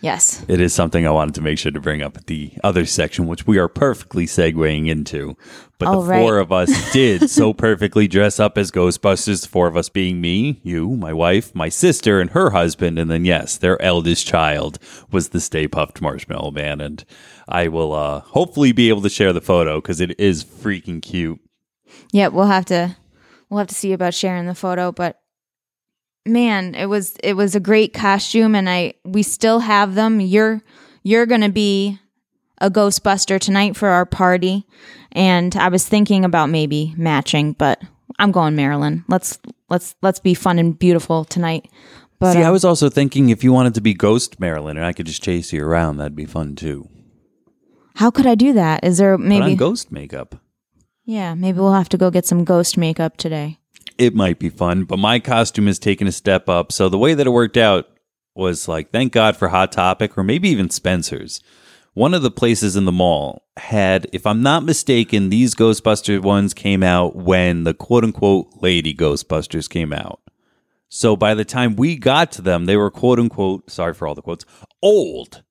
Yes. 0.03 0.45
It 0.49 0.61
is 0.61 0.75
something 0.75 1.07
I 1.07 1.11
wanted 1.11 1.37
to 1.37 1.41
make 1.43 1.59
sure 1.59 1.71
to 1.73 1.81
bring 1.81 2.03
up 2.03 2.17
at 2.17 2.27
the 2.27 2.53
other 2.65 2.85
section, 2.85 3.29
which 3.29 3.47
we 3.47 3.57
are 3.59 3.69
perfectly 3.69 4.27
segueing 4.27 4.89
into. 4.89 5.37
But 5.79 5.89
Oh, 5.89 6.03
the 6.03 6.09
right. 6.09 6.21
four 6.21 6.39
of 6.39 6.51
us 6.51 6.93
did 6.93 7.31
so 7.31 7.53
perfectly 7.55 8.09
dress 8.09 8.41
up 8.41 8.59
as 8.59 8.73
Ghostbusters, 8.73 9.43
the 9.43 9.49
four 9.49 9.69
of 9.69 9.77
us 9.77 9.89
being 9.89 10.21
me, 10.21 10.61
you, 10.65 10.91
my 10.97 11.13
wife, 11.13 11.55
my 11.55 11.69
sister, 11.69 12.21
and 12.21 12.31
her 12.31 12.51
husband. 12.51 12.99
And 12.99 13.09
then, 13.11 13.25
yes, 13.25 13.57
their 13.57 13.81
eldest 13.81 14.27
child 14.27 14.81
was 15.13 15.29
the 15.29 15.41
Stay 15.41 15.69
Puft 15.69 16.01
Marshmallow 16.01 16.51
Man. 16.51 16.81
And 16.81 17.05
I 17.49 17.69
will 17.69 17.93
uh, 17.93 18.21
hopefully 18.21 18.73
be 18.73 18.89
able 18.89 19.03
to 19.03 19.09
share 19.09 19.33
the 19.33 19.41
photo 19.41 19.81
because 19.81 20.01
it 20.01 20.19
is 20.19 20.43
freaking 20.45 21.01
cute. 21.01 21.39
Yeah, 22.13 22.27
we'll 22.29 22.47
have 22.47 22.65
to 22.67 22.97
we'll 23.49 23.59
have 23.59 23.69
to 23.69 23.75
see 23.75 23.93
about 23.93 24.15
sharing 24.15 24.47
the 24.47 24.55
photo, 24.57 24.91
but 24.91 25.21
man, 26.27 26.75
it 26.75 26.87
was 26.87 27.17
it 27.23 27.35
was 27.35 27.55
a 27.55 27.61
great 27.61 27.93
costume 27.93 28.55
and 28.55 28.69
I 28.69 28.95
we 29.05 29.23
still 29.23 29.61
have 29.61 29.95
them. 29.95 30.21
You're 30.21 30.63
you're 31.03 31.27
going 31.27 31.41
to 31.41 31.51
be 31.51 31.99
a 32.59 32.71
Ghostbuster 32.71 33.41
tonight 33.41 33.77
for 33.77 33.89
our 33.89 34.07
party 34.07 34.67
and 35.13 35.55
I 35.57 35.69
was 35.69 35.87
thinking 35.87 36.25
about 36.25 36.49
maybe 36.49 36.95
matching, 36.97 37.53
but 37.53 37.83
I'm 38.19 38.33
going 38.33 38.57
Marilyn. 38.57 39.05
Let's 39.09 39.39
let's 39.69 39.95
let's 40.03 40.21
be 40.21 40.35
fun 40.35 40.59
and 40.59 40.79
beautiful 40.79 41.25
tonight. 41.25 41.69
But 42.19 42.35
See, 42.35 42.43
I 42.43 42.47
um, 42.47 42.53
was 42.53 42.65
also 42.65 42.89
thinking 42.89 43.31
if 43.31 43.43
you 43.43 43.53
wanted 43.53 43.75
to 43.75 43.81
be 43.81 43.95
Ghost 43.95 44.39
Marilyn 44.39 44.77
and 44.77 44.87
I 44.87 44.93
could 44.93 45.07
just 45.07 45.23
chase 45.25 45.53
you 45.53 45.65
around, 45.65 45.97
that'd 45.97 46.15
be 46.15 46.25
fun 46.25 46.55
too. 46.55 46.89
how 47.97 48.11
could 48.11 48.27
I 48.27 48.37
do 48.37 48.53
that? 48.53 48.85
Is 48.85 48.99
there 48.99 49.19
maybe 49.19 49.57
ghost 49.57 49.91
makeup. 49.91 50.37
Yeah, 51.05 51.35
maybe 51.35 51.59
we'll 51.59 51.73
have 51.73 51.89
to 51.91 51.99
go 51.99 52.11
get 52.11 52.27
some 52.27 52.45
ghost 52.45 52.79
makeup 52.79 53.17
today. 53.17 53.59
It 53.99 54.15
might 54.15 54.39
be 54.39 54.49
fun, 54.49 54.85
but 54.85 54.99
my 54.99 55.19
costume 55.19 55.67
has 55.67 55.79
taken 55.79 56.07
a 56.07 56.13
step 56.13 56.49
up. 56.49 56.73
So 56.73 56.89
the 56.89 56.99
way 56.99 57.15
that 57.15 57.27
it 57.27 57.31
worked 57.31 57.57
out 57.57 57.89
was 58.35 58.69
like, 58.69 58.91
thank 58.91 59.13
God 59.13 59.37
for 59.37 59.49
Hot 59.49 59.73
Topic 59.73 60.17
or 60.17 60.25
maybe 60.25 60.49
even 60.49 60.71
Spencer's. 60.71 61.41
One 61.95 62.15
of 62.15 62.23
the 62.23 62.31
places 62.31 62.75
in 62.75 62.87
the 62.87 62.93
mall 62.93 63.47
had, 63.59 64.07
if 64.13 64.27
I'm 64.27 64.43
not 64.43 64.65
mistaken, 64.65 65.29
these 65.29 65.55
Ghostbuster 65.55 66.23
ones 66.23 66.55
came 66.55 66.83
out 66.83 67.17
when 67.17 67.65
the 67.65 67.75
quote 67.75 68.05
unquote 68.05 68.49
Lady 68.63 68.95
Ghostbusters 68.95 69.69
came 69.69 69.93
out. 69.93 70.21
So 70.89 71.17
by 71.17 71.35
the 71.35 71.45
time 71.45 71.77
we 71.77 71.97
got 71.97 72.33
to 72.33 72.43
them, 72.43 72.65
they 72.65 72.77
were 72.77 72.91
quote 72.91 73.19
unquote, 73.19 73.71
sorry 73.71 73.93
for 73.93 74.09
all 74.09 74.15
the 74.15 74.23
quotes, 74.23 74.47
old. 74.83 75.43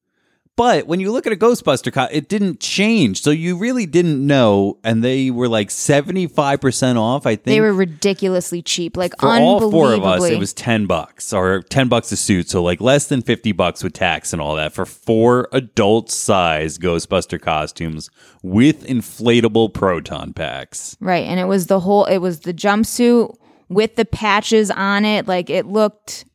But 0.58 0.86
when 0.86 1.00
you 1.00 1.12
look 1.12 1.26
at 1.26 1.34
a 1.34 1.38
Ghostbuster, 1.38 1.94
co- 1.94 2.08
it 2.12 2.28
didn't 2.28 2.60
change. 2.60 3.22
So 3.22 3.32
you 3.32 3.58
really 3.58 3.86
didn't 3.86 4.26
know. 4.26 4.78
And 4.84 5.04
they 5.04 5.32
were 5.32 5.48
like 5.48 5.70
75% 5.70 6.98
off, 6.98 7.26
I 7.26 7.36
think. 7.36 7.46
They 7.46 7.62
were 7.62 7.74
ridiculously 7.74 8.62
cheap, 8.62 8.98
like 8.98 9.18
For 9.20 9.28
all 9.28 9.72
four 9.72 9.94
of 9.94 10.04
us, 10.04 10.24
it 10.24 10.38
was 10.38 10.54
ten 10.54 10.88
bucks 10.88 11.32
or 11.34 11.62
ten 11.64 11.88
bucks 11.88 12.12
a 12.12 12.18
suit, 12.18 12.50
so 12.50 12.62
like 12.62 12.82
less 12.82 13.08
than 13.08 13.22
fifty 13.22 13.54
bucks 13.54 13.84
with 13.84 13.94
tax 13.94 14.34
and 14.34 14.42
all 14.42 14.56
that 14.56 14.74
for 14.74 14.86
four 14.86 15.48
adult 15.52 16.12
size 16.12 16.78
Ghostbuster 16.78 17.42
costumes 17.42 18.10
with 18.44 18.86
inflatable 18.86 19.74
proton 19.74 20.34
packs. 20.34 20.98
Right. 21.00 21.26
And 21.26 21.40
it 21.40 21.46
was 21.46 21.68
the 21.68 21.80
whole 21.80 22.06
it 22.06 22.18
was 22.18 22.42
the 22.42 22.54
jumpsuit 22.54 23.36
with 23.70 23.96
the 23.96 24.06
patches 24.06 24.70
on 24.70 25.06
it. 25.06 25.28
Like 25.28 25.50
it 25.50 25.66
looked 25.66 26.26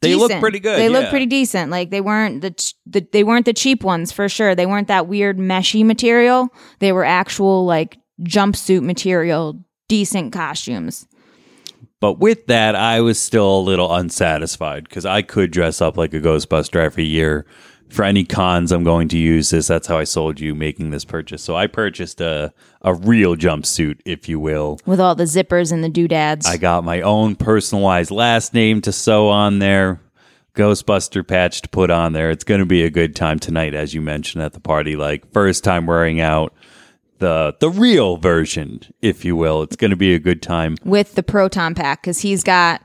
They 0.00 0.14
look 0.14 0.32
pretty 0.40 0.60
good, 0.60 0.78
They 0.78 0.84
yeah. 0.88 0.98
look 0.98 1.10
pretty 1.10 1.26
decent. 1.26 1.70
Like 1.70 1.90
they 1.90 2.00
weren't 2.00 2.40
the, 2.40 2.50
ch- 2.50 2.74
the 2.86 3.06
they 3.12 3.24
weren't 3.24 3.46
the 3.46 3.52
cheap 3.52 3.84
ones 3.84 4.12
for 4.12 4.28
sure. 4.28 4.54
They 4.54 4.66
weren't 4.66 4.88
that 4.88 5.06
weird 5.06 5.38
meshy 5.38 5.84
material. 5.84 6.48
They 6.80 6.92
were 6.92 7.04
actual 7.04 7.64
like 7.66 7.98
jumpsuit 8.22 8.82
material, 8.82 9.64
decent 9.88 10.32
costumes. 10.32 11.06
But 12.00 12.18
with 12.18 12.46
that, 12.46 12.74
I 12.74 13.00
was 13.00 13.18
still 13.18 13.58
a 13.58 13.60
little 13.60 13.92
unsatisfied 13.94 14.84
because 14.84 15.06
I 15.06 15.22
could 15.22 15.50
dress 15.50 15.80
up 15.80 15.96
like 15.96 16.12
a 16.12 16.20
Ghostbuster 16.20 16.76
every 16.76 17.04
year. 17.04 17.46
For 17.88 18.04
any 18.04 18.24
cons 18.24 18.72
I'm 18.72 18.84
going 18.84 19.08
to 19.08 19.18
use 19.18 19.50
this, 19.50 19.68
that's 19.68 19.86
how 19.86 19.96
I 19.96 20.04
sold 20.04 20.40
you 20.40 20.54
making 20.54 20.90
this 20.90 21.04
purchase. 21.04 21.42
So 21.42 21.54
I 21.56 21.66
purchased 21.66 22.20
a 22.20 22.52
a 22.82 22.94
real 22.94 23.36
jumpsuit, 23.36 24.00
if 24.04 24.28
you 24.28 24.38
will. 24.38 24.78
With 24.86 25.00
all 25.00 25.14
the 25.14 25.24
zippers 25.24 25.72
and 25.72 25.82
the 25.82 25.88
doodads. 25.88 26.46
I 26.46 26.56
got 26.56 26.84
my 26.84 27.00
own 27.00 27.36
personalized 27.36 28.10
last 28.10 28.54
name 28.54 28.80
to 28.82 28.92
sew 28.92 29.28
on 29.28 29.58
there, 29.60 30.00
Ghostbuster 30.54 31.26
patch 31.26 31.62
to 31.62 31.68
put 31.68 31.90
on 31.90 32.12
there. 32.12 32.30
It's 32.30 32.44
going 32.44 32.60
to 32.60 32.66
be 32.66 32.82
a 32.84 32.90
good 32.90 33.14
time 33.16 33.38
tonight, 33.38 33.74
as 33.74 33.94
you 33.94 34.00
mentioned 34.00 34.42
at 34.42 34.52
the 34.52 34.60
party. 34.60 34.96
Like 34.96 35.30
first 35.32 35.64
time 35.64 35.86
wearing 35.86 36.20
out 36.20 36.54
the 37.18 37.54
the 37.60 37.70
real 37.70 38.16
version, 38.16 38.80
if 39.00 39.24
you 39.24 39.36
will. 39.36 39.62
It's 39.62 39.76
going 39.76 39.90
to 39.90 39.96
be 39.96 40.14
a 40.14 40.18
good 40.18 40.42
time. 40.42 40.76
with 40.84 41.14
the 41.14 41.22
proton 41.22 41.74
pack 41.74 42.02
because 42.02 42.20
he's 42.20 42.42
got 42.42 42.82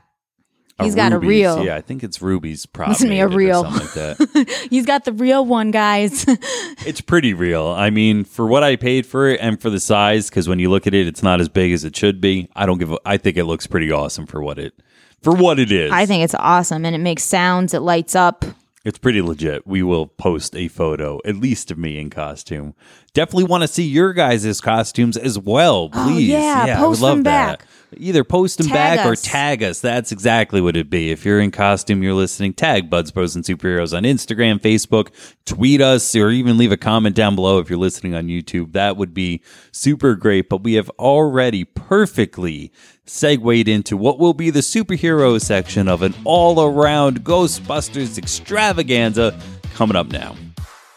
he's 0.83 0.95
got 0.95 1.13
a 1.13 1.19
real 1.19 1.63
Yeah, 1.63 1.75
I 1.75 1.81
think 1.81 2.03
it's 2.03 2.21
Ruby's 2.21 2.65
to 2.65 2.79
me, 3.07 3.19
a 3.19 3.27
made 3.27 3.33
it 3.33 3.35
or 3.35 3.37
real. 3.37 3.63
like 3.63 3.93
that. 3.93 4.67
he's 4.69 4.85
got 4.85 5.05
the 5.05 5.13
real 5.13 5.45
one, 5.45 5.71
guys. 5.71 6.25
it's 6.27 7.01
pretty 7.01 7.33
real. 7.33 7.67
I 7.67 7.89
mean, 7.89 8.23
for 8.23 8.47
what 8.47 8.63
I 8.63 8.75
paid 8.75 9.05
for 9.05 9.27
it 9.27 9.39
and 9.41 9.61
for 9.61 9.69
the 9.69 9.79
size, 9.79 10.29
because 10.29 10.47
when 10.47 10.59
you 10.59 10.69
look 10.69 10.87
at 10.87 10.93
it, 10.93 11.07
it's 11.07 11.23
not 11.23 11.41
as 11.41 11.49
big 11.49 11.71
as 11.71 11.83
it 11.83 11.95
should 11.95 12.21
be. 12.21 12.49
I 12.55 12.65
don't 12.65 12.77
give. 12.77 12.91
A, 12.91 12.97
I 13.05 13.17
think 13.17 13.37
it 13.37 13.45
looks 13.45 13.67
pretty 13.67 13.91
awesome 13.91 14.25
for 14.25 14.41
what 14.41 14.59
it 14.59 14.73
for 15.21 15.33
what 15.33 15.59
it 15.59 15.71
is. 15.71 15.91
I 15.91 16.05
think 16.05 16.23
it's 16.23 16.35
awesome 16.35 16.85
and 16.85 16.95
it 16.95 16.99
makes 16.99 17.23
sounds, 17.23 17.73
it 17.73 17.81
lights 17.81 18.15
up. 18.15 18.43
It's 18.83 18.97
pretty 18.97 19.21
legit. 19.21 19.67
We 19.67 19.83
will 19.83 20.07
post 20.07 20.55
a 20.55 20.67
photo, 20.67 21.19
at 21.23 21.35
least 21.35 21.69
of 21.69 21.77
me 21.77 21.99
in 21.99 22.09
costume. 22.09 22.73
Definitely 23.13 23.43
want 23.43 23.61
to 23.61 23.67
see 23.67 23.83
your 23.83 24.11
guys' 24.11 24.59
costumes 24.59 25.17
as 25.17 25.37
well, 25.37 25.89
please. 25.89 26.33
Oh, 26.33 26.37
yeah, 26.37 26.65
I 26.67 26.75
post 26.77 27.01
would 27.01 27.05
love 27.05 27.17
them 27.17 27.23
that. 27.25 27.59
back. 27.59 27.67
Either 27.97 28.23
post 28.23 28.57
them 28.57 28.67
Tag 28.67 28.97
back 28.97 29.05
or 29.05 29.15
tag 29.15 29.61
us. 29.61 29.81
That's 29.81 30.11
exactly 30.11 30.61
what 30.61 30.75
it'd 30.75 30.89
be. 30.89 31.11
If 31.11 31.25
you're 31.25 31.41
in 31.41 31.51
costume, 31.51 32.01
you're 32.01 32.13
listening, 32.13 32.53
tag 32.53 32.89
Buds 32.89 33.11
Bros 33.11 33.35
and 33.35 33.43
Superheroes 33.43 33.95
on 33.95 34.03
Instagram, 34.03 34.59
Facebook, 34.59 35.09
tweet 35.45 35.81
us, 35.81 36.15
or 36.15 36.29
even 36.29 36.57
leave 36.57 36.71
a 36.71 36.77
comment 36.77 37.15
down 37.15 37.35
below 37.35 37.59
if 37.59 37.69
you're 37.69 37.77
listening 37.77 38.15
on 38.15 38.27
YouTube. 38.27 38.71
That 38.71 38.97
would 38.97 39.13
be 39.13 39.43
super 39.71 40.15
great. 40.15 40.49
But 40.49 40.63
we 40.63 40.73
have 40.75 40.89
already 40.91 41.65
perfectly 41.65 42.71
segued 43.11 43.67
into 43.67 43.97
what 43.97 44.17
will 44.17 44.33
be 44.33 44.49
the 44.49 44.61
superhero 44.61 45.39
section 45.39 45.87
of 45.89 46.01
an 46.01 46.15
all 46.23 46.61
around 46.61 47.23
Ghostbusters 47.25 48.17
extravaganza 48.17 49.37
coming 49.73 49.97
up 49.97 50.07
now. 50.07 50.35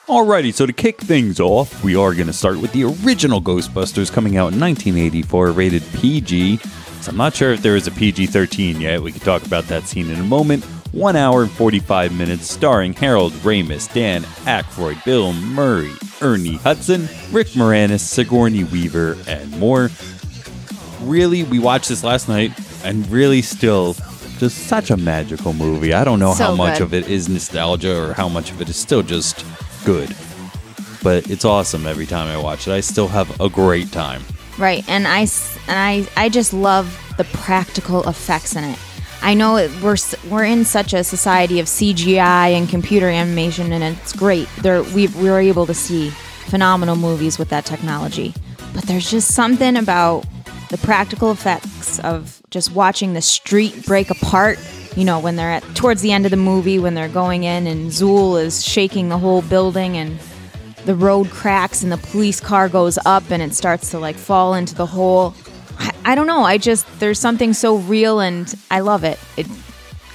Alrighty, 0.06 0.54
so 0.54 0.64
to 0.64 0.72
kick 0.72 1.00
things 1.00 1.40
off, 1.40 1.82
we 1.82 1.96
are 1.96 2.14
going 2.14 2.28
to 2.28 2.32
start 2.32 2.60
with 2.60 2.72
the 2.72 2.84
original 2.84 3.40
Ghostbusters 3.42 4.12
coming 4.12 4.36
out 4.36 4.52
in 4.52 4.60
1984, 4.60 5.50
rated 5.50 5.82
PG. 5.94 6.58
So 7.00 7.10
I'm 7.10 7.16
not 7.16 7.34
sure 7.34 7.52
if 7.52 7.62
there 7.62 7.74
is 7.74 7.86
a 7.86 7.90
PG 7.90 8.26
13 8.26 8.80
yet. 8.80 9.02
We 9.02 9.10
can 9.10 9.20
talk 9.20 9.44
about 9.44 9.64
that 9.64 9.84
scene 9.84 10.08
in 10.08 10.20
a 10.20 10.24
moment. 10.24 10.64
One 10.92 11.16
hour 11.16 11.42
and 11.42 11.50
45 11.50 12.16
minutes, 12.16 12.48
starring 12.48 12.92
Harold 12.92 13.32
Ramis, 13.32 13.92
Dan 13.92 14.22
Aykroyd, 14.44 15.04
Bill 15.04 15.32
Murray, 15.32 15.92
Ernie 16.22 16.58
Hudson, 16.58 17.08
Rick 17.32 17.48
Moranis, 17.48 18.00
Sigourney 18.00 18.62
Weaver, 18.62 19.16
and 19.26 19.58
more 19.58 19.90
really 21.08 21.42
we 21.44 21.58
watched 21.58 21.88
this 21.88 22.02
last 22.04 22.28
night 22.28 22.52
and 22.84 23.08
really 23.10 23.42
still 23.42 23.94
just 24.38 24.66
such 24.66 24.90
a 24.90 24.96
magical 24.96 25.52
movie 25.52 25.92
i 25.94 26.04
don't 26.04 26.18
know 26.18 26.34
So 26.34 26.44
how 26.44 26.54
much 26.56 26.78
good. 26.78 26.84
of 26.84 26.94
it 26.94 27.08
is 27.08 27.28
nostalgia 27.28 27.96
or 28.02 28.12
how 28.14 28.28
much 28.28 28.50
of 28.50 28.60
it 28.60 28.68
is 28.68 28.76
still 28.76 29.02
just 29.02 29.44
good 29.84 30.14
but 31.02 31.30
it's 31.30 31.44
awesome 31.44 31.86
every 31.86 32.06
time 32.06 32.26
i 32.28 32.36
watch 32.40 32.66
it 32.66 32.72
i 32.72 32.80
still 32.80 33.08
have 33.08 33.40
a 33.40 33.48
great 33.48 33.90
time 33.92 34.22
Right. 34.56 34.88
And 34.88 35.08
I 35.08 35.22
and 35.22 35.26
I 35.68 36.06
I 36.16 36.28
just 36.28 36.52
love 36.52 36.86
the 37.16 37.24
practical 37.24 38.08
effects 38.08 38.54
in 38.54 38.62
it. 38.62 38.78
I 39.20 39.34
know 39.34 39.56
it, 39.56 39.68
we're 39.82 39.96
we're 40.30 40.44
in 40.44 40.64
such 40.64 40.92
a 40.94 41.02
society 41.02 41.58
of 41.58 41.66
CGI 41.66 42.52
and 42.56 42.68
computer 42.68 43.08
animation 43.08 43.72
and 43.72 43.82
it's 43.82 44.12
great. 44.12 44.48
There 44.62 44.84
we 44.84 45.08
we 45.08 45.28
were 45.28 45.40
able 45.40 45.66
to 45.66 45.74
see 45.74 46.10
phenomenal 46.50 46.94
movies 46.94 47.36
with 47.36 47.48
that 47.48 47.64
technology. 47.64 48.32
But 48.72 48.84
there's 48.84 49.10
just 49.10 49.34
something 49.34 49.74
about 49.76 50.24
the 50.74 50.84
practical 50.84 51.30
effects 51.30 52.00
of 52.00 52.42
just 52.50 52.72
watching 52.72 53.12
the 53.12 53.22
street 53.22 53.86
break 53.86 54.10
apart. 54.10 54.58
You 54.96 55.04
know, 55.04 55.20
when 55.20 55.36
they're 55.36 55.52
at 55.52 55.62
towards 55.76 56.02
the 56.02 56.10
end 56.10 56.24
of 56.24 56.32
the 56.32 56.36
movie 56.36 56.80
when 56.80 56.94
they're 56.94 57.08
going 57.08 57.44
in 57.44 57.68
and 57.68 57.92
Zuul 57.92 58.42
is 58.42 58.64
shaking 58.64 59.08
the 59.08 59.18
whole 59.18 59.42
building 59.42 59.96
and 59.96 60.18
the 60.84 60.96
road 60.96 61.30
cracks 61.30 61.84
and 61.84 61.92
the 61.92 61.96
police 61.96 62.40
car 62.40 62.68
goes 62.68 62.98
up 63.06 63.30
and 63.30 63.40
it 63.40 63.54
starts 63.54 63.92
to 63.92 64.00
like 64.00 64.16
fall 64.16 64.54
into 64.54 64.74
the 64.74 64.86
hole. 64.86 65.32
I, 65.78 65.92
I 66.06 66.14
don't 66.16 66.26
know. 66.26 66.42
I 66.42 66.58
just 66.58 66.86
there's 66.98 67.20
something 67.20 67.52
so 67.52 67.76
real 67.76 68.18
and 68.18 68.52
I 68.68 68.80
love 68.80 69.04
it. 69.04 69.20
It 69.36 69.46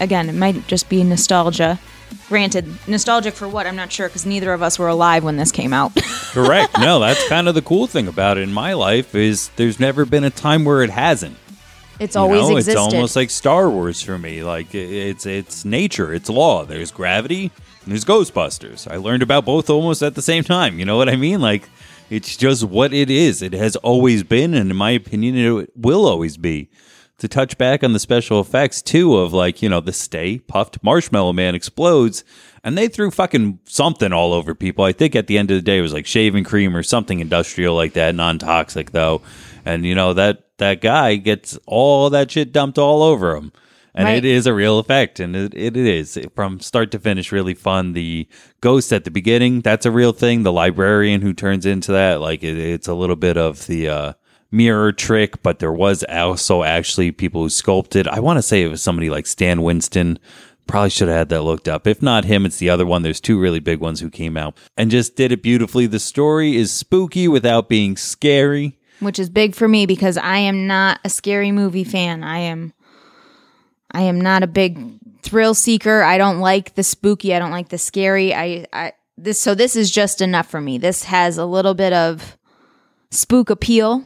again, 0.01 0.27
it 0.27 0.35
might 0.35 0.67
just 0.67 0.89
be 0.89 1.01
nostalgia. 1.05 1.79
Granted, 2.29 2.67
nostalgic 2.87 3.33
for 3.33 3.49
what 3.49 3.67
I'm 3.67 3.75
not 3.75 3.91
sure 3.91 4.07
because 4.07 4.25
neither 4.25 4.53
of 4.53 4.61
us 4.61 4.79
were 4.79 4.87
alive 4.87 5.23
when 5.23 5.35
this 5.35 5.51
came 5.51 5.73
out. 5.73 5.91
correct 6.31 6.77
no 6.77 6.99
that's 6.99 7.27
kind 7.27 7.47
of 7.47 7.55
the 7.55 7.61
cool 7.61 7.87
thing 7.87 8.07
about 8.07 8.37
it 8.37 8.41
in 8.41 8.53
my 8.53 8.73
life 8.73 9.15
is 9.15 9.49
there's 9.55 9.79
never 9.79 10.05
been 10.05 10.23
a 10.23 10.29
time 10.29 10.63
where 10.63 10.83
it 10.83 10.91
hasn't 10.91 11.35
it's 11.99 12.15
You 12.15 12.21
always 12.21 12.41
know, 12.41 12.57
existed. 12.57 12.71
It's 12.71 12.93
almost 12.93 13.15
like 13.15 13.29
Star 13.29 13.69
Wars 13.69 14.01
for 14.01 14.17
me. 14.17 14.43
Like 14.43 14.73
it's 14.73 15.25
it's 15.25 15.65
nature, 15.65 16.13
it's 16.13 16.29
law. 16.29 16.65
There's 16.65 16.91
gravity 16.91 17.51
and 17.83 17.91
there's 17.91 18.05
Ghostbusters. 18.05 18.89
I 18.89 18.95
learned 18.97 19.21
about 19.21 19.45
both 19.45 19.69
almost 19.69 20.01
at 20.01 20.15
the 20.15 20.21
same 20.21 20.43
time. 20.43 20.79
You 20.79 20.85
know 20.85 20.97
what 20.97 21.09
I 21.09 21.17
mean? 21.17 21.41
Like 21.41 21.69
it's 22.09 22.37
just 22.37 22.63
what 22.63 22.93
it 22.93 23.09
is. 23.09 23.41
It 23.41 23.53
has 23.53 23.75
always 23.77 24.23
been, 24.23 24.53
and 24.53 24.71
in 24.71 24.77
my 24.77 24.91
opinion, 24.91 25.35
it 25.35 25.69
will 25.75 26.07
always 26.07 26.37
be. 26.37 26.69
To 27.19 27.27
touch 27.27 27.57
back 27.57 27.83
on 27.83 27.91
the 27.91 27.99
special 27.99 28.39
effects 28.39 28.81
too 28.81 29.17
of 29.17 29.33
like, 29.33 29.61
you 29.61 29.67
know, 29.67 29.81
the 29.81 29.91
Stay 29.91 30.39
Puft 30.39 30.81
marshmallow 30.81 31.33
man 31.33 31.53
explodes 31.53 32.23
and 32.63 32.77
they 32.77 32.87
threw 32.87 33.11
fucking 33.11 33.59
something 33.65 34.13
all 34.13 34.31
over 34.33 34.55
people. 34.55 34.85
I 34.85 34.93
think 34.93 35.15
at 35.15 35.27
the 35.27 35.37
end 35.37 35.51
of 35.51 35.57
the 35.57 35.61
day 35.61 35.79
it 35.79 35.81
was 35.81 35.93
like 35.93 36.05
shaving 36.05 36.45
cream 36.45 36.75
or 36.75 36.83
something 36.83 37.19
industrial 37.19 37.75
like 37.75 37.93
that, 37.93 38.15
non 38.15 38.39
toxic 38.39 38.91
though. 38.91 39.21
And 39.65 39.85
you 39.85 39.95
know, 39.95 40.13
that 40.13 40.45
that 40.59 40.81
guy 40.81 41.15
gets 41.17 41.57
all 41.65 42.09
that 42.09 42.31
shit 42.31 42.51
dumped 42.53 42.77
all 42.77 43.03
over 43.03 43.35
him. 43.35 43.51
And 43.95 44.05
Right. 44.05 44.17
it 44.17 44.25
is 44.25 44.45
a 44.45 44.53
real 44.53 44.77
effect, 44.77 45.19
and 45.19 45.35
it, 45.35 45.53
it 45.55 45.75
is 45.75 46.17
from 46.35 46.59
start 46.59 46.91
to 46.91 46.99
finish 46.99 47.31
really 47.31 47.55
fun. 47.55 47.93
The 47.93 48.27
ghost 48.61 48.93
at 48.93 49.03
the 49.03 49.11
beginning, 49.11 49.61
that's 49.61 49.85
a 49.85 49.91
real 49.91 50.13
thing. 50.13 50.43
The 50.43 50.53
librarian 50.53 51.21
who 51.21 51.33
turns 51.33 51.65
into 51.65 51.91
that, 51.93 52.21
like 52.21 52.43
it, 52.43 52.57
it's 52.57 52.87
a 52.87 52.93
little 52.93 53.15
bit 53.15 53.35
of 53.35 53.65
the 53.65 53.89
uh, 53.89 54.13
mirror 54.51 54.91
trick, 54.91 55.41
but 55.43 55.59
there 55.59 55.73
was 55.73 56.03
also 56.09 56.63
actually 56.63 57.11
people 57.11 57.43
who 57.43 57.49
sculpted. 57.49 58.07
I 58.07 58.19
want 58.19 58.37
to 58.37 58.43
say 58.43 58.63
it 58.63 58.67
was 58.69 58.81
somebody 58.81 59.09
like 59.09 59.27
Stan 59.27 59.61
Winston. 59.61 60.19
Probably 60.67 60.89
should 60.91 61.07
have 61.07 61.17
had 61.17 61.29
that 61.29 61.41
looked 61.41 61.67
up. 61.67 61.87
If 61.87 62.01
not 62.01 62.25
him, 62.25 62.45
it's 62.45 62.57
the 62.57 62.69
other 62.69 62.85
one. 62.85 63.01
There's 63.01 63.19
two 63.19 63.39
really 63.39 63.59
big 63.59 63.79
ones 63.79 63.99
who 63.99 64.09
came 64.09 64.37
out 64.37 64.55
and 64.77 64.91
just 64.91 65.15
did 65.15 65.31
it 65.31 65.41
beautifully. 65.41 65.87
The 65.87 65.99
story 65.99 66.55
is 66.55 66.71
spooky 66.71 67.27
without 67.27 67.69
being 67.69 67.97
scary. 67.97 68.77
which 68.99 69.17
is 69.17 69.29
big 69.29 69.55
for 69.55 69.67
me 69.67 69.85
because 69.85 70.17
I 70.17 70.37
am 70.37 70.67
not 70.67 70.99
a 71.03 71.09
scary 71.09 71.51
movie 71.51 71.83
fan. 71.83 72.23
I 72.23 72.39
am 72.39 72.73
I 73.91 74.01
am 74.01 74.21
not 74.21 74.43
a 74.43 74.47
big 74.47 74.99
thrill 75.23 75.55
seeker. 75.55 76.03
I 76.03 76.17
don't 76.19 76.39
like 76.39 76.75
the 76.75 76.83
spooky, 76.83 77.33
I 77.33 77.39
don't 77.39 77.49
like 77.51 77.69
the 77.69 77.77
scary. 77.79 78.33
I 78.35 78.67
I 78.71 78.93
this 79.17 79.39
so 79.39 79.55
this 79.55 79.75
is 79.75 79.89
just 79.89 80.21
enough 80.21 80.47
for 80.47 80.61
me. 80.61 80.77
This 80.77 81.05
has 81.05 81.37
a 81.39 81.45
little 81.45 81.73
bit 81.73 81.93
of 81.93 82.37
spook 83.09 83.49
appeal 83.49 84.05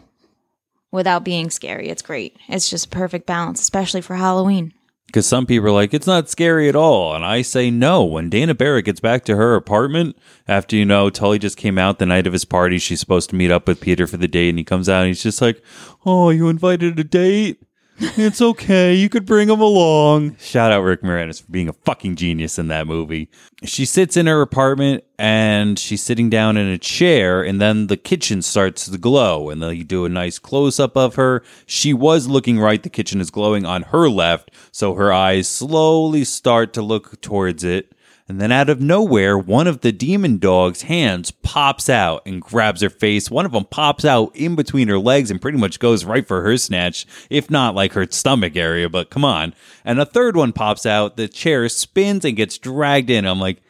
without 0.93 1.25
being 1.25 1.49
scary. 1.49 1.89
It's 1.89 2.03
great. 2.03 2.37
It's 2.47 2.69
just 2.69 2.85
a 2.85 2.89
perfect 2.89 3.25
balance, 3.25 3.59
especially 3.59 4.01
for 4.01 4.15
Halloween. 4.15 4.73
Because 5.07 5.25
some 5.27 5.45
people 5.45 5.67
are 5.67 5.71
like, 5.71 5.93
it's 5.93 6.07
not 6.07 6.29
scary 6.29 6.69
at 6.69 6.75
all. 6.75 7.13
And 7.13 7.25
I 7.25 7.41
say 7.41 7.69
no. 7.69 8.03
When 8.03 8.29
Dana 8.29 8.53
Barrett 8.53 8.85
gets 8.85 8.99
back 8.99 9.25
to 9.25 9.35
her 9.35 9.55
apartment 9.55 10.15
after, 10.47 10.75
you 10.75 10.85
know, 10.85 11.09
Tully 11.09 11.39
just 11.39 11.57
came 11.57 11.77
out 11.77 11.99
the 11.99 12.05
night 12.05 12.25
of 12.25 12.33
his 12.33 12.45
party, 12.45 12.77
she's 12.77 12.99
supposed 12.99 13.29
to 13.31 13.35
meet 13.35 13.51
up 13.51 13.67
with 13.67 13.81
Peter 13.81 14.07
for 14.07 14.17
the 14.17 14.27
date. 14.27 14.49
And 14.49 14.57
he 14.57 14.63
comes 14.63 14.87
out 14.87 15.01
and 15.01 15.07
he's 15.07 15.21
just 15.23 15.41
like, 15.41 15.61
oh, 16.05 16.29
you 16.29 16.47
invited 16.47 16.97
a 16.97 17.03
date? 17.03 17.61
It's 17.99 18.41
okay. 18.41 18.95
You 18.95 19.07
could 19.07 19.25
bring 19.25 19.49
him 19.49 19.61
along. 19.61 20.35
Shout 20.37 20.71
out 20.71 20.81
Rick 20.81 21.01
Moranis 21.01 21.43
for 21.43 21.51
being 21.51 21.69
a 21.69 21.73
fucking 21.73 22.15
genius 22.15 22.57
in 22.57 22.67
that 22.67 22.87
movie. 22.87 23.29
She 23.63 23.85
sits 23.85 24.17
in 24.17 24.25
her 24.25 24.41
apartment 24.41 25.03
and 25.19 25.77
she's 25.77 26.01
sitting 26.01 26.29
down 26.29 26.57
in 26.57 26.67
a 26.67 26.77
chair, 26.77 27.43
and 27.43 27.61
then 27.61 27.87
the 27.87 27.97
kitchen 27.97 28.41
starts 28.41 28.89
to 28.89 28.97
glow, 28.97 29.49
and 29.49 29.61
they 29.61 29.83
do 29.83 30.05
a 30.05 30.09
nice 30.09 30.39
close 30.39 30.79
up 30.79 30.97
of 30.97 31.15
her. 31.15 31.43
She 31.65 31.93
was 31.93 32.27
looking 32.27 32.59
right. 32.59 32.81
The 32.81 32.89
kitchen 32.89 33.21
is 33.21 33.29
glowing 33.29 33.65
on 33.65 33.83
her 33.83 34.09
left, 34.09 34.51
so 34.71 34.95
her 34.95 35.13
eyes 35.13 35.47
slowly 35.47 36.23
start 36.23 36.73
to 36.73 36.81
look 36.81 37.21
towards 37.21 37.63
it. 37.63 37.93
And 38.33 38.41
then 38.41 38.51
out 38.51 38.67
of 38.67 38.81
nowhere, 38.81 39.37
one 39.37 39.67
of 39.67 39.81
the 39.81 39.91
demon 39.91 40.39
dog's 40.39 40.81
hands 40.81 41.29
pops 41.29 41.87
out 41.87 42.23
and 42.25 42.41
grabs 42.41 42.81
her 42.81 42.89
face. 42.89 43.29
One 43.29 43.45
of 43.45 43.51
them 43.51 43.65
pops 43.65 44.05
out 44.05 44.35
in 44.35 44.55
between 44.55 44.87
her 44.87 44.97
legs 44.97 45.29
and 45.29 45.39
pretty 45.39 45.59
much 45.59 45.77
goes 45.77 46.03
right 46.03 46.27
for 46.27 46.41
her 46.41 46.57
snatch, 46.57 47.05
if 47.29 47.51
not 47.51 47.75
like 47.75 47.93
her 47.93 48.07
stomach 48.09 48.55
area, 48.55 48.89
but 48.89 49.11
come 49.11 49.23
on. 49.23 49.53
And 49.85 49.99
a 49.99 50.05
third 50.07 50.35
one 50.35 50.51
pops 50.51 50.87
out, 50.87 51.15
the 51.15 51.27
chair 51.27 51.69
spins 51.69 52.25
and 52.25 52.35
gets 52.35 52.57
dragged 52.57 53.11
in. 53.11 53.27
I'm 53.27 53.39
like, 53.39 53.61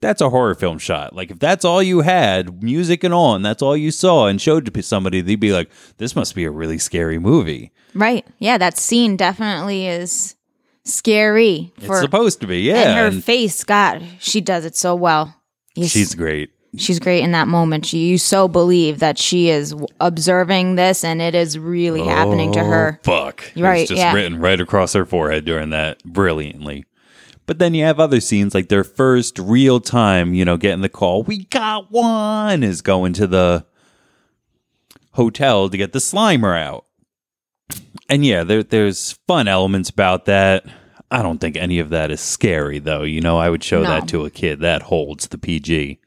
that's 0.00 0.20
a 0.20 0.30
horror 0.30 0.54
film 0.54 0.78
shot. 0.78 1.16
Like, 1.16 1.32
if 1.32 1.40
that's 1.40 1.64
all 1.64 1.82
you 1.82 2.02
had, 2.02 2.62
music 2.62 3.02
and 3.02 3.12
all, 3.12 3.34
and 3.34 3.44
that's 3.44 3.60
all 3.60 3.76
you 3.76 3.90
saw 3.90 4.28
and 4.28 4.40
showed 4.40 4.72
to 4.72 4.82
somebody, 4.84 5.20
they'd 5.20 5.34
be 5.34 5.52
like, 5.52 5.68
this 5.96 6.14
must 6.14 6.36
be 6.36 6.44
a 6.44 6.50
really 6.52 6.78
scary 6.78 7.18
movie. 7.18 7.72
Right. 7.92 8.24
Yeah, 8.38 8.56
that 8.58 8.78
scene 8.78 9.16
definitely 9.16 9.88
is 9.88 10.36
scary 10.84 11.72
It's 11.78 12.00
supposed 12.00 12.40
to 12.40 12.46
be, 12.46 12.60
yeah. 12.62 12.82
and 12.82 12.98
her 12.98 13.06
and 13.06 13.24
face, 13.24 13.64
God, 13.64 14.02
she 14.18 14.40
does 14.40 14.64
it 14.64 14.76
so 14.76 14.94
well. 14.94 15.34
You 15.74 15.86
she's 15.86 16.14
great. 16.14 16.50
she's 16.76 16.98
great 16.98 17.22
in 17.22 17.32
that 17.32 17.48
moment. 17.48 17.86
She, 17.86 17.98
you 18.08 18.18
so 18.18 18.48
believe 18.48 18.98
that 18.98 19.18
she 19.18 19.48
is 19.48 19.70
w- 19.70 19.86
observing 20.00 20.74
this 20.74 21.02
and 21.04 21.22
it 21.22 21.34
is 21.34 21.58
really 21.58 22.02
happening 22.04 22.52
to 22.52 22.60
her. 22.64 22.98
Oh, 23.00 23.24
Fuck. 23.24 23.52
Right, 23.56 23.80
It's 23.82 23.88
just 23.90 23.98
yeah. 23.98 24.12
written 24.12 24.38
right 24.38 24.60
across 24.60 24.92
her 24.92 25.06
forehead 25.06 25.44
during 25.44 25.70
that 25.70 26.02
brilliantly. 26.04 26.84
But 27.46 27.58
then 27.58 27.74
you 27.74 27.84
have 27.84 27.98
other 27.98 28.20
scenes 28.20 28.54
like 28.54 28.68
their 28.68 28.84
first 28.84 29.38
real 29.38 29.80
time, 29.80 30.32
you 30.34 30.44
know, 30.44 30.56
getting 30.56 30.80
the 30.82 30.88
call, 30.88 31.22
we 31.22 31.44
got 31.46 31.90
one, 31.90 32.62
is 32.62 32.82
going 32.82 33.12
to 33.14 33.26
the 33.26 33.66
hotel 35.12 35.68
to 35.68 35.76
get 35.76 35.92
the 35.92 35.98
Slimer 35.98 36.56
out. 36.58 36.86
And 38.08 38.24
yeah, 38.26 38.44
there, 38.44 38.62
there's 38.62 39.12
fun 39.26 39.48
elements 39.48 39.90
about 39.90 40.26
that. 40.26 40.64
I 41.10 41.22
don't 41.22 41.38
think 41.38 41.56
any 41.56 41.78
of 41.78 41.90
that 41.90 42.10
is 42.10 42.20
scary, 42.20 42.78
though. 42.78 43.02
You 43.02 43.20
know, 43.20 43.38
I 43.38 43.50
would 43.50 43.62
show 43.62 43.82
No. 43.82 43.88
that 43.90 44.08
to 44.08 44.24
a 44.24 44.30
kid. 44.30 44.60
That 44.60 44.82
holds 44.82 45.28
the 45.28 45.38
PG. 45.38 45.98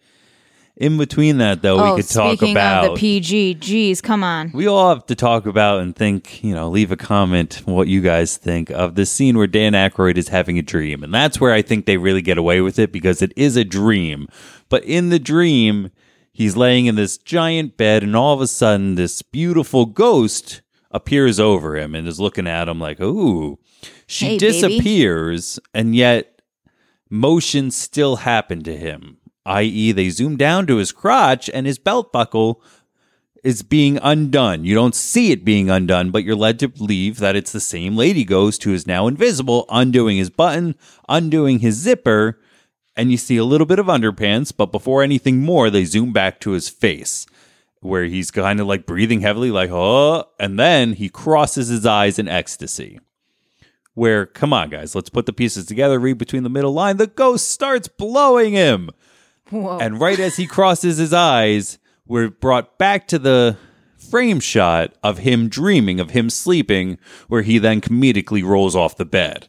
In 0.78 0.98
between 0.98 1.38
that, 1.38 1.62
though, 1.62 1.80
oh, 1.80 1.96
we 1.96 2.02
could 2.02 2.12
talk 2.12 2.42
about 2.42 2.86
of 2.86 2.92
the 2.92 3.00
PG, 3.00 3.54
geez, 3.56 4.02
come 4.02 4.26
on. 4.26 4.52
we 4.54 4.68
all 4.68 4.90
have 4.90 5.06
to 5.06 5.16
talk 5.16 5.46
about 5.46 5.80
and 5.80 5.96
think, 5.96 6.44
you 6.44 6.54
know, 6.54 6.70
leave 6.70 6.92
a 6.92 6.98
comment 6.98 7.62
what 7.64 7.88
you 7.88 8.02
guys 8.02 8.36
think 8.36 8.72
of 8.72 8.96
the 8.96 9.06
scene 9.06 9.38
where 9.38 9.48
Dan 9.48 9.72
Aykroyd 9.72 10.18
is 10.18 10.28
having 10.28 10.60
a 10.60 10.62
dream. 10.62 11.02
And 11.02 11.14
that's 11.14 11.40
where 11.40 11.54
I 11.54 11.62
think 11.62 11.86
they 11.86 11.96
really 11.96 12.22
get 12.22 12.38
away 12.38 12.60
with 12.60 12.78
it 12.78 12.92
because 12.92 13.22
it 13.22 13.32
is 13.38 13.56
a 13.56 13.64
dream. 13.64 14.28
But 14.68 14.84
in 14.84 15.12
the 15.12 15.20
dream, 15.20 15.92
he's 16.34 16.58
laying 16.58 16.88
in 16.88 16.96
this 16.96 17.18
giant 17.18 17.78
bed, 17.78 18.04
and 18.04 18.14
all 18.14 18.34
of 18.34 18.42
a 18.42 18.48
sudden, 18.48 18.96
this 18.96 19.22
beautiful 19.22 19.86
ghost 19.86 20.62
appears 20.96 21.40
over 21.40 21.76
him 21.76 21.94
and 21.94 22.08
is 22.08 22.20
looking 22.20 22.48
at 22.48 22.70
him 22.70 22.80
like, 22.80 23.00
ooh. 23.02 23.60
She 24.08 24.26
Hey, 24.26 24.38
baby. 24.38 24.52
disappears, 24.52 25.60
and 25.74 25.96
yet 25.96 26.42
motion 27.10 27.70
still 27.70 28.18
happened 28.18 28.66
to 28.66 28.78
him. 28.78 29.18
I.e., 29.46 29.92
they 29.92 30.10
zoom 30.10 30.38
down 30.38 30.66
to 30.68 30.78
his 30.78 30.92
crotch 30.92 31.50
and 31.54 31.68
his 31.68 31.78
belt 31.78 32.12
buckle 32.12 32.64
is 33.44 33.62
being 33.62 34.00
undone. 34.02 34.66
You 34.66 34.74
don't 34.74 34.96
see 34.96 35.32
it 35.32 35.46
being 35.46 35.70
undone, 35.70 36.10
but 36.10 36.24
you're 36.24 36.36
led 36.36 36.58
to 36.60 36.68
believe 36.68 37.20
that 37.20 37.36
it's 37.36 37.52
the 37.52 37.60
same 37.60 37.96
lady 37.96 38.24
ghost 38.24 38.64
who 38.64 38.74
is 38.74 38.88
now 38.88 39.06
invisible, 39.08 39.66
undoing 39.70 40.18
his 40.18 40.32
button, 40.32 40.76
undoing 41.08 41.60
his 41.60 41.76
zipper, 41.76 42.40
and 42.96 43.12
you 43.12 43.18
see 43.18 43.38
a 43.38 43.46
little 43.46 43.68
bit 43.68 43.78
of 43.78 43.86
underpants, 43.86 44.52
but 44.56 44.72
before 44.72 45.04
anything 45.04 45.42
more, 45.44 45.70
they 45.70 45.86
zoom 45.86 46.12
back 46.12 46.40
to 46.40 46.52
his 46.52 46.70
face. 46.70 47.28
Where 47.82 48.06
he's 48.06 48.32
kind 48.32 48.60
of 48.60 48.68
like 48.68 48.86
breathing 48.86 49.22
heavily, 49.22 49.52
like, 49.52 49.70
oh, 49.72 50.26
and 50.40 50.60
then 50.60 50.94
he 50.94 51.10
crosses 51.10 51.68
his 51.68 51.86
eyes 51.86 52.18
in 52.18 52.28
ecstasy. 52.28 53.00
Where, 53.94 54.26
come 54.26 54.54
on, 54.54 54.70
guys, 54.70 54.96
let's 54.96 55.10
put 55.10 55.26
the 55.26 55.34
pieces 55.34 55.66
together, 55.66 56.00
read 56.00 56.18
between 56.18 56.44
the 56.44 56.50
middle 56.50 56.74
line. 56.74 56.98
The 56.98 57.08
ghost 57.08 57.48
starts 57.48 57.88
blowing 57.88 58.54
him. 58.54 58.90
Whoa. 59.50 59.78
And 59.78 60.02
right 60.02 60.20
as 60.20 60.36
he 60.36 60.48
crosses 60.48 60.98
his 60.98 61.14
eyes, 61.14 61.78
we're 62.08 62.30
brought 62.30 62.78
back 62.78 63.08
to 63.10 63.20
the 63.20 63.58
frame 63.98 64.40
shot 64.40 64.94
of 65.04 65.20
him 65.20 65.48
dreaming, 65.48 66.00
of 66.00 66.12
him 66.12 66.30
sleeping, 66.30 66.98
where 67.28 67.42
he 67.42 67.58
then 67.58 67.82
comedically 67.82 68.44
rolls 68.44 68.76
off 68.76 68.98
the 68.98 69.06
bed. 69.06 69.48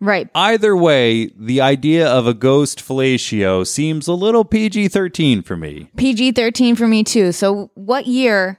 Right. 0.00 0.28
Either 0.34 0.76
way, 0.76 1.26
the 1.36 1.60
idea 1.60 2.08
of 2.08 2.26
a 2.26 2.34
ghost 2.34 2.80
fellatio 2.80 3.66
seems 3.66 4.06
a 4.08 4.12
little 4.14 4.44
PG 4.44 4.88
13 4.88 5.42
for 5.42 5.56
me. 5.56 5.90
PG 5.96 6.32
13 6.32 6.76
for 6.76 6.88
me 6.88 7.04
too. 7.04 7.32
So, 7.32 7.70
what 7.74 8.06
year? 8.06 8.58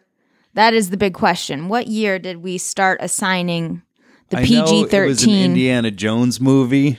That 0.53 0.73
is 0.73 0.89
the 0.89 0.97
big 0.97 1.13
question. 1.13 1.69
What 1.69 1.87
year 1.87 2.19
did 2.19 2.37
we 2.37 2.57
start 2.57 2.99
assigning 3.01 3.81
the 4.29 4.37
I 4.39 4.41
know 4.41 4.65
PG 4.65 4.95
It 4.95 5.05
was 5.05 5.23
an 5.23 5.29
13? 5.29 5.45
Indiana 5.45 5.91
Jones 5.91 6.41
movie. 6.41 6.97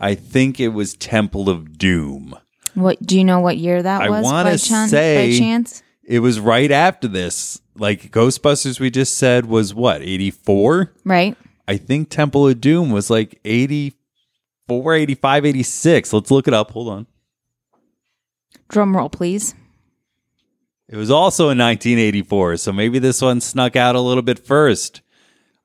I 0.00 0.14
think 0.14 0.58
it 0.60 0.68
was 0.68 0.94
Temple 0.94 1.48
of 1.48 1.78
Doom. 1.78 2.36
What 2.74 3.00
do 3.04 3.16
you 3.18 3.24
know 3.24 3.40
what 3.40 3.56
year 3.56 3.82
that 3.82 4.02
I 4.02 4.10
was 4.10 4.24
wanna 4.24 4.50
by, 4.50 4.56
chan- 4.56 4.88
say- 4.88 5.32
by 5.32 5.38
chance? 5.38 5.82
It 6.04 6.20
was 6.20 6.40
right 6.40 6.70
after 6.72 7.06
this. 7.06 7.60
Like 7.76 8.10
Ghostbusters, 8.10 8.80
we 8.80 8.90
just 8.90 9.16
said 9.18 9.46
was 9.46 9.74
what, 9.74 10.00
84? 10.02 10.92
Right? 11.04 11.36
I 11.68 11.76
think 11.76 12.08
Temple 12.08 12.48
of 12.48 12.62
Doom 12.62 12.90
was 12.90 13.10
like 13.10 13.38
84, 13.44 14.94
85, 14.94 15.44
86. 15.44 16.12
Let's 16.14 16.30
look 16.30 16.48
it 16.48 16.54
up. 16.54 16.70
Hold 16.70 16.88
on. 16.88 17.06
Drum 18.70 18.96
roll, 18.96 19.10
please. 19.10 19.54
It 20.88 20.96
was 20.96 21.10
also 21.10 21.50
in 21.50 21.58
1984, 21.58 22.56
so 22.56 22.72
maybe 22.72 22.98
this 22.98 23.20
one 23.20 23.42
snuck 23.42 23.76
out 23.76 23.94
a 23.94 24.00
little 24.00 24.22
bit 24.22 24.38
first. 24.38 25.02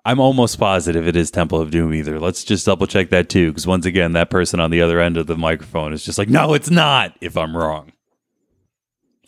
I'm 0.04 0.20
almost 0.20 0.60
positive 0.60 1.08
it 1.08 1.16
is 1.16 1.32
Temple 1.32 1.62
of 1.62 1.72
Doom 1.72 1.94
either. 1.94 2.20
Let's 2.20 2.44
just 2.44 2.66
double 2.66 2.88
check 2.88 3.10
that 3.12 3.30
too, 3.30 3.52
because 3.52 3.66
once 3.66 3.86
again, 3.86 4.12
that 4.12 4.30
person 4.30 4.60
on 4.60 4.72
the 4.72 4.82
other 4.82 5.00
end 5.00 5.16
of 5.16 5.28
the 5.28 5.38
microphone 5.38 5.94
is 5.94 6.04
just 6.04 6.18
like, 6.18 6.28
no, 6.28 6.54
it's 6.54 6.70
not, 6.70 7.16
if 7.22 7.38
I'm 7.38 7.56
wrong. 7.56 7.94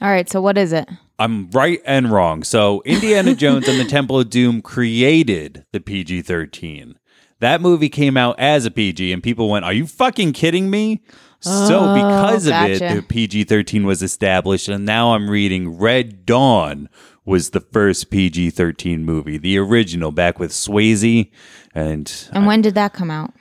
All 0.01 0.09
right, 0.09 0.29
so 0.29 0.41
what 0.41 0.57
is 0.57 0.73
it? 0.73 0.89
I'm 1.17 1.49
right 1.51 1.81
and 1.85 2.11
wrong. 2.11 2.43
So 2.43 2.81
Indiana 2.85 3.35
Jones 3.35 3.67
and 3.67 3.79
the 3.79 3.85
Temple 3.85 4.19
of 4.19 4.29
Doom 4.29 4.61
created 4.61 5.65
the 5.71 5.79
PG 5.79 6.23
13. 6.23 6.97
That 7.39 7.61
movie 7.61 7.89
came 7.89 8.15
out 8.17 8.39
as 8.39 8.65
a 8.65 8.71
PG, 8.71 9.11
and 9.11 9.21
people 9.21 9.49
went, 9.49 9.65
Are 9.65 9.73
you 9.73 9.87
fucking 9.87 10.33
kidding 10.33 10.69
me? 10.69 11.03
so, 11.41 11.79
oh, 11.81 11.93
because 11.93 12.45
of 12.47 12.51
gotcha. 12.51 12.85
it, 12.85 12.95
the 12.95 13.01
PG 13.03 13.43
13 13.43 13.85
was 13.85 14.01
established. 14.01 14.67
And 14.67 14.85
now 14.85 15.13
I'm 15.13 15.29
reading 15.29 15.77
Red 15.77 16.25
Dawn, 16.25 16.89
was 17.25 17.51
the 17.51 17.59
first 17.59 18.09
PG 18.09 18.51
13 18.51 19.03
movie, 19.03 19.37
the 19.37 19.57
original, 19.57 20.11
back 20.11 20.39
with 20.39 20.51
Swayze. 20.51 21.29
And 21.73 22.29
And 22.31 22.45
uh, 22.45 22.47
when 22.47 22.61
did 22.61 22.75
that 22.75 22.93
come 22.93 23.11
out? 23.11 23.33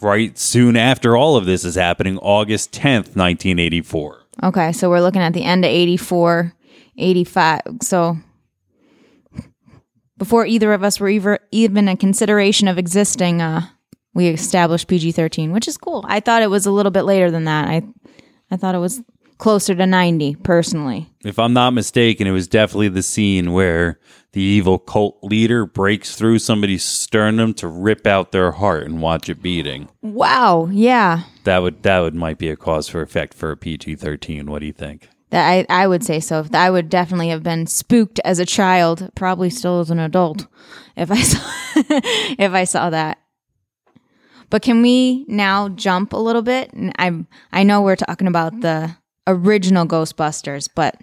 right 0.00 0.36
soon 0.38 0.76
after 0.76 1.16
all 1.16 1.36
of 1.36 1.46
this 1.46 1.64
is 1.64 1.76
happening, 1.76 2.18
August 2.18 2.72
10th, 2.72 3.16
1984. 3.16 4.23
Okay, 4.42 4.72
so 4.72 4.90
we're 4.90 5.00
looking 5.00 5.22
at 5.22 5.32
the 5.32 5.44
end 5.44 5.64
of 5.64 5.70
84, 5.70 6.52
85. 6.96 7.60
So 7.82 8.16
before 10.16 10.46
either 10.46 10.72
of 10.72 10.82
us 10.82 11.00
were 11.00 11.38
even 11.50 11.88
a 11.88 11.96
consideration 11.96 12.68
of 12.68 12.78
existing, 12.78 13.40
uh, 13.40 13.62
we 14.14 14.28
established 14.28 14.88
PG 14.88 15.12
13, 15.12 15.52
which 15.52 15.68
is 15.68 15.76
cool. 15.76 16.04
I 16.08 16.20
thought 16.20 16.42
it 16.42 16.50
was 16.50 16.66
a 16.66 16.70
little 16.72 16.92
bit 16.92 17.02
later 17.02 17.30
than 17.30 17.44
that. 17.44 17.68
I, 17.68 17.82
I 18.50 18.56
thought 18.56 18.74
it 18.74 18.78
was 18.78 19.02
closer 19.38 19.74
to 19.74 19.86
90, 19.86 20.36
personally. 20.36 21.10
If 21.24 21.38
I'm 21.38 21.52
not 21.52 21.70
mistaken, 21.70 22.26
it 22.26 22.32
was 22.32 22.48
definitely 22.48 22.88
the 22.88 23.02
scene 23.02 23.52
where 23.52 23.98
the 24.32 24.42
evil 24.42 24.78
cult 24.78 25.18
leader 25.22 25.64
breaks 25.64 26.16
through 26.16 26.40
somebody's 26.40 26.82
sternum 26.82 27.54
to 27.54 27.68
rip 27.68 28.06
out 28.06 28.32
their 28.32 28.52
heart 28.52 28.84
and 28.84 29.00
watch 29.00 29.28
it 29.28 29.40
beating. 29.40 29.88
Wow, 30.02 30.68
yeah. 30.72 31.22
That 31.44 31.58
would 31.58 31.82
that 31.84 32.00
would 32.00 32.14
might 32.14 32.38
be 32.38 32.48
a 32.48 32.56
cause 32.56 32.88
for 32.88 33.00
effect 33.00 33.34
for 33.34 33.52
a 33.52 33.56
PG-13. 33.56 34.46
What 34.46 34.58
do 34.58 34.66
you 34.66 34.72
think? 34.72 35.08
That 35.30 35.48
I, 35.48 35.66
I 35.68 35.86
would 35.86 36.04
say 36.04 36.20
so. 36.20 36.46
I 36.52 36.70
would 36.70 36.88
definitely 36.88 37.28
have 37.28 37.42
been 37.42 37.66
spooked 37.66 38.20
as 38.24 38.38
a 38.38 38.46
child, 38.46 39.10
probably 39.14 39.50
still 39.50 39.80
as 39.80 39.90
an 39.90 40.00
adult, 40.00 40.46
if 40.96 41.10
I 41.10 41.22
saw 41.22 41.40
if 41.76 42.52
I 42.52 42.64
saw 42.64 42.90
that. 42.90 43.18
But 44.50 44.62
can 44.62 44.82
we 44.82 45.24
now 45.26 45.68
jump 45.68 46.12
a 46.12 46.16
little 46.18 46.42
bit? 46.42 46.72
And 46.72 46.92
I 46.98 47.24
I 47.52 47.62
know 47.62 47.82
we're 47.82 47.96
talking 47.96 48.26
about 48.26 48.60
the 48.60 48.96
original 49.26 49.86
Ghostbusters, 49.86 50.68
but 50.74 50.96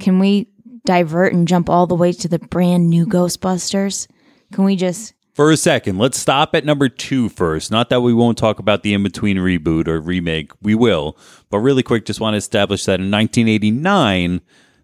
can 0.00 0.18
we 0.18 0.48
divert 0.84 1.32
and 1.32 1.46
jump 1.46 1.68
all 1.68 1.86
the 1.86 1.94
way 1.94 2.12
to 2.12 2.28
the 2.28 2.38
brand 2.38 2.88
new 2.88 3.06
Ghostbusters? 3.06 4.06
Can 4.52 4.64
we 4.64 4.76
just 4.76 5.14
For 5.34 5.50
a 5.50 5.56
second, 5.56 5.98
let's 5.98 6.18
stop 6.18 6.54
at 6.54 6.64
number 6.64 6.88
two 6.88 7.28
first. 7.28 7.70
Not 7.70 7.90
that 7.90 8.00
we 8.00 8.14
won't 8.14 8.38
talk 8.38 8.58
about 8.58 8.82
the 8.82 8.94
in 8.94 9.02
between 9.02 9.36
reboot 9.36 9.88
or 9.88 10.00
remake, 10.00 10.52
we 10.62 10.74
will. 10.74 11.16
But 11.50 11.58
really 11.58 11.82
quick, 11.82 12.04
just 12.04 12.20
want 12.20 12.34
to 12.34 12.38
establish 12.38 12.84
that 12.84 13.00
in 13.00 13.10
1989, 13.10 14.40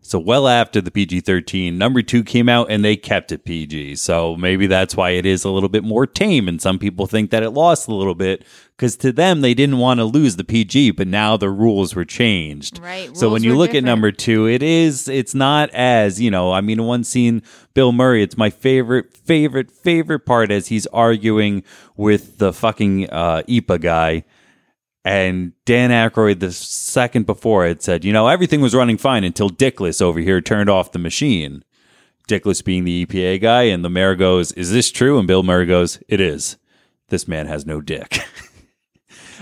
so 0.07 0.19
well 0.19 0.49
after 0.49 0.81
the 0.81 0.91
PG 0.91 1.21
13, 1.21 1.77
number 1.77 2.03
two 2.03 2.23
came 2.23 2.49
out 2.49 2.71
and 2.71 2.85
they 2.85 2.97
kept 2.97 3.33
it 3.33 3.45
PG. 3.45 3.97
So 3.97 4.37
maybe 4.37 4.67
that's 4.67 4.97
why 4.97 5.11
it 5.11 5.27
is 5.27 5.45
a 5.45 5.51
little 5.51 5.69
bit 5.69 5.85
more 5.85 6.07
tame. 6.07 6.49
And 6.49 6.61
some 6.61 6.79
people 6.79 7.07
think 7.07 7.31
that 7.31 7.43
it 7.43 7.51
lost 7.51 7.89
a 7.89 7.95
little 7.95 8.15
bit 8.15 8.45
because 8.77 8.97
to 8.97 9.13
them, 9.13 9.41
they 9.41 9.55
didn't 9.55 9.79
want 9.79 9.99
to 10.01 10.05
lose 10.05 10.37
the 10.37 10.45
PG, 10.45 10.93
but 10.93 11.09
now 11.09 11.37
the 11.37 11.49
rules 11.49 11.95
were 11.95 12.05
changed. 12.05 12.79
Right, 12.79 13.17
So 13.17 13.31
when 13.31 13.43
you 13.43 13.57
look 13.57 13.75
at 13.75 13.83
number 13.83 14.13
two, 14.13 14.47
it 14.47 14.63
is, 14.63 15.09
it's 15.09 15.35
not 15.35 15.71
as, 15.71 16.21
you 16.21 16.31
know, 16.31 16.53
I 16.53 16.61
mean, 16.61 16.83
one 16.85 17.03
scene, 17.03 17.43
Bill 17.73 17.93
Murray, 17.93 18.23
it's 18.23 18.37
my 18.37 18.51
favorite, 18.51 19.17
favorite, 19.17 19.71
favorite 19.71 20.21
part 20.21 20.51
as 20.51 20.69
he's 20.69 20.87
arguing 20.89 21.65
with 21.97 22.39
the 22.39 22.53
fucking 22.53 23.09
uh, 23.11 23.43
EPA 23.49 23.81
guy. 23.81 24.25
And 25.07 25.53
Dan 25.65 25.91
Aykroyd, 25.91 26.41
the 26.41 26.51
second 26.51 27.27
before, 27.27 27.65
had 27.65 27.81
said, 27.81 28.05
you 28.05 28.13
know, 28.13 28.27
everything 28.27 28.61
was 28.61 28.75
running 28.75 28.99
fine 28.99 29.23
until 29.23 29.49
Dickless 29.49 30.03
over 30.03 30.19
here 30.19 30.41
turned 30.41 30.69
off 30.69 30.91
the 30.91 30.99
machine. 30.99 31.63
Dickless 32.27 32.65
being 32.65 32.83
the 32.83 33.07
EPA 33.07 33.41
guy, 33.41 33.63
and 33.63 33.85
the 33.85 33.89
mayor 33.89 34.17
goes, 34.17 34.51
Is 34.53 34.73
this 34.73 34.91
true? 34.91 35.17
And 35.17 35.29
Bill 35.29 35.45
Murray 35.45 35.65
goes, 35.65 36.01
It 36.09 36.21
is. 36.21 36.57
This 37.07 37.29
man 37.29 37.47
has 37.47 37.65
no 37.65 37.81
dick. 37.81 38.19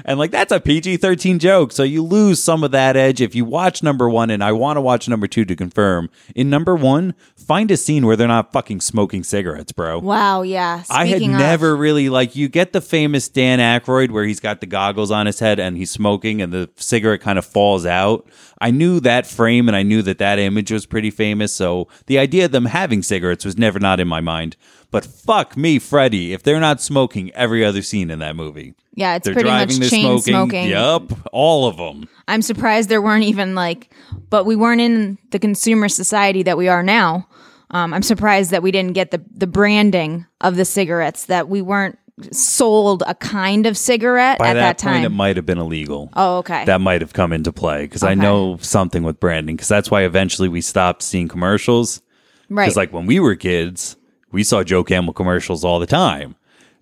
And 0.05 0.19
like 0.19 0.31
that's 0.31 0.53
a 0.53 0.61
PG 0.61 0.99
13 0.99 1.39
joke. 1.39 1.73
So 1.73 1.83
you 1.83 2.03
lose 2.03 2.43
some 2.43 2.65
of 2.65 2.71
that 2.73 2.97
edge 2.97 3.21
if 3.21 3.35
you 3.35 3.45
watch 3.45 3.83
number 3.83 4.09
one. 4.09 4.31
And 4.31 4.43
I 4.43 4.53
want 4.53 4.77
to 4.77 4.81
watch 4.81 5.09
number 5.09 5.27
two 5.27 5.45
to 5.45 5.57
confirm. 5.57 6.11
In 6.35 6.51
number 6.51 6.75
one, 6.75 7.15
find 7.37 7.71
a 7.71 7.77
scene 7.77 8.07
where 8.07 8.17
they're 8.17 8.29
not 8.29 8.53
fucking 8.53 8.81
smoking 8.81 9.23
cigarettes, 9.23 9.73
bro. 9.73 9.99
Wow, 9.99 10.43
yeah. 10.43 10.85
I 10.91 11.07
had 11.07 11.23
of- 11.23 11.29
never 11.29 11.77
really 11.77 12.09
like 12.09 12.37
you 12.37 12.49
get 12.49 12.73
the 12.73 12.81
famous 12.81 13.29
Dan 13.29 13.59
Aykroyd 13.59 14.11
where 14.11 14.25
he's 14.25 14.41
got 14.41 14.61
the 14.61 14.67
goggles 14.67 15.11
on 15.11 15.27
his 15.27 15.39
head 15.41 15.59
and 15.59 15.77
he's 15.77 15.91
smoking 15.91 16.41
and 16.43 16.53
the 16.53 16.71
cigarette 16.77 17.21
kind 17.21 17.39
of 17.39 17.45
falls 17.45 17.87
out. 17.87 18.29
I 18.61 18.71
knew 18.71 19.01
that 19.01 19.27
frame 19.27 19.69
and 19.69 19.77
I 19.77 19.83
knew 19.83 20.03
that 20.03 20.19
that 20.19 20.39
image 20.39 20.71
was 20.71 20.87
pretty 20.87 21.11
famous. 21.11 21.53
So 21.53 21.89
the 22.07 22.19
idea 22.19 22.47
of 22.47 22.53
them 22.53 22.67
having 22.67 23.03
cigarettes 23.03 23.45
was 23.45 23.59
never 23.59 23.79
not 23.79 24.01
in 24.01 24.09
my 24.09 24.21
mind. 24.21 24.57
But 24.91 25.05
fuck 25.05 25.57
me, 25.57 25.81
Freddy, 25.81 26.33
if 26.33 26.43
they're 26.43 26.61
not 26.61 26.81
smoking 26.81 27.33
every 27.33 27.65
other 27.65 27.83
scene 27.83 28.11
in 28.11 28.21
that 28.21 28.37
movie. 28.37 28.75
Yeah, 28.97 29.17
it's 29.17 29.25
They're 29.25 29.35
pretty 29.35 29.49
driving, 29.49 29.79
much 29.81 29.91
chain 29.91 30.03
smoking. 30.05 30.33
smoking. 30.33 30.69
Yup, 30.69 31.13
all 31.33 31.67
of 31.67 31.77
them. 31.77 32.09
I'm 32.29 32.43
surprised 32.43 32.89
there 32.89 33.03
weren't 33.03 33.25
even 33.25 33.55
like, 33.55 33.93
but 34.31 34.45
we 34.47 34.57
weren't 34.57 34.81
in 34.81 35.19
the 35.31 35.39
consumer 35.39 35.89
society 35.89 36.43
that 36.45 36.57
we 36.57 36.69
are 36.69 36.83
now. 36.83 37.29
Um, 37.71 37.93
I'm 37.93 38.03
surprised 38.03 38.51
that 38.53 38.63
we 38.63 38.71
didn't 38.71 38.93
get 38.93 39.11
the 39.11 39.23
the 39.35 39.47
branding 39.49 40.27
of 40.41 40.57
the 40.57 40.65
cigarettes 40.65 41.27
that 41.27 41.49
we 41.49 41.61
weren't 41.61 41.99
sold 42.31 43.03
a 43.09 43.15
kind 43.17 43.67
of 43.67 43.77
cigarette 43.77 44.39
By 44.39 44.51
at 44.51 44.55
that, 44.55 44.79
that, 44.79 44.85
point, 44.87 44.97
time. 44.99 45.05
it 45.05 45.09
might 45.09 45.35
have 45.37 45.45
been 45.47 45.59
illegal. 45.59 46.11
oh, 46.15 46.39
okay. 46.39 46.65
That 46.65 46.81
might 46.81 47.01
have 47.01 47.13
come 47.13 47.33
into 47.33 47.53
play 47.53 47.83
because 47.83 48.05
I 48.05 48.15
know 48.15 48.57
something 48.61 49.03
with 49.03 49.19
branding 49.19 49.57
because 49.57 49.67
that's 49.69 49.91
why 49.91 50.03
eventually 50.05 50.49
we 50.49 50.61
stopped 50.61 51.03
seeing 51.03 51.27
commercials. 51.27 52.01
right. 52.49 52.65
Because 52.65 52.77
like 52.77 52.93
when 52.93 53.07
we 53.07 53.19
were 53.19 53.35
kids, 53.35 53.97
we 54.31 54.45
saw 54.45 54.63
Joe 54.63 54.85
Camel 54.85 55.13
commercials 55.13 55.65
all 55.65 55.81
the 55.81 55.87
time. 55.87 56.37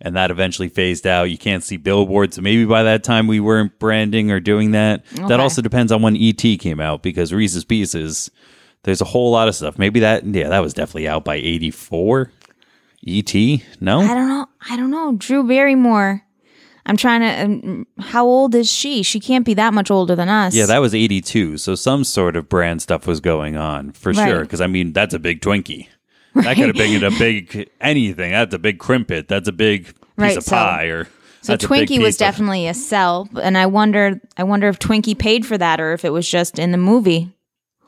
And 0.05 0.17
that 0.17 0.31
eventually 0.33 0.69
phased 0.69 1.07
out. 1.07 1.31
You 1.31 1.39
can't 1.39 1.63
see 1.63 1.77
billboards. 1.77 2.35
So 2.37 2.43
maybe 2.43 2.65
by 2.65 2.83
that 2.83 3.05
time 3.05 3.29
we 3.29 3.39
weren't 3.39 3.79
branding 3.79 4.33
or 4.33 4.41
doing 4.41 4.73
that. 4.73 5.07
That 5.29 5.39
also 5.39 5.63
depends 5.63 5.93
on 5.93 6.03
when 6.03 6.17
ET 6.17 6.43
came 6.59 6.81
out 6.81 7.03
because 7.05 7.33
Reese's 7.33 7.65
Pieces, 7.65 8.29
there's 8.83 9.01
a 9.01 9.05
whole 9.05 9.31
lot 9.31 9.47
of 9.47 9.55
stuff. 9.55 9.79
Maybe 9.79 10.01
that, 10.01 10.25
yeah, 10.27 10.49
that 10.49 10.59
was 10.59 10.75
definitely 10.75 11.07
out 11.07 11.25
by 11.25 11.37
84. 11.37 12.33
ET? 13.07 13.35
No? 13.81 14.01
I 14.01 14.15
don't 14.15 14.29
know. 14.29 14.47
I 14.69 14.77
don't 14.77 14.91
know. 14.91 15.15
Drew 15.17 15.47
Barrymore. 15.47 16.23
I'm 16.85 16.97
trying 16.97 17.21
to. 17.21 17.45
Um, 17.45 17.87
how 18.01 18.25
old 18.27 18.57
is 18.57 18.69
she? 18.69 19.05
She 19.05 19.21
can't 19.21 19.45
be 19.47 19.55
that 19.55 19.73
much 19.73 19.89
older 19.89 20.17
than 20.17 20.29
us. 20.29 20.53
Yeah, 20.53 20.67
that 20.67 20.79
was 20.81 20.97
82. 20.97 21.59
So 21.59 21.77
some 21.77 22.03
sort 22.03 22.35
of 22.35 22.49
brand 22.49 22.83
stuff 22.83 23.07
was 23.07 23.21
going 23.21 23.57
on 23.57 23.93
for 23.93 24.11
Right. 24.13 24.29
sure. 24.29 24.41
Because 24.41 24.61
I 24.61 24.67
mean, 24.67 24.93
that's 24.93 25.15
a 25.15 25.21
big 25.21 25.41
Twinkie. 25.41 25.87
That 26.35 26.57
could 26.57 26.67
have 26.69 26.77
been 26.77 27.05
a 27.05 27.11
big 27.11 27.69
anything. 27.81 28.33
That's 28.33 28.55
a 28.55 28.59
big 28.59 28.79
crimpet. 28.79 29.29
That's 29.29 29.49
a 29.49 29.53
big 29.53 29.87
piece 29.87 29.95
Right, 30.17 30.37
of 30.37 30.45
so- 30.45 30.51
pie. 30.57 30.85
Or 30.87 31.05
So 31.43 31.53
that's 31.53 31.65
a 31.65 31.69
big 31.69 31.89
Twinkie 31.89 32.01
was 32.03 32.17
definitely 32.17 32.67
a 32.69 32.75
sell, 32.75 33.29
and 33.43 33.59
I 33.59 33.67
wonder. 33.67 34.21
I 34.37 34.45
wonder 34.45 34.69
if 34.69 34.79
Twinkie 34.79 35.19
paid 35.19 35.45
for 35.45 35.59
that 35.59 35.81
or 35.81 35.93
if 35.93 36.05
it 36.05 36.11
was 36.11 36.29
just 36.31 36.59
in 36.59 36.71
the 36.73 36.79
movie. 36.79 37.31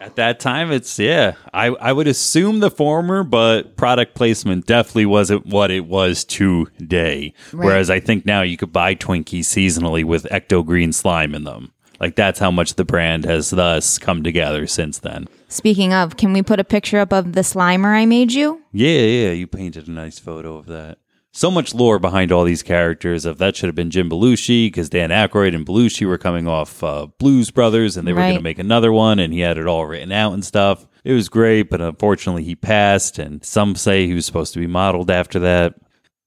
At 0.00 0.16
that 0.16 0.40
time, 0.40 0.70
it's 0.72 0.98
yeah. 0.98 1.34
I 1.54 1.68
I 1.68 1.92
would 1.92 2.06
assume 2.08 2.60
the 2.60 2.70
former, 2.70 3.22
but 3.22 3.76
product 3.76 4.14
placement 4.14 4.66
definitely 4.66 5.06
wasn't 5.06 5.46
what 5.46 5.70
it 5.70 5.86
was 5.86 6.24
today. 6.24 7.32
Whereas 7.52 7.88
I 7.90 8.00
think 8.00 8.26
now 8.26 8.42
you 8.42 8.56
could 8.56 8.72
buy 8.72 8.94
Twinkies 8.96 9.44
seasonally 9.44 10.04
with 10.04 10.24
Ecto 10.24 10.66
Green 10.66 10.92
slime 10.92 11.34
in 11.34 11.44
them. 11.44 11.72
Like 12.00 12.16
that's 12.16 12.38
how 12.40 12.50
much 12.50 12.74
the 12.74 12.84
brand 12.84 13.24
has 13.24 13.50
thus 13.50 13.98
come 13.98 14.22
together 14.22 14.66
since 14.66 14.98
then. 14.98 15.26
Speaking 15.54 15.94
of, 15.94 16.16
can 16.16 16.32
we 16.32 16.42
put 16.42 16.58
a 16.58 16.64
picture 16.64 16.98
up 16.98 17.12
of 17.12 17.34
the 17.34 17.42
Slimer 17.42 17.94
I 17.94 18.06
made 18.06 18.32
you? 18.32 18.64
Yeah, 18.72 18.88
yeah, 18.88 19.30
you 19.30 19.46
painted 19.46 19.86
a 19.86 19.90
nice 19.92 20.18
photo 20.18 20.56
of 20.56 20.66
that. 20.66 20.98
So 21.30 21.48
much 21.48 21.72
lore 21.72 22.00
behind 22.00 22.32
all 22.32 22.42
these 22.42 22.64
characters. 22.64 23.24
Of 23.24 23.38
that 23.38 23.54
should 23.54 23.68
have 23.68 23.76
been 23.76 23.92
Jim 23.92 24.10
Belushi 24.10 24.66
because 24.66 24.90
Dan 24.90 25.10
Aykroyd 25.10 25.54
and 25.54 25.64
Belushi 25.64 26.08
were 26.08 26.18
coming 26.18 26.48
off 26.48 26.82
uh, 26.82 27.06
Blues 27.20 27.52
Brothers, 27.52 27.96
and 27.96 28.04
they 28.06 28.12
were 28.12 28.20
going 28.20 28.34
to 28.34 28.42
make 28.42 28.58
another 28.58 28.92
one, 28.92 29.20
and 29.20 29.32
he 29.32 29.40
had 29.40 29.56
it 29.56 29.68
all 29.68 29.86
written 29.86 30.10
out 30.10 30.32
and 30.32 30.44
stuff. 30.44 30.88
It 31.04 31.12
was 31.12 31.28
great, 31.28 31.70
but 31.70 31.80
unfortunately, 31.80 32.42
he 32.42 32.56
passed, 32.56 33.20
and 33.20 33.44
some 33.44 33.76
say 33.76 34.08
he 34.08 34.14
was 34.14 34.26
supposed 34.26 34.54
to 34.54 34.58
be 34.58 34.66
modeled 34.66 35.08
after 35.08 35.38
that. 35.38 35.74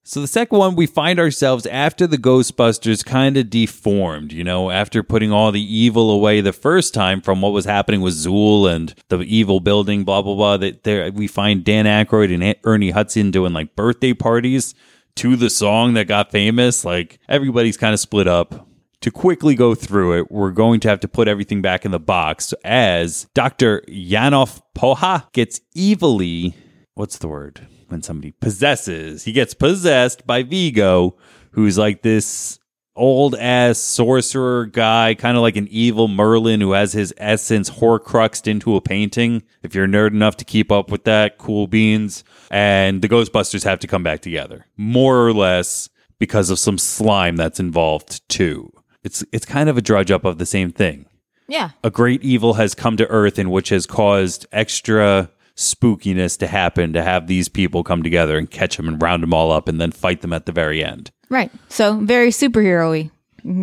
So 0.08 0.22
the 0.22 0.26
second 0.26 0.56
one, 0.56 0.74
we 0.74 0.86
find 0.86 1.20
ourselves 1.20 1.66
after 1.66 2.06
the 2.06 2.16
Ghostbusters 2.16 3.04
kind 3.04 3.36
of 3.36 3.50
deformed, 3.50 4.32
you 4.32 4.42
know, 4.42 4.70
after 4.70 5.02
putting 5.02 5.32
all 5.32 5.52
the 5.52 5.60
evil 5.60 6.10
away 6.10 6.40
the 6.40 6.54
first 6.54 6.94
time 6.94 7.20
from 7.20 7.42
what 7.42 7.52
was 7.52 7.66
happening 7.66 8.00
with 8.00 8.14
Zuul 8.14 8.74
and 8.74 8.94
the 9.10 9.18
evil 9.18 9.60
building, 9.60 10.04
blah 10.04 10.22
blah 10.22 10.34
blah. 10.34 10.56
That 10.56 10.84
there 10.84 11.12
we 11.12 11.26
find 11.26 11.62
Dan 11.62 11.84
Aykroyd 11.84 12.32
and 12.32 12.56
Ernie 12.64 12.88
Hudson 12.88 13.30
doing 13.30 13.52
like 13.52 13.76
birthday 13.76 14.14
parties 14.14 14.74
to 15.16 15.36
the 15.36 15.50
song 15.50 15.92
that 15.92 16.06
got 16.06 16.30
famous. 16.30 16.86
Like 16.86 17.18
everybody's 17.28 17.76
kind 17.76 17.92
of 17.92 18.00
split 18.00 18.26
up. 18.26 18.66
To 19.02 19.10
quickly 19.10 19.54
go 19.54 19.74
through 19.74 20.20
it, 20.20 20.30
we're 20.32 20.52
going 20.52 20.80
to 20.80 20.88
have 20.88 21.00
to 21.00 21.08
put 21.08 21.28
everything 21.28 21.60
back 21.60 21.84
in 21.84 21.90
the 21.90 22.00
box 22.00 22.54
as 22.64 23.26
Dr. 23.34 23.82
Yanov 23.86 24.62
Poha 24.74 25.30
gets 25.32 25.60
evilly 25.76 26.54
what's 26.94 27.18
the 27.18 27.28
word 27.28 27.68
when 27.88 28.02
somebody 28.02 28.32
possesses. 28.32 29.24
He 29.24 29.32
gets 29.32 29.54
possessed 29.54 30.26
by 30.26 30.42
vigo 30.42 31.16
who's 31.52 31.78
like 31.78 32.02
this 32.02 32.58
old 32.94 33.34
ass 33.36 33.78
sorcerer 33.78 34.66
guy 34.66 35.14
kind 35.14 35.36
of 35.36 35.42
like 35.42 35.54
an 35.56 35.68
evil 35.70 36.08
merlin 36.08 36.60
who 36.60 36.72
has 36.72 36.92
his 36.92 37.14
essence 37.16 37.70
horcruxed 37.70 38.48
into 38.48 38.74
a 38.74 38.80
painting 38.80 39.42
if 39.62 39.72
you're 39.74 39.86
nerd 39.86 40.10
enough 40.10 40.36
to 40.36 40.44
keep 40.44 40.72
up 40.72 40.90
with 40.90 41.04
that 41.04 41.38
cool 41.38 41.66
beans. 41.68 42.24
And 42.50 43.00
the 43.00 43.08
ghostbusters 43.08 43.64
have 43.64 43.78
to 43.80 43.86
come 43.86 44.02
back 44.02 44.20
together 44.20 44.66
more 44.76 45.26
or 45.26 45.32
less 45.32 45.88
because 46.18 46.50
of 46.50 46.58
some 46.58 46.76
slime 46.78 47.36
that's 47.36 47.60
involved 47.60 48.28
too. 48.28 48.72
It's 49.04 49.24
it's 49.32 49.46
kind 49.46 49.68
of 49.68 49.78
a 49.78 49.82
drudge 49.82 50.10
up 50.10 50.24
of 50.24 50.38
the 50.38 50.46
same 50.46 50.72
thing. 50.72 51.06
Yeah. 51.50 51.70
a 51.82 51.90
great 51.90 52.22
evil 52.22 52.54
has 52.54 52.74
come 52.74 52.98
to 52.98 53.06
earth 53.06 53.38
and 53.38 53.50
which 53.50 53.70
has 53.70 53.86
caused 53.86 54.46
extra 54.52 55.30
spookiness 55.58 56.38
to 56.38 56.46
happen 56.46 56.92
to 56.92 57.02
have 57.02 57.26
these 57.26 57.48
people 57.48 57.82
come 57.82 58.02
together 58.02 58.38
and 58.38 58.48
catch 58.48 58.76
them 58.76 58.86
and 58.86 59.02
round 59.02 59.24
them 59.24 59.34
all 59.34 59.50
up 59.50 59.66
and 59.66 59.80
then 59.80 59.90
fight 59.90 60.20
them 60.20 60.32
at 60.32 60.46
the 60.46 60.52
very 60.52 60.84
end. 60.84 61.10
Right. 61.28 61.50
So 61.68 61.98
very 61.98 62.30
superhero-y. 62.30 63.10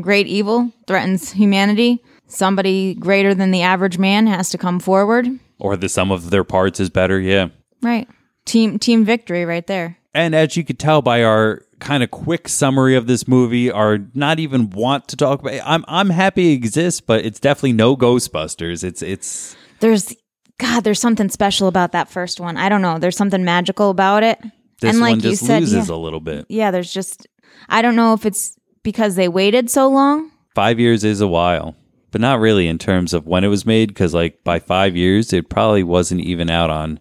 Great 0.02 0.28
evil 0.28 0.72
threatens 0.88 1.32
humanity. 1.32 2.04
Somebody 2.28 2.96
greater 2.96 3.34
than 3.34 3.52
the 3.52 3.62
average 3.62 3.98
man 3.98 4.28
has 4.28 4.50
to 4.50 4.58
come 4.58 4.80
forward. 4.80 5.28
Or 5.58 5.78
the 5.78 5.88
sum 5.88 6.12
of 6.12 6.32
their 6.32 6.44
parts 6.44 6.82
is 6.82 6.90
better, 6.90 7.20
yeah. 7.20 7.48
Right. 7.82 8.10
Team 8.44 8.78
team 8.78 9.06
victory 9.06 9.46
right 9.46 9.66
there. 9.66 9.98
And 10.14 10.36
as 10.36 10.58
you 10.58 10.64
could 10.64 10.80
tell 10.80 11.02
by 11.02 11.24
our 11.24 11.64
kind 11.80 12.04
of 12.04 12.12
quick 12.12 12.48
summary 12.48 12.96
of 12.96 13.08
this 13.08 13.28
movie, 13.28 13.72
our 13.72 14.00
not 14.14 14.40
even 14.40 14.70
want 14.70 15.08
to 15.10 15.16
talk 15.16 15.40
about 15.40 15.54
it, 15.54 15.62
I'm 15.66 15.86
I'm 15.88 16.10
happy 16.10 16.52
it 16.52 16.56
exists, 16.56 17.00
but 17.00 17.26
it's 17.26 17.40
definitely 17.40 17.74
no 17.74 17.96
Ghostbusters. 17.96 18.84
It's 18.84 19.02
it's 19.02 19.56
There's 19.80 20.14
God, 20.58 20.82
there's 20.84 21.00
something 21.00 21.30
special 21.30 21.68
about 21.68 21.92
that 21.92 22.10
first 22.10 22.40
one. 22.40 22.56
I 22.58 22.70
don't 22.70 22.82
know. 22.82 22.98
There's 22.98 23.18
something 23.18 23.44
magical 23.44 23.90
about 23.90 24.24
it. 24.24 24.40
this 24.82 24.92
and 24.92 25.00
like 25.02 25.12
one 25.12 25.20
you 25.20 25.32
just 25.32 25.46
said, 25.46 25.62
loses 25.62 25.90
yeah, 25.90 25.96
a 25.96 25.98
little 25.98 26.20
bit. 26.22 26.46
yeah, 26.50 26.72
there's 26.72 26.94
just 26.94 27.28
I 27.70 27.82
don't 27.82 27.96
know 27.96 28.14
if 28.14 28.26
it's 28.26 28.58
because 28.84 29.16
they 29.16 29.28
waited 29.28 29.70
so 29.70 29.90
long. 29.90 30.32
Five 30.54 30.80
years 30.80 31.04
is 31.04 31.20
a 31.20 31.28
while, 31.28 31.76
but 32.12 32.22
not 32.22 32.40
really 32.40 32.68
in 32.68 32.78
terms 32.78 33.14
of 33.14 33.28
when 33.28 33.44
it 33.44 33.48
was 33.50 33.66
made, 33.66 33.90
because 33.90 34.14
like 34.14 34.44
by 34.44 34.60
five 34.60 34.96
years, 34.96 35.34
it 35.34 35.50
probably 35.50 35.84
wasn't 35.84 36.22
even 36.22 36.50
out 36.50 36.70
on 36.70 37.00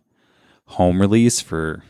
home 0.66 1.00
release 1.00 1.40
for 1.40 1.82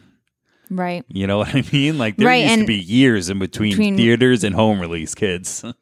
Right. 0.70 1.04
you 1.08 1.26
know 1.26 1.38
what 1.44 1.54
I 1.54 1.64
mean? 1.72 1.96
Like 1.98 2.16
there 2.16 2.26
Right, 2.28 2.44
used 2.44 2.58
to 2.60 2.66
be 2.66 2.74
years 2.76 3.30
in 3.30 3.38
between, 3.38 3.70
between- 3.70 3.96
theaters 3.96 4.44
and 4.44 4.54
home 4.54 4.80
release, 4.80 5.14
kids. 5.14 5.62
there 5.62 5.74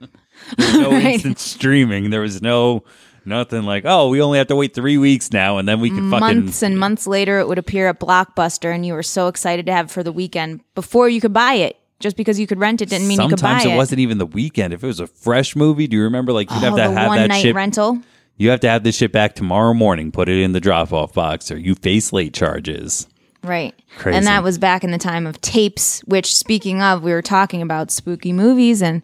was 0.58 0.74
no 0.74 0.90
Right. 0.92 1.14
instant 1.14 1.38
streaming. 1.38 2.10
There 2.10 2.20
was 2.20 2.40
no 2.42 2.84
nothing 3.24 3.62
like, 3.62 3.84
oh, 3.86 4.08
we 4.08 4.20
only 4.20 4.38
have 4.38 4.48
to 4.48 4.56
wait 4.56 4.74
three 4.74 4.98
weeks 4.98 5.32
now, 5.32 5.58
and 5.58 5.68
then 5.68 5.80
we 5.80 5.90
can 5.90 6.10
fucking 6.10 6.20
months 6.44 6.62
and 6.62 6.78
months 6.78 7.06
later 7.06 7.38
it 7.38 7.48
would 7.48 7.58
appear 7.58 7.88
at 7.88 8.00
Blockbuster 8.00 8.74
and 8.74 8.84
you 8.84 8.94
were 8.94 9.02
so 9.02 9.28
excited 9.28 9.66
to 9.66 9.72
have 9.72 9.86
it 9.86 9.90
for 9.90 10.02
the 10.02 10.12
weekend 10.12 10.60
before 10.74 11.08
you 11.08 11.20
could 11.20 11.32
buy 11.32 11.54
it. 11.54 11.76
Just 12.00 12.16
because 12.16 12.40
you 12.40 12.48
could 12.48 12.58
rent 12.58 12.82
it 12.82 12.88
didn't 12.88 13.06
mean 13.06 13.20
you 13.20 13.28
could 13.28 13.40
buy 13.40 13.50
it. 13.50 13.60
Sometimes 13.60 13.64
it. 13.64 13.74
it 13.74 13.76
wasn't 13.76 14.00
even 14.00 14.18
the 14.18 14.26
weekend. 14.26 14.74
If 14.74 14.82
it 14.82 14.86
was 14.88 14.98
a 14.98 15.06
fresh 15.06 15.54
movie, 15.54 15.86
do 15.86 15.96
you 15.96 16.02
remember? 16.02 16.32
Like 16.32 16.50
you'd 16.50 16.58
have 16.58 16.72
oh, 16.72 16.76
to 16.76 16.82
the 16.82 16.90
have 16.90 17.08
one 17.08 17.18
that 17.18 17.28
night 17.28 17.42
shit. 17.42 17.54
rental. 17.54 18.00
You 18.36 18.50
have 18.50 18.58
to 18.60 18.68
have 18.68 18.82
this 18.82 18.96
shit 18.96 19.12
back 19.12 19.36
tomorrow 19.36 19.72
morning. 19.72 20.10
Put 20.10 20.28
it 20.28 20.42
in 20.42 20.50
the 20.50 20.58
drop 20.58 20.92
off 20.92 21.12
box, 21.12 21.52
or 21.52 21.58
you 21.58 21.76
face 21.76 22.12
late 22.12 22.34
charges. 22.34 23.06
Right. 23.44 23.74
Crazy. 23.98 24.16
And 24.16 24.26
that 24.26 24.42
was 24.42 24.58
back 24.58 24.84
in 24.84 24.90
the 24.90 24.98
time 24.98 25.26
of 25.26 25.40
tapes, 25.40 26.00
which 26.00 26.34
speaking 26.34 26.80
of, 26.80 27.02
we 27.02 27.12
were 27.12 27.22
talking 27.22 27.60
about 27.60 27.90
spooky 27.90 28.32
movies 28.32 28.82
and 28.82 29.02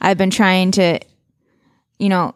I've 0.00 0.18
been 0.18 0.30
trying 0.30 0.70
to, 0.72 1.00
you 1.98 2.08
know, 2.08 2.34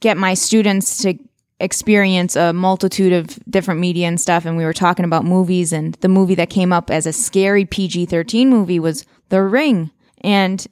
get 0.00 0.16
my 0.16 0.34
students 0.34 0.98
to 1.02 1.14
experience 1.60 2.36
a 2.36 2.52
multitude 2.52 3.12
of 3.12 3.38
different 3.48 3.80
media 3.80 4.08
and 4.08 4.20
stuff. 4.20 4.46
And 4.46 4.56
we 4.56 4.64
were 4.64 4.72
talking 4.72 5.04
about 5.04 5.24
movies 5.24 5.72
and 5.72 5.94
the 5.96 6.08
movie 6.08 6.34
that 6.36 6.50
came 6.50 6.72
up 6.72 6.90
as 6.90 7.06
a 7.06 7.12
scary 7.12 7.64
PG 7.64 8.06
13 8.06 8.48
movie 8.48 8.80
was 8.80 9.04
The 9.28 9.42
Ring. 9.42 9.90
And 10.22 10.66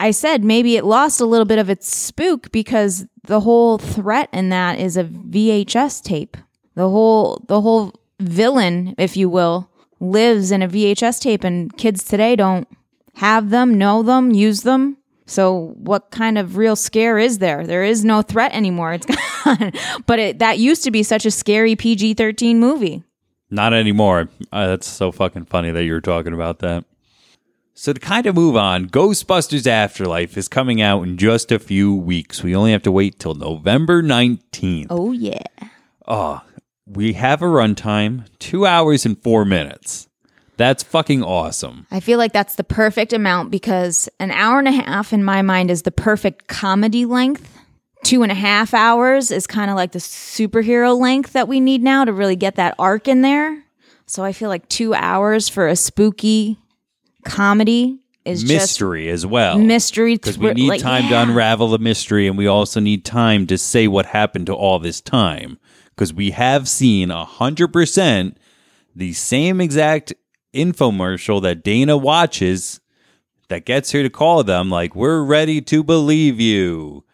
I 0.00 0.10
said 0.10 0.42
maybe 0.42 0.76
it 0.76 0.84
lost 0.84 1.20
a 1.20 1.26
little 1.26 1.46
bit 1.46 1.58
of 1.58 1.70
its 1.70 1.94
spook 1.94 2.50
because 2.50 3.06
the 3.24 3.40
whole 3.40 3.78
threat 3.78 4.28
in 4.32 4.48
that 4.48 4.78
is 4.78 4.96
a 4.96 5.04
VHS 5.04 6.02
tape. 6.02 6.36
The 6.74 6.88
whole 6.88 7.42
the 7.48 7.60
whole 7.60 7.94
villain, 8.20 8.94
if 8.98 9.16
you 9.16 9.28
will, 9.28 9.70
lives 10.00 10.50
in 10.50 10.62
a 10.62 10.68
VHS 10.68 11.20
tape 11.20 11.44
and 11.44 11.74
kids 11.76 12.04
today 12.04 12.36
don't 12.36 12.68
have 13.14 13.48
them, 13.50 13.78
know 13.78 14.02
them, 14.02 14.30
use 14.30 14.62
them. 14.62 14.98
So 15.26 15.74
what 15.76 16.10
kind 16.10 16.38
of 16.38 16.56
real 16.56 16.76
scare 16.76 17.18
is 17.18 17.38
there? 17.38 17.66
There 17.66 17.82
is 17.84 18.04
no 18.04 18.22
threat 18.22 18.52
anymore. 18.52 18.94
It's 18.94 19.06
gone. 19.44 19.72
but 20.06 20.18
it, 20.18 20.38
that 20.38 20.58
used 20.58 20.84
to 20.84 20.90
be 20.90 21.02
such 21.02 21.26
a 21.26 21.30
scary 21.30 21.74
PG-13 21.76 22.56
movie. 22.56 23.02
Not 23.50 23.72
anymore. 23.74 24.28
Uh, 24.52 24.68
that's 24.68 24.88
so 24.88 25.12
fucking 25.12 25.46
funny 25.46 25.70
that 25.70 25.84
you 25.84 25.92
were 25.92 26.00
talking 26.00 26.32
about 26.32 26.60
that. 26.60 26.84
So 27.74 27.92
to 27.92 28.00
kind 28.00 28.24
of 28.26 28.34
move 28.34 28.56
on, 28.56 28.88
Ghostbusters 28.88 29.66
Afterlife 29.66 30.38
is 30.38 30.48
coming 30.48 30.80
out 30.80 31.02
in 31.02 31.18
just 31.18 31.52
a 31.52 31.58
few 31.58 31.94
weeks. 31.94 32.42
We 32.42 32.56
only 32.56 32.72
have 32.72 32.82
to 32.84 32.92
wait 32.92 33.18
till 33.18 33.34
November 33.34 34.02
19th. 34.02 34.86
Oh 34.88 35.12
yeah. 35.12 35.42
Oh, 36.08 36.40
we 36.86 37.12
have 37.12 37.42
a 37.42 37.46
runtime, 37.46 38.24
two 38.38 38.64
hours 38.64 39.04
and 39.04 39.22
four 39.22 39.44
minutes. 39.44 40.08
That's 40.56 40.82
fucking 40.82 41.22
awesome. 41.22 41.86
I 41.90 42.00
feel 42.00 42.18
like 42.18 42.32
that's 42.32 42.56
the 42.56 42.64
perfect 42.64 43.12
amount 43.12 43.50
because 43.50 44.08
an 44.18 44.30
hour 44.30 44.58
and 44.58 44.68
a 44.68 44.72
half 44.72 45.12
in 45.12 45.22
my 45.22 45.42
mind 45.42 45.70
is 45.70 45.82
the 45.82 45.90
perfect 45.90 46.48
comedy 46.48 47.04
length. 47.04 47.52
Two 48.04 48.22
and 48.22 48.32
a 48.32 48.36
half 48.36 48.72
hours 48.72 49.30
is 49.30 49.46
kind 49.46 49.70
of 49.70 49.76
like 49.76 49.92
the 49.92 49.98
superhero 49.98 50.98
length 50.98 51.32
that 51.32 51.48
we 51.48 51.60
need 51.60 51.82
now 51.82 52.04
to 52.04 52.12
really 52.12 52.36
get 52.36 52.54
that 52.56 52.74
arc 52.78 53.08
in 53.08 53.22
there. 53.22 53.62
So 54.06 54.22
I 54.22 54.32
feel 54.32 54.48
like 54.48 54.68
two 54.68 54.94
hours 54.94 55.48
for 55.48 55.66
a 55.66 55.76
spooky 55.76 56.58
comedy 57.24 57.98
is 58.24 58.44
Mystery 58.44 59.08
as 59.08 59.24
well. 59.26 59.58
mystery. 59.58 60.16
Because 60.16 60.38
we 60.38 60.52
need 60.52 60.68
like, 60.68 60.80
time 60.80 61.08
to 61.08 61.20
unravel 61.20 61.68
the 61.68 61.78
mystery, 61.78 62.26
and 62.26 62.36
we 62.36 62.46
also 62.46 62.80
need 62.80 63.04
time 63.04 63.46
to 63.46 63.58
say 63.58 63.86
what 63.88 64.06
happened 64.06 64.46
to 64.46 64.54
all 64.54 64.78
this 64.78 65.00
time. 65.00 65.58
Because 65.90 66.12
we 66.12 66.32
have 66.32 66.68
seen 66.68 67.10
a 67.10 67.24
hundred 67.24 67.72
percent 67.72 68.36
the 68.94 69.12
same 69.12 69.60
exact 69.60 70.12
infomercial 70.54 71.42
that 71.42 71.62
Dana 71.62 71.96
watches 71.96 72.80
that 73.48 73.64
gets 73.64 73.92
her 73.92 74.02
to 74.02 74.10
call 74.10 74.42
them 74.42 74.70
like, 74.70 74.96
"We're 74.96 75.22
ready 75.22 75.60
to 75.62 75.82
believe 75.82 76.40
you." 76.40 77.04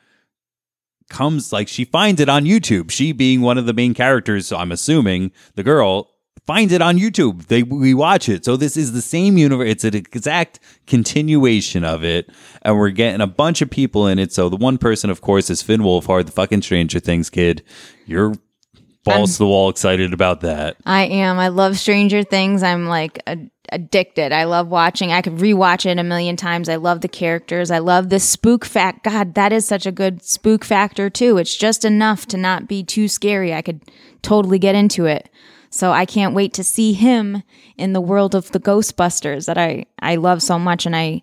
Comes 1.08 1.52
like 1.52 1.68
she 1.68 1.84
finds 1.84 2.20
it 2.20 2.28
on 2.28 2.44
YouTube. 2.44 2.90
She 2.90 3.12
being 3.12 3.42
one 3.42 3.58
of 3.58 3.66
the 3.66 3.74
main 3.74 3.92
characters, 3.92 4.50
I'm 4.50 4.72
assuming 4.72 5.30
the 5.56 5.62
girl 5.62 6.08
finds 6.46 6.72
it 6.72 6.82
on 6.82 6.98
YouTube. 6.98 7.46
They 7.46 7.62
we 7.62 7.94
watch 7.94 8.28
it. 8.28 8.44
So 8.44 8.56
this 8.56 8.76
is 8.76 8.92
the 8.92 9.02
same 9.02 9.38
universe. 9.38 9.70
It's 9.70 9.84
an 9.84 9.94
exact 9.94 10.58
continuation 10.86 11.84
of 11.84 12.02
it, 12.04 12.30
and 12.62 12.76
we're 12.76 12.90
getting 12.90 13.20
a 13.20 13.26
bunch 13.26 13.62
of 13.62 13.70
people 13.70 14.06
in 14.06 14.18
it. 14.18 14.32
So 14.32 14.48
the 14.48 14.56
one 14.56 14.78
person, 14.78 15.10
of 15.10 15.20
course, 15.20 15.50
is 15.50 15.62
Finn 15.62 15.82
Wolfhard, 15.82 16.26
the 16.26 16.32
fucking 16.32 16.62
Stranger 16.62 16.98
Things 16.98 17.30
kid. 17.30 17.62
You're 18.06 18.34
balls 19.04 19.32
to 19.32 19.38
the 19.38 19.46
wall 19.46 19.68
excited 19.68 20.12
about 20.12 20.40
that. 20.42 20.76
I 20.86 21.04
am. 21.04 21.38
I 21.38 21.48
love 21.48 21.78
Stranger 21.78 22.22
Things. 22.22 22.62
I'm 22.62 22.86
like 22.86 23.22
a- 23.26 23.38
addicted. 23.70 24.32
I 24.32 24.44
love 24.44 24.68
watching. 24.68 25.12
I 25.12 25.22
could 25.22 25.36
rewatch 25.38 25.86
it 25.86 25.98
a 25.98 26.04
million 26.04 26.36
times. 26.36 26.68
I 26.68 26.76
love 26.76 27.00
the 27.00 27.08
characters. 27.08 27.70
I 27.70 27.78
love 27.78 28.10
the 28.10 28.20
spook 28.20 28.64
fact. 28.64 29.04
God, 29.04 29.34
that 29.34 29.52
is 29.52 29.66
such 29.66 29.86
a 29.86 29.92
good 29.92 30.22
spook 30.22 30.64
factor 30.64 31.08
too. 31.10 31.38
It's 31.38 31.56
just 31.56 31.84
enough 31.84 32.26
to 32.26 32.36
not 32.36 32.68
be 32.68 32.82
too 32.84 33.08
scary. 33.08 33.52
I 33.54 33.62
could 33.62 33.80
totally 34.22 34.58
get 34.58 34.74
into 34.74 35.06
it. 35.06 35.28
So 35.70 35.90
I 35.90 36.04
can't 36.04 36.34
wait 36.34 36.52
to 36.54 36.64
see 36.64 36.92
him 36.92 37.42
in 37.78 37.94
the 37.94 38.00
world 38.00 38.34
of 38.34 38.52
the 38.52 38.60
Ghostbusters 38.60 39.46
that 39.46 39.56
I 39.56 39.86
I 40.00 40.16
love 40.16 40.42
so 40.42 40.58
much 40.58 40.84
and 40.84 40.94
I 40.94 41.22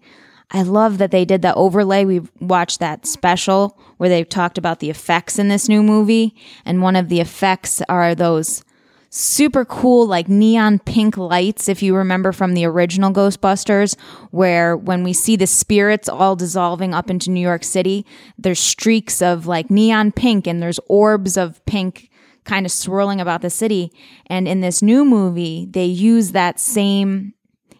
I 0.52 0.64
love 0.64 0.97
that 0.97 1.12
they 1.12 1.26
did 1.26 1.41
the 1.41 1.54
overlay. 1.54 2.06
We 2.06 2.22
watched 2.39 2.80
that 2.80 3.06
special 3.06 3.78
where 3.97 4.10
they 4.10 4.24
talked 4.24 4.58
about 4.58 4.80
the 4.80 4.89
effects 4.89 5.38
in 5.38 5.47
this 5.47 5.70
new 5.70 5.84
movie, 5.84 6.36
and 6.66 6.82
one 6.82 6.95
of 6.95 7.10
the 7.10 7.20
effects 7.20 7.82
are 7.88 8.16
those 8.16 8.64
super 9.12 9.66
cool, 9.66 10.06
like 10.06 10.30
neon 10.30 10.80
pink 10.80 11.18
lights, 11.18 11.68
if 11.68 11.82
you 11.82 11.95
remember 11.95 12.32
from 12.32 12.54
the 12.54 12.66
original 12.66 13.12
Ghostbusters, 13.12 13.97
where 14.32 14.78
when 14.78 15.04
we 15.04 15.14
see 15.14 15.36
the 15.36 15.47
spirits 15.47 16.08
all 16.08 16.36
dissolving 16.36 16.93
up 16.93 17.10
into 17.10 17.32
New 17.32 17.41
York 17.41 17.64
City, 17.64 18.06
there's 18.38 18.60
streaks 18.60 19.22
of 19.22 19.47
like 19.47 19.70
neon 19.70 20.12
pink 20.12 20.47
and 20.47 20.62
there's 20.62 20.80
orbs 20.88 21.38
of 21.38 21.64
pink 21.66 22.10
kind 22.43 22.66
of 22.66 22.72
swirling 22.72 23.20
about 23.20 23.41
the 23.41 23.50
city. 23.50 23.91
And 24.28 24.47
in 24.47 24.62
this 24.62 24.82
new 24.82 25.04
movie, 25.04 25.68
they 25.70 25.86
use 25.86 26.32
that 26.32 26.60
same, 26.60 27.34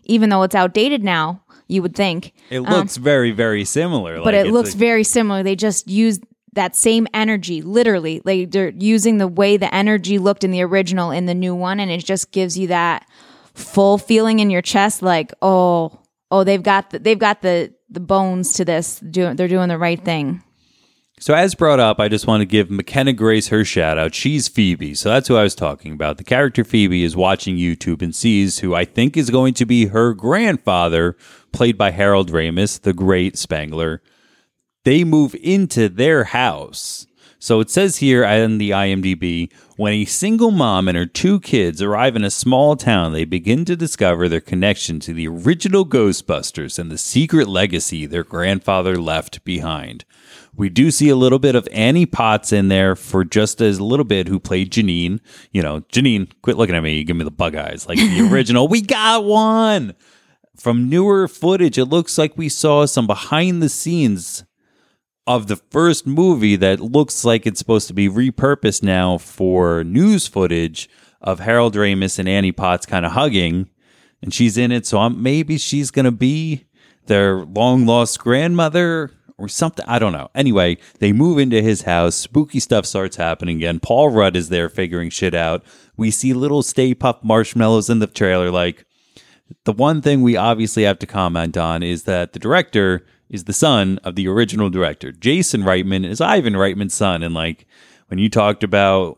even 0.03 0.30
though 0.30 0.43
it's 0.43 0.55
outdated 0.55 1.03
now, 1.03 1.43
you 1.70 1.82
would 1.82 1.95
think. 1.95 2.34
It 2.49 2.61
looks 2.61 2.97
very, 2.97 3.32
very 3.32 3.63
similar. 3.63 4.17
Um, 4.17 4.24
but 4.24 4.34
it 4.34 4.47
looks 4.47 4.74
very 4.74 5.03
similar. 5.03 5.43
They 5.43 5.55
just 5.55 5.88
used 5.88 6.24
that 6.53 6.76
same 6.76 7.07
energy, 7.13 7.61
literally. 7.61 8.22
Like 8.26 8.51
they're 8.51 8.70
using 8.70 9.17
the 9.17 9.28
way 9.28 9.55
the 9.55 9.74
energy 9.74 10.17
looked 10.17 10.43
in 10.43 10.51
the 10.51 10.63
original 10.63 11.11
in 11.11 11.26
the 11.26 11.36
new 11.36 11.55
one, 11.55 11.80
and 11.80 11.91
it 11.91 12.03
just 12.03 12.32
gives 12.32 12.57
you 12.57 12.67
that 12.67 13.07
full 13.53 13.97
feeling 13.97 14.39
in 14.39 14.49
your 14.49 14.61
chest, 14.61 15.01
like 15.01 15.32
oh, 15.41 15.99
oh, 16.32 16.43
they've 16.43 16.63
got 16.63 16.89
the, 16.89 16.99
they've 16.99 17.20
got 17.20 17.41
the 17.41 17.74
the 17.89 17.99
bones 17.99 18.53
to 18.53 18.65
this. 18.65 18.99
Do, 18.99 19.34
they're 19.34 19.47
doing 19.47 19.70
the 19.70 19.78
right 19.78 20.03
thing. 20.03 20.43
So, 21.22 21.34
as 21.34 21.53
brought 21.53 21.82
up, 21.82 21.99
I 21.99 22.07
just 22.07 22.28
want 22.28 22.39
to 22.39 22.45
give 22.45 22.72
McKenna 22.72 23.11
Grace 23.11 23.49
her 23.49 23.65
shout 23.65 23.97
out. 23.97 24.15
She's 24.15 24.47
Phoebe. 24.47 24.95
So, 24.95 25.09
that's 25.09 25.28
who 25.28 25.36
I 25.36 25.43
was 25.43 25.53
talking 25.53 25.91
about. 25.91 26.17
The 26.17 26.24
character 26.24 26.63
Phoebe 26.63 27.03
is 27.03 27.13
watching 27.13 27.57
YouTube 27.57 28.01
and 28.01 28.15
sees 28.15 28.59
who 28.59 28.74
I 28.74 28.86
think 28.86 29.17
is 29.17 29.30
going 29.30 29.53
to 29.55 29.65
be 29.65 29.88
her 29.88 30.13
grandfather, 30.13 31.17
played 31.51 31.78
by 31.78 31.91
Harold 31.91 32.32
Ramis, 32.32 32.80
the 32.80 32.93
great 32.93 33.38
Spangler. 33.38 34.01
They 34.86 35.03
move 35.03 35.36
into 35.43 35.89
their 35.89 36.24
house. 36.24 37.05
So 37.38 37.59
it 37.59 37.70
says 37.70 37.97
here 37.97 38.24
in 38.24 38.57
the 38.57 38.72
IMDb 38.72 39.51
when 39.78 39.93
a 39.93 40.05
single 40.05 40.51
mom 40.51 40.89
and 40.89 40.97
her 40.97 41.05
two 41.05 41.39
kids 41.39 41.82
arrive 41.82 42.17
in 42.17 42.26
a 42.26 42.30
small 42.30 42.76
town, 42.76 43.13
they 43.13 43.24
begin 43.24 43.63
to 43.65 43.78
discover 43.78 44.28
their 44.28 44.41
connection 44.41 44.99
to 45.01 45.13
the 45.13 45.28
original 45.28 45.86
Ghostbusters 45.86 46.78
and 46.78 46.91
the 46.91 46.97
secret 46.97 47.47
legacy 47.47 48.05
their 48.05 48.26
grandfather 48.26 48.97
left 48.97 49.43
behind. 49.45 50.03
We 50.60 50.68
do 50.68 50.91
see 50.91 51.07
a 51.07 51.16
little 51.16 51.39
bit 51.39 51.55
of 51.55 51.70
Annie 51.72 52.05
Potts 52.05 52.51
in 52.51 52.68
there 52.68 52.93
for 52.97 53.24
just 53.24 53.62
as 53.62 53.78
a 53.78 53.84
little 53.86 54.03
bit 54.03 54.28
who 54.28 54.41
played 54.41 54.74
Janine. 54.74 55.22
You 55.53 55.62
know, 55.62 55.80
Janine, 55.84 56.30
quit 56.41 56.57
looking 56.57 56.76
at 56.76 56.84
me. 56.84 56.97
You 56.97 57.05
Give 57.05 57.16
me 57.16 57.24
the 57.24 57.32
bug 57.32 57.55
eyes. 57.55 57.88
Like 57.88 57.97
the 57.97 58.28
original. 58.30 58.68
we 58.68 58.82
got 58.82 59.24
one. 59.24 59.95
From 60.57 60.89
newer 60.89 61.30
footage, 61.30 61.78
it 61.78 61.86
looks 61.86 62.18
like 62.18 62.38
we 62.38 62.49
saw 62.49 62.86
some 62.86 63.07
behind 63.07 63.64
the 63.64 63.70
scenes 63.70 64.43
of 65.26 65.47
the 65.47 65.55
first 65.55 66.05
movie 66.05 66.57
that 66.57 66.82
looks 66.82 67.24
like 67.24 67.47
it's 67.47 67.60
supposed 67.60 67.88
to 67.88 67.93
be 67.93 68.10
repurposed 68.10 68.84
now 68.84 69.18
for 69.18 69.86
news 69.86 70.28
footage 70.28 70.89
of 71.22 71.39
Harold 71.39 71.76
Ramis 71.76 72.20
and 72.20 72.28
Annie 72.28 72.51
Potts 72.51 72.86
kind 72.86 73.05
of 73.05 73.14
hugging. 73.14 73.70
And 74.22 74.34
she's 74.34 74.57
in 74.57 74.74
it. 74.74 74.86
So 74.86 74.97
I'm, 74.97 75.24
maybe 75.24 75.57
she's 75.57 75.89
going 75.89 76.03
to 76.03 76.12
be 76.12 76.66
their 77.05 77.45
long 77.45 77.86
lost 77.86 78.20
grandmother 78.20 79.14
or 79.40 79.48
something. 79.48 79.86
I 79.88 79.98
don't 79.98 80.14
know. 80.14 80.30
Anyway, 80.36 80.78
they 81.00 81.12
move 81.12 81.40
into 81.40 81.62
his 81.62 81.84
house. 81.84 82.16
Spooky 82.16 82.60
stuff 82.60 82.86
starts 82.86 83.16
happening 83.16 83.58
again. 83.58 83.80
Paul 83.80 84.10
Rudd 84.10 84.36
is 84.36 84.50
there 84.50 84.70
figuring 84.70 85.10
shit 85.10 85.34
out. 85.34 85.64
We 85.98 86.12
see 86.12 86.34
little 86.34 86.62
Stay 86.62 86.94
Puft 86.94 87.24
marshmallows 87.24 87.90
in 87.90 88.00
the 88.00 88.08
trailer. 88.08 88.52
Like, 88.52 88.86
the 89.64 89.74
one 89.74 90.02
thing 90.02 90.22
we 90.22 90.36
obviously 90.36 90.84
have 90.84 91.00
to 91.00 91.08
comment 91.08 91.58
on 91.58 91.82
is 91.82 92.04
that 92.04 92.34
the 92.34 92.40
director 92.40 93.06
is 93.30 93.46
the 93.46 93.54
son 93.54 94.00
of 94.04 94.16
the 94.16 94.28
original 94.28 94.70
director. 94.70 95.12
Jason 95.12 95.64
Reitman 95.64 96.06
is 96.06 96.22
Ivan 96.22 96.54
Reitman's 96.54 96.94
son. 96.94 97.24
And, 97.24 97.34
like, 97.34 97.66
when 98.08 98.20
you 98.20 98.30
talked 98.30 98.64
about 98.64 99.18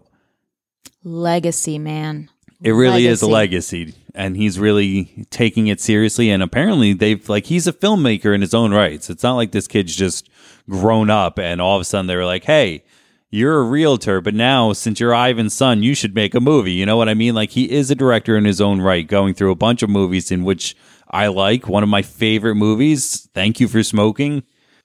Legacy, 1.03 1.79
man. 1.79 2.29
it 2.61 2.71
really 2.71 3.07
is 3.07 3.21
a 3.21 3.27
Legacy. 3.27 3.95
And 4.15 4.35
he's 4.37 4.59
really 4.59 5.25
taking 5.29 5.67
it 5.67 5.79
seriously. 5.79 6.29
And 6.29 6.43
apparently, 6.43 6.93
they've 6.93 7.27
like 7.29 7.45
he's 7.45 7.67
a 7.67 7.73
filmmaker 7.73 8.33
in 8.33 8.41
his 8.41 8.53
own 8.53 8.73
rights. 8.73 9.09
It's 9.09 9.23
not 9.23 9.35
like 9.35 9.51
this 9.51 9.67
kid's 9.67 9.95
just 9.95 10.29
grown 10.69 11.09
up 11.09 11.39
and 11.39 11.61
all 11.61 11.75
of 11.75 11.81
a 11.81 11.85
sudden 11.85 12.07
they 12.07 12.15
were 12.15 12.25
like, 12.25 12.45
"Hey, 12.45 12.83
you're 13.29 13.59
a 13.59 13.63
realtor, 13.63 14.21
but 14.21 14.33
now 14.33 14.73
since 14.73 14.99
you're 14.99 15.13
Ivan's 15.13 15.53
son, 15.53 15.83
you 15.83 15.95
should 15.95 16.15
make 16.15 16.35
a 16.35 16.39
movie." 16.39 16.73
You 16.73 16.85
know 16.85 16.97
what 16.97 17.09
I 17.09 17.13
mean? 17.13 17.35
Like 17.35 17.51
he 17.51 17.71
is 17.71 17.91
a 17.91 17.95
director 17.95 18.37
in 18.37 18.45
his 18.45 18.61
own 18.61 18.81
right, 18.81 19.07
going 19.07 19.33
through 19.33 19.51
a 19.51 19.55
bunch 19.55 19.83
of 19.83 19.89
movies 19.89 20.31
in 20.31 20.43
which 20.43 20.75
I 21.09 21.27
like. 21.27 21.67
One 21.67 21.83
of 21.83 21.89
my 21.89 22.01
favorite 22.01 22.55
movies, 22.55 23.29
Thank 23.33 23.59
You 23.59 23.67
for 23.67 23.83
Smoking. 23.83 24.43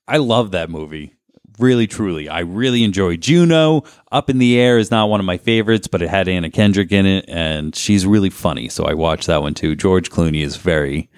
I 0.09 0.19
love 0.19 0.53
that 0.53 0.71
movie. 0.71 1.16
Really, 1.59 1.87
truly. 1.87 2.29
I 2.29 2.41
really 2.41 2.85
enjoy 2.85 3.17
Juno. 3.17 3.85
Up 4.13 4.29
in 4.29 4.39
the 4.39 4.59
Air 4.59 4.79
is 4.79 4.91
not 4.91 5.09
one 5.09 5.21
of 5.21 5.27
my 5.27 5.39
favorites, 5.39 5.87
but 5.87 6.03
it 6.03 6.09
had 6.09 6.29
Anna 6.29 6.51
Kendrick 6.51 6.93
in 6.93 7.07
it, 7.07 7.25
and 7.29 7.75
she's 7.75 8.05
really 8.05 8.31
funny. 8.31 8.69
So 8.69 8.85
I 8.85 8.95
watched 8.95 9.27
that 9.29 9.43
one 9.43 9.55
too. 9.55 9.75
George 9.75 10.11
Clooney 10.11 10.43
is 10.43 10.57
very 10.57 11.09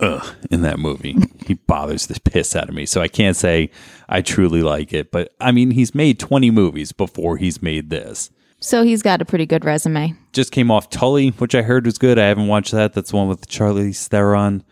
ugh 0.00 0.34
in 0.50 0.62
that 0.62 0.78
movie. 0.78 1.16
he 1.46 1.54
bothers 1.54 2.06
the 2.06 2.18
piss 2.20 2.54
out 2.54 2.68
of 2.68 2.74
me. 2.74 2.86
So 2.86 3.00
I 3.00 3.08
can't 3.08 3.36
say 3.36 3.70
I 4.08 4.22
truly 4.22 4.62
like 4.62 4.92
it. 4.92 5.10
But 5.10 5.34
I 5.40 5.52
mean, 5.52 5.72
he's 5.72 5.94
made 5.94 6.18
20 6.18 6.50
movies 6.50 6.92
before 6.92 7.36
he's 7.36 7.62
made 7.62 7.90
this. 7.90 8.30
So 8.60 8.82
he's 8.82 9.02
got 9.02 9.20
a 9.20 9.26
pretty 9.26 9.44
good 9.46 9.64
resume. 9.64 10.14
Just 10.32 10.50
came 10.50 10.70
off 10.70 10.88
Tully, 10.88 11.30
which 11.30 11.54
I 11.54 11.62
heard 11.62 11.84
was 11.84 11.98
good. 11.98 12.18
I 12.18 12.26
haven't 12.28 12.46
watched 12.46 12.72
that. 12.72 12.94
That's 12.94 13.10
the 13.10 13.16
one 13.16 13.28
with 13.28 13.46
Charlie 13.48 13.92
Theron. 13.92 14.64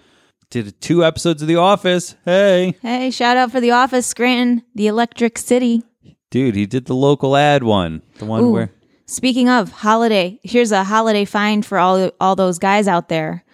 Did 0.52 0.78
two 0.82 1.02
episodes 1.02 1.40
of 1.40 1.48
The 1.48 1.56
Office. 1.56 2.14
Hey. 2.26 2.76
Hey, 2.82 3.10
shout 3.10 3.38
out 3.38 3.50
for 3.50 3.58
The 3.58 3.70
Office, 3.70 4.06
Scranton, 4.06 4.62
the 4.74 4.86
Electric 4.86 5.38
City. 5.38 5.82
Dude, 6.30 6.54
he 6.54 6.66
did 6.66 6.84
the 6.84 6.94
local 6.94 7.38
ad 7.38 7.64
one. 7.64 8.02
The 8.18 8.26
one 8.26 8.42
Ooh. 8.42 8.50
where 8.50 8.70
Speaking 9.06 9.48
of 9.48 9.72
holiday, 9.72 10.38
here's 10.42 10.70
a 10.70 10.84
holiday 10.84 11.24
find 11.24 11.64
for 11.64 11.78
all 11.78 12.10
all 12.20 12.36
those 12.36 12.58
guys 12.58 12.86
out 12.86 13.08
there. 13.08 13.44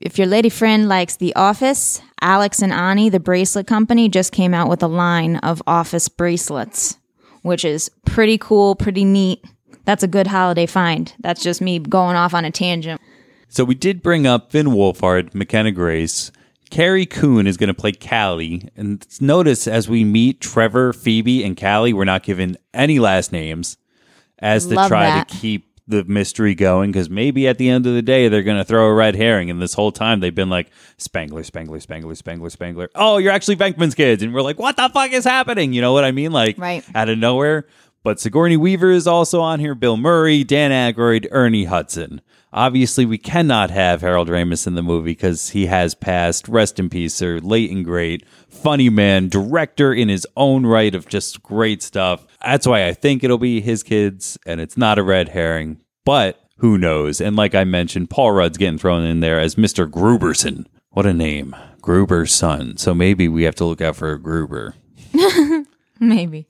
If 0.00 0.18
your 0.18 0.26
lady 0.26 0.48
friend 0.48 0.88
likes 0.88 1.14
The 1.14 1.32
Office, 1.36 2.02
Alex 2.20 2.60
and 2.60 2.72
Ani, 2.72 3.08
the 3.08 3.20
bracelet 3.20 3.68
company, 3.68 4.08
just 4.08 4.32
came 4.32 4.52
out 4.52 4.68
with 4.68 4.82
a 4.82 4.88
line 4.88 5.36
of 5.36 5.62
office 5.64 6.08
bracelets, 6.08 6.98
which 7.42 7.64
is 7.64 7.88
pretty 8.04 8.36
cool, 8.36 8.74
pretty 8.74 9.04
neat. 9.04 9.44
That's 9.84 10.02
a 10.02 10.08
good 10.08 10.26
holiday 10.26 10.66
find. 10.66 11.14
That's 11.20 11.40
just 11.40 11.60
me 11.60 11.78
going 11.78 12.16
off 12.16 12.34
on 12.34 12.44
a 12.44 12.50
tangent. 12.50 13.00
So 13.48 13.62
we 13.62 13.76
did 13.76 14.02
bring 14.02 14.26
up 14.26 14.50
Finn 14.50 14.66
Wolfhard, 14.66 15.36
McKenna 15.36 15.70
Grace. 15.70 16.32
Carrie 16.70 17.06
Coon 17.06 17.46
is 17.46 17.56
going 17.56 17.68
to 17.68 17.74
play 17.74 17.92
Callie. 17.92 18.68
And 18.76 19.06
notice 19.20 19.66
as 19.66 19.88
we 19.88 20.04
meet 20.04 20.40
Trevor, 20.40 20.92
Phoebe, 20.92 21.42
and 21.44 21.58
Callie, 21.58 21.92
we're 21.92 22.04
not 22.04 22.22
given 22.22 22.56
any 22.74 22.98
last 22.98 23.32
names 23.32 23.76
as 24.38 24.66
to 24.66 24.74
Love 24.74 24.88
try 24.88 25.04
that. 25.06 25.28
to 25.28 25.36
keep 25.36 25.66
the 25.86 26.04
mystery 26.04 26.54
going 26.54 26.92
because 26.92 27.08
maybe 27.08 27.48
at 27.48 27.56
the 27.56 27.66
end 27.70 27.86
of 27.86 27.94
the 27.94 28.02
day 28.02 28.28
they're 28.28 28.42
going 28.42 28.58
to 28.58 28.64
throw 28.64 28.86
a 28.88 28.92
red 28.92 29.16
herring 29.16 29.48
and 29.50 29.60
this 29.62 29.72
whole 29.72 29.90
time 29.90 30.20
they've 30.20 30.34
been 30.34 30.50
like 30.50 30.70
spangler 30.98 31.42
spangler 31.42 31.80
spangler 31.80 32.14
spangler 32.14 32.50
spangler 32.50 32.90
oh 32.94 33.16
you're 33.16 33.32
actually 33.32 33.56
venkman's 33.56 33.94
kids 33.94 34.22
and 34.22 34.34
we're 34.34 34.42
like 34.42 34.58
what 34.58 34.76
the 34.76 34.86
fuck 34.90 35.10
is 35.12 35.24
happening 35.24 35.72
you 35.72 35.80
know 35.80 35.94
what 35.94 36.04
i 36.04 36.12
mean 36.12 36.30
like 36.30 36.58
Right. 36.58 36.84
out 36.94 37.08
of 37.08 37.16
nowhere 37.16 37.66
but 38.04 38.20
Sigourney 38.20 38.56
Weaver 38.58 38.90
is 38.92 39.06
also 39.08 39.40
on 39.40 39.58
here, 39.60 39.74
Bill 39.74 39.96
Murray, 39.96 40.44
Dan 40.44 40.70
Aykroyd, 40.70 41.26
Ernie 41.32 41.64
Hudson. 41.64 42.20
Obviously, 42.52 43.04
we 43.04 43.18
cannot 43.18 43.70
have 43.70 44.00
Harold 44.00 44.28
Ramis 44.28 44.66
in 44.66 44.74
the 44.74 44.82
movie 44.82 45.10
because 45.10 45.50
he 45.50 45.66
has 45.66 45.94
passed. 45.94 46.48
Rest 46.48 46.78
in 46.78 46.88
peace, 46.88 47.14
sir. 47.14 47.38
Late 47.40 47.70
and 47.70 47.84
great. 47.84 48.24
Funny 48.48 48.88
man, 48.88 49.28
director 49.28 49.92
in 49.92 50.08
his 50.08 50.26
own 50.36 50.64
right 50.64 50.94
of 50.94 51.06
just 51.06 51.42
great 51.42 51.82
stuff. 51.82 52.26
That's 52.42 52.66
why 52.66 52.86
I 52.86 52.94
think 52.94 53.22
it'll 53.22 53.36
be 53.38 53.60
his 53.60 53.82
kids, 53.82 54.38
and 54.46 54.60
it's 54.60 54.76
not 54.78 54.98
a 54.98 55.02
red 55.02 55.28
herring. 55.30 55.82
But 56.06 56.42
who 56.56 56.78
knows? 56.78 57.20
And 57.20 57.36
like 57.36 57.54
I 57.54 57.64
mentioned, 57.64 58.08
Paul 58.10 58.32
Rudd's 58.32 58.56
getting 58.58 58.78
thrown 58.78 59.04
in 59.04 59.20
there 59.20 59.38
as 59.38 59.56
Mr. 59.56 59.88
Grooberson. 59.88 60.64
What 60.90 61.04
a 61.06 61.12
name. 61.12 61.54
Gruber's 61.82 62.32
son. 62.34 62.76
So 62.78 62.94
maybe 62.94 63.28
we 63.28 63.42
have 63.44 63.54
to 63.56 63.64
look 63.66 63.80
out 63.82 63.94
for 63.96 64.10
a 64.12 64.18
Gruber 64.20 64.74
Maybe. 66.00 66.46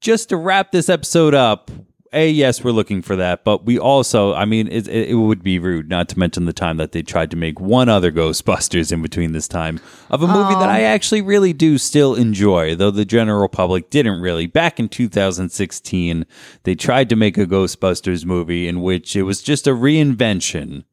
just 0.00 0.28
to 0.30 0.36
wrap 0.36 0.72
this 0.72 0.88
episode 0.88 1.34
up, 1.34 1.70
a 2.12 2.28
yes, 2.28 2.64
we're 2.64 2.72
looking 2.72 3.02
for 3.02 3.14
that, 3.16 3.44
but 3.44 3.64
we 3.64 3.78
also, 3.78 4.34
I 4.34 4.44
mean, 4.44 4.66
it, 4.68 4.88
it, 4.88 5.10
it 5.10 5.14
would 5.14 5.42
be 5.42 5.58
rude 5.58 5.88
not 5.88 6.08
to 6.10 6.18
mention 6.18 6.44
the 6.44 6.52
time 6.52 6.76
that 6.78 6.92
they 6.92 7.02
tried 7.02 7.30
to 7.30 7.36
make 7.36 7.60
one 7.60 7.88
other 7.88 8.10
Ghostbusters 8.20 8.90
in 8.90 9.00
between 9.02 9.32
this 9.32 9.46
time 9.46 9.80
of 10.10 10.22
a 10.22 10.26
movie 10.26 10.54
that 10.54 10.68
I 10.68 10.82
actually 10.82 11.22
really 11.22 11.52
do 11.52 11.78
still 11.78 12.14
enjoy, 12.14 12.74
though 12.74 12.90
the 12.90 13.04
general 13.04 13.48
public 13.48 13.90
didn't 13.90 14.20
really. 14.20 14.46
Back 14.46 14.80
in 14.80 14.88
2016, 14.88 16.26
they 16.64 16.74
tried 16.74 17.08
to 17.10 17.16
make 17.16 17.38
a 17.38 17.46
Ghostbusters 17.46 18.24
movie 18.24 18.66
in 18.66 18.82
which 18.82 19.14
it 19.14 19.22
was 19.22 19.42
just 19.42 19.66
a 19.66 19.70
reinvention 19.70 20.84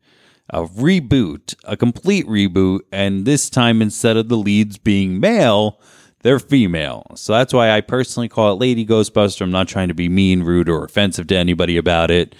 a 0.49 0.63
reboot, 0.63 1.55
a 1.65 1.75
complete 1.75 2.25
reboot, 2.25 2.79
and 2.91 3.25
this 3.25 3.49
time 3.49 3.81
instead 3.81 4.15
of 4.15 4.29
the 4.29 4.37
leads 4.37 4.77
being 4.77 5.19
male, 5.19 5.79
they're 6.27 6.39
female. 6.39 7.05
So 7.15 7.31
that's 7.31 7.53
why 7.53 7.71
I 7.71 7.79
personally 7.79 8.27
call 8.27 8.51
it 8.51 8.59
Lady 8.59 8.85
Ghostbuster. 8.85 9.41
I'm 9.43 9.49
not 9.49 9.69
trying 9.69 9.87
to 9.87 9.93
be 9.93 10.09
mean, 10.09 10.43
rude, 10.43 10.67
or 10.67 10.83
offensive 10.83 11.25
to 11.27 11.37
anybody 11.37 11.77
about 11.77 12.11
it. 12.11 12.35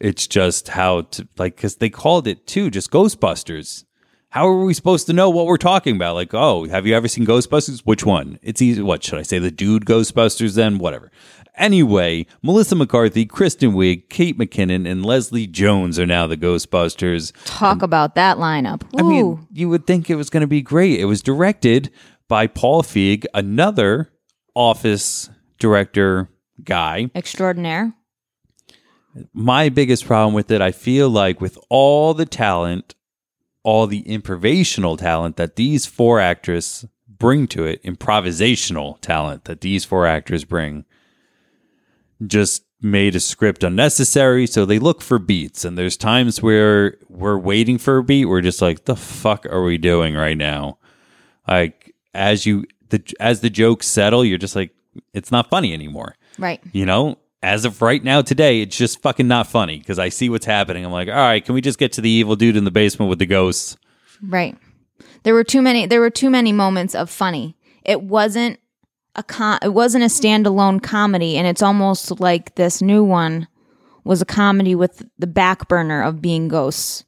It's 0.00 0.28
just 0.28 0.68
how 0.68 1.00
to 1.02 1.26
like 1.36 1.56
because 1.56 1.76
they 1.76 1.90
called 1.90 2.28
it 2.28 2.46
too, 2.46 2.70
just 2.70 2.92
Ghostbusters. 2.92 3.84
How 4.28 4.46
are 4.46 4.64
we 4.64 4.74
supposed 4.74 5.06
to 5.06 5.12
know 5.12 5.28
what 5.28 5.46
we're 5.46 5.56
talking 5.56 5.96
about? 5.96 6.14
Like, 6.14 6.34
oh, 6.34 6.68
have 6.68 6.86
you 6.86 6.94
ever 6.94 7.08
seen 7.08 7.26
Ghostbusters? 7.26 7.80
Which 7.80 8.06
one? 8.06 8.38
It's 8.42 8.62
easy. 8.62 8.80
What 8.80 9.02
should 9.02 9.18
I 9.18 9.22
say? 9.22 9.40
The 9.40 9.50
dude 9.50 9.86
Ghostbusters? 9.86 10.54
Then 10.54 10.78
whatever. 10.78 11.10
Anyway, 11.56 12.26
Melissa 12.42 12.76
McCarthy, 12.76 13.24
Kristen 13.24 13.72
Wiig, 13.72 14.10
Kate 14.10 14.38
McKinnon, 14.38 14.86
and 14.86 15.04
Leslie 15.04 15.46
Jones 15.46 15.98
are 15.98 16.04
now 16.04 16.26
the 16.26 16.36
Ghostbusters. 16.36 17.32
Talk 17.46 17.80
about 17.80 18.14
that 18.14 18.36
lineup. 18.36 18.82
I 18.96 19.02
mean, 19.02 19.48
you 19.52 19.70
would 19.70 19.86
think 19.86 20.10
it 20.10 20.16
was 20.16 20.28
going 20.28 20.42
to 20.42 20.46
be 20.46 20.60
great. 20.60 21.00
It 21.00 21.06
was 21.06 21.22
directed 21.22 21.90
by 22.28 22.46
Paul 22.46 22.82
Feig, 22.82 23.24
another 23.34 24.10
Office 24.54 25.30
director 25.58 26.28
guy. 26.62 27.10
extraordinaire. 27.14 27.94
My 29.32 29.68
biggest 29.68 30.06
problem 30.06 30.34
with 30.34 30.50
it, 30.50 30.60
I 30.60 30.72
feel 30.72 31.08
like 31.08 31.40
with 31.40 31.58
all 31.70 32.12
the 32.14 32.26
talent, 32.26 32.94
all 33.62 33.86
the 33.86 34.02
improvisational 34.02 34.98
talent 34.98 35.36
that 35.36 35.56
these 35.56 35.86
four 35.86 36.20
actors 36.20 36.86
bring 37.08 37.46
to 37.48 37.64
it, 37.64 37.82
improvisational 37.82 39.00
talent 39.00 39.44
that 39.44 39.62
these 39.62 39.84
four 39.84 40.06
actors 40.06 40.44
bring, 40.44 40.84
just 42.26 42.64
made 42.80 43.16
a 43.16 43.20
script 43.20 43.64
unnecessary. 43.64 44.46
So 44.46 44.64
they 44.66 44.78
look 44.78 45.00
for 45.00 45.18
beats, 45.18 45.64
and 45.64 45.78
there's 45.78 45.96
times 45.96 46.42
where 46.42 46.98
we're 47.08 47.38
waiting 47.38 47.78
for 47.78 47.98
a 47.98 48.04
beat. 48.04 48.26
We're 48.26 48.42
just 48.42 48.60
like, 48.60 48.84
the 48.84 48.96
fuck 48.96 49.46
are 49.46 49.62
we 49.62 49.78
doing 49.78 50.14
right 50.14 50.36
now? 50.36 50.78
Like 51.48 51.85
as 52.16 52.46
you 52.46 52.64
the 52.88 53.02
as 53.20 53.40
the 53.40 53.50
jokes 53.50 53.86
settle, 53.86 54.24
you're 54.24 54.38
just 54.38 54.56
like, 54.56 54.72
it's 55.12 55.30
not 55.30 55.50
funny 55.50 55.72
anymore. 55.72 56.16
Right. 56.38 56.60
You 56.72 56.86
know, 56.86 57.18
as 57.42 57.64
of 57.64 57.82
right 57.82 58.02
now 58.02 58.22
today, 58.22 58.62
it's 58.62 58.76
just 58.76 59.02
fucking 59.02 59.28
not 59.28 59.46
funny 59.46 59.78
because 59.78 59.98
I 59.98 60.08
see 60.08 60.28
what's 60.28 60.46
happening. 60.46 60.84
I'm 60.84 60.92
like, 60.92 61.08
all 61.08 61.14
right, 61.14 61.44
can 61.44 61.54
we 61.54 61.60
just 61.60 61.78
get 61.78 61.92
to 61.92 62.00
the 62.00 62.10
evil 62.10 62.36
dude 62.36 62.56
in 62.56 62.64
the 62.64 62.70
basement 62.70 63.10
with 63.10 63.18
the 63.18 63.26
ghosts? 63.26 63.76
Right. 64.22 64.56
There 65.22 65.34
were 65.34 65.44
too 65.44 65.62
many 65.62 65.86
there 65.86 66.00
were 66.00 66.10
too 66.10 66.30
many 66.30 66.52
moments 66.52 66.94
of 66.94 67.10
funny. 67.10 67.56
It 67.84 68.02
wasn't 68.02 68.58
a 69.14 69.22
con- 69.22 69.58
it 69.62 69.74
wasn't 69.74 70.04
a 70.04 70.08
standalone 70.08 70.82
comedy, 70.82 71.36
and 71.36 71.46
it's 71.46 71.62
almost 71.62 72.20
like 72.20 72.54
this 72.54 72.82
new 72.82 73.04
one 73.04 73.48
was 74.04 74.22
a 74.22 74.26
comedy 74.26 74.74
with 74.74 75.04
the 75.18 75.26
back 75.26 75.68
burner 75.68 76.02
of 76.02 76.22
being 76.22 76.48
ghosts 76.48 77.04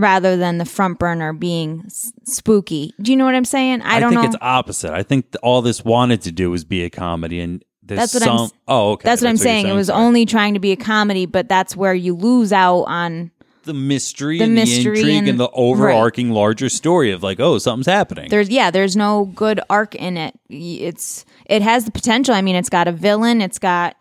rather 0.00 0.36
than 0.36 0.58
the 0.58 0.64
front 0.64 0.98
burner 0.98 1.32
being 1.32 1.82
s- 1.86 2.12
spooky. 2.24 2.92
Do 3.00 3.10
you 3.12 3.16
know 3.16 3.24
what 3.24 3.34
I'm 3.34 3.44
saying? 3.44 3.82
I, 3.82 3.96
I, 3.96 4.00
don't 4.00 4.10
think 4.10 4.22
know. 4.22 4.28
it's 4.28 4.36
opposite. 4.40 4.92
I 4.92 5.02
think 5.02 5.32
th- 5.32 5.40
all 5.42 5.62
this 5.62 5.84
wanted 5.84 6.22
to 6.22 6.32
do 6.32 6.50
was 6.50 6.64
be 6.64 6.82
a 6.84 6.90
comedy, 6.90 7.40
and 7.40 7.62
That's 7.82 8.14
what 8.14 8.22
some. 8.22 8.38
I'm 8.38 8.50
oh, 8.68 8.90
okay. 8.92 9.02
that's 9.08 9.22
what 9.22 9.28
I'm 9.28 9.36
you're 9.36 9.42
saying. 9.44 9.68
It 9.68 9.74
was 9.74 9.88
Sorry. 9.88 10.04
only 10.04 10.26
trying 10.26 10.54
to 10.54 10.60
be 10.60 10.72
a 10.72 10.76
comedy, 10.76 11.26
but 11.26 11.48
that's 11.48 11.76
where 11.76 11.94
you 11.94 12.14
lose 12.14 12.52
out 12.52 12.82
on. 12.84 13.30
the 13.64 13.74
mystery, 13.74 14.38
the 14.38 14.44
and 14.44 14.54
mystery 14.54 14.82
the 14.82 14.88
intrigue, 15.00 15.16
and- 15.18 15.28
and, 15.28 15.40
the 15.40 15.50
overarching 15.52 16.30
larger 16.30 16.68
story 16.68 17.12
of 17.12 17.22
like, 17.22 17.38
oh, 17.40 17.58
something's 17.58 17.86
happening. 17.86 18.28
There's 18.30 18.48
yeah, 18.48 18.70
there's 18.70 18.96
no 18.96 19.26
good 19.34 19.60
arc 19.68 19.94
in 19.94 20.16
it. 20.16 20.34
It's 20.48 21.24
it 21.46 21.62
has 21.62 21.84
the 21.84 21.90
potential. 21.90 22.34
I 22.34 22.42
mean, 22.42 22.56
it's 22.56 22.70
got 22.70 22.88
a 22.88 22.92
villain. 22.92 23.40
It's 23.42 23.58
got 23.58 23.96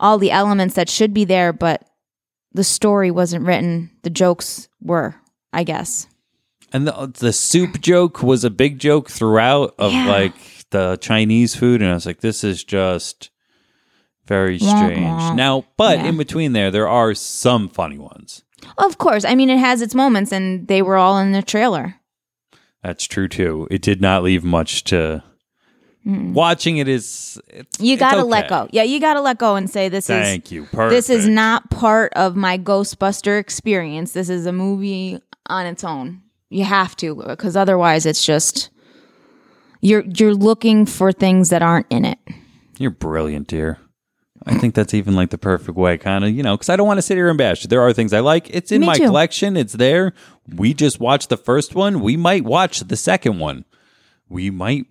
all 0.00 0.18
the 0.18 0.30
elements 0.30 0.74
that 0.76 0.88
should 0.88 1.12
be 1.14 1.24
there, 1.24 1.52
but 1.52 1.82
the 2.52 2.64
story 2.64 3.10
wasn't 3.10 3.46
written. 3.46 3.90
The 4.02 4.10
jokes 4.10 4.68
were, 4.80 5.16
I 5.54 5.64
guess. 5.64 6.06
And 6.72 6.86
the 6.86 7.10
the 7.18 7.32
soup 7.32 7.80
joke 7.80 8.22
was 8.22 8.42
a 8.44 8.50
big 8.50 8.78
joke 8.78 9.08
throughout 9.10 9.74
of 9.78 9.92
Yeah. 9.92 10.06
like 10.10 10.34
the 10.70 10.96
Chinese 11.00 11.54
food, 11.54 11.80
and 11.82 11.90
I 11.90 11.94
was 11.94 12.04
like, 12.06 12.20
this 12.20 12.42
is 12.42 12.64
just 12.64 13.30
very 14.26 14.58
strange. 14.58 15.00
wah. 15.00 15.34
Now, 15.34 15.64
but 15.76 15.98
Yeah. 15.98 16.06
in 16.06 16.16
between 16.16 16.52
there, 16.52 16.70
there 16.70 16.88
are 16.88 17.14
some 17.14 17.68
funny 17.68 17.98
ones. 17.98 18.42
Of 18.78 18.98
course, 18.98 19.24
I 19.24 19.34
mean 19.34 19.50
it 19.50 19.58
has 19.58 19.82
its 19.82 19.94
moments, 19.94 20.32
and 20.32 20.66
they 20.66 20.82
were 20.82 20.96
all 20.96 21.18
in 21.18 21.32
the 21.32 21.42
trailer. 21.42 21.96
That's 22.82 23.04
true 23.06 23.28
too. 23.28 23.68
It 23.70 23.80
did 23.82 24.00
not 24.00 24.22
leave 24.24 24.42
much 24.44 24.84
to. 24.84 25.22
Watching 26.06 26.76
it 26.76 26.86
is 26.86 27.40
it's, 27.48 27.80
You 27.80 27.96
got 27.96 28.12
to 28.12 28.20
okay. 28.20 28.28
let 28.28 28.48
go. 28.48 28.68
Yeah, 28.72 28.82
you 28.82 29.00
got 29.00 29.14
to 29.14 29.22
let 29.22 29.38
go 29.38 29.56
and 29.56 29.70
say 29.70 29.88
this 29.88 30.10
is 30.10 30.22
Thank 30.22 30.50
you. 30.50 30.64
Perfect. 30.66 30.90
this 30.90 31.08
is 31.08 31.26
not 31.26 31.70
part 31.70 32.12
of 32.14 32.36
my 32.36 32.58
Ghostbuster 32.58 33.38
experience. 33.40 34.12
This 34.12 34.28
is 34.28 34.44
a 34.44 34.52
movie 34.52 35.18
on 35.46 35.66
its 35.66 35.84
own. 35.84 36.22
You 36.50 36.64
have 36.64 36.96
to 36.96 37.14
because 37.26 37.56
otherwise 37.56 38.06
it's 38.06 38.24
just 38.24 38.70
you're 39.80 40.04
you're 40.16 40.34
looking 40.34 40.86
for 40.86 41.12
things 41.12 41.50
that 41.50 41.62
aren't 41.62 41.86
in 41.90 42.04
it. 42.04 42.18
You're 42.78 42.90
brilliant, 42.90 43.48
dear. 43.48 43.78
I 44.46 44.58
think 44.58 44.74
that's 44.74 44.92
even 44.92 45.14
like 45.14 45.30
the 45.30 45.38
perfect 45.38 45.76
way, 45.78 45.96
kind 45.96 46.22
of, 46.22 46.30
you 46.30 46.42
know, 46.42 46.54
because 46.54 46.68
I 46.68 46.76
don't 46.76 46.86
want 46.86 46.98
to 46.98 47.02
sit 47.02 47.16
here 47.16 47.30
and 47.30 47.38
bash. 47.38 47.62
There 47.62 47.80
are 47.80 47.92
things 47.94 48.12
I 48.12 48.20
like. 48.20 48.50
It's 48.50 48.70
in 48.72 48.82
Me 48.82 48.88
my 48.88 48.94
too. 48.96 49.06
collection. 49.06 49.56
It's 49.56 49.72
there. 49.72 50.12
We 50.54 50.74
just 50.74 51.00
watched 51.00 51.30
the 51.30 51.38
first 51.38 51.74
one. 51.74 52.00
We 52.00 52.16
might 52.18 52.44
watch 52.44 52.80
the 52.80 52.96
second 52.96 53.38
one. 53.38 53.64
We 54.28 54.50
might 54.50 54.84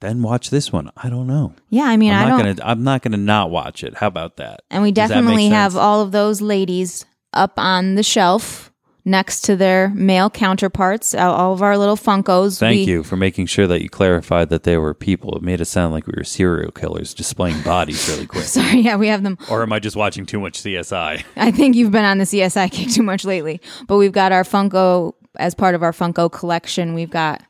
then 0.00 0.22
watch 0.22 0.48
this 0.50 0.72
one. 0.72 0.90
I 0.96 1.10
don't 1.10 1.26
know. 1.26 1.54
Yeah, 1.68 1.84
I 1.84 1.96
mean 1.98 2.12
I'm 2.14 2.26
I 2.26 2.28
not 2.30 2.42
don't 2.44 2.56
gonna. 2.56 2.70
I'm 2.70 2.82
not 2.84 3.02
gonna 3.02 3.16
not 3.18 3.50
watch 3.50 3.84
it. 3.84 3.94
How 3.94 4.06
about 4.06 4.36
that? 4.38 4.62
and 4.70 4.82
we 4.82 4.90
Does 4.90 5.10
that 5.10 5.16
definitely 5.16 5.48
have 5.48 5.76
all 5.76 6.00
of 6.00 6.12
those 6.12 6.40
ladies 6.40 7.04
up 7.34 7.54
on 7.58 7.96
the 7.96 8.02
shelf 8.02 8.72
next 9.06 9.42
to 9.42 9.54
their 9.56 9.90
male 9.90 10.30
counterparts, 10.30 11.14
all- 11.14 11.52
of 11.52 11.62
our 11.62 11.76
little 11.76 11.96
Funkos. 11.96 12.58
Thank 12.58 12.86
We- 12.86 12.92
you 12.92 13.02
for 13.02 13.16
making 13.16 13.46
sure 13.46 13.66
that 13.66 13.82
you 13.82 13.88
clarified 13.90 14.48
that 14.48 14.62
they 14.62 14.78
were 14.78 14.94
people. 14.94 15.36
It 15.36 15.42
made 15.42 15.60
it 15.60 15.66
sound 15.66 15.92
like 15.92 16.06
we 16.06 16.14
were 16.16 16.24
serial 16.24 16.70
killers 16.70 17.12
displaying 17.14 17.60
bodies 17.62 18.08
really 18.08 18.26
quick. 18.26 18.44
Sorry, 18.58 18.80
yeah, 18.80 18.96
we 18.96 19.08
have 19.08 19.22
them 19.22 19.36
Or 19.50 19.62
am 19.62 19.72
I 19.72 19.78
just 19.78 19.96
watching 19.96 20.24
too 20.26 20.40
much 20.40 20.60
CSI? 20.62 21.22
I 21.36 21.50
think 21.50 21.76
you've 21.76 21.90
been 21.92 22.04
on 22.04 22.18
the 22.18 22.24
CSI 22.24 22.70
kick 22.70 22.90
too 22.90 23.02
much 23.02 23.24
lately. 23.24 23.60
But 23.86 23.98
we've 23.98 24.12
got 24.12 24.32
our 24.32 24.42
Funko 24.44 25.12
as 25.36 25.54
part 25.54 25.74
of 25.74 25.82
our 25.82 25.92
Funko 25.92 26.30
collection. 26.32 26.94
We've 26.94 27.10
got 27.10 27.42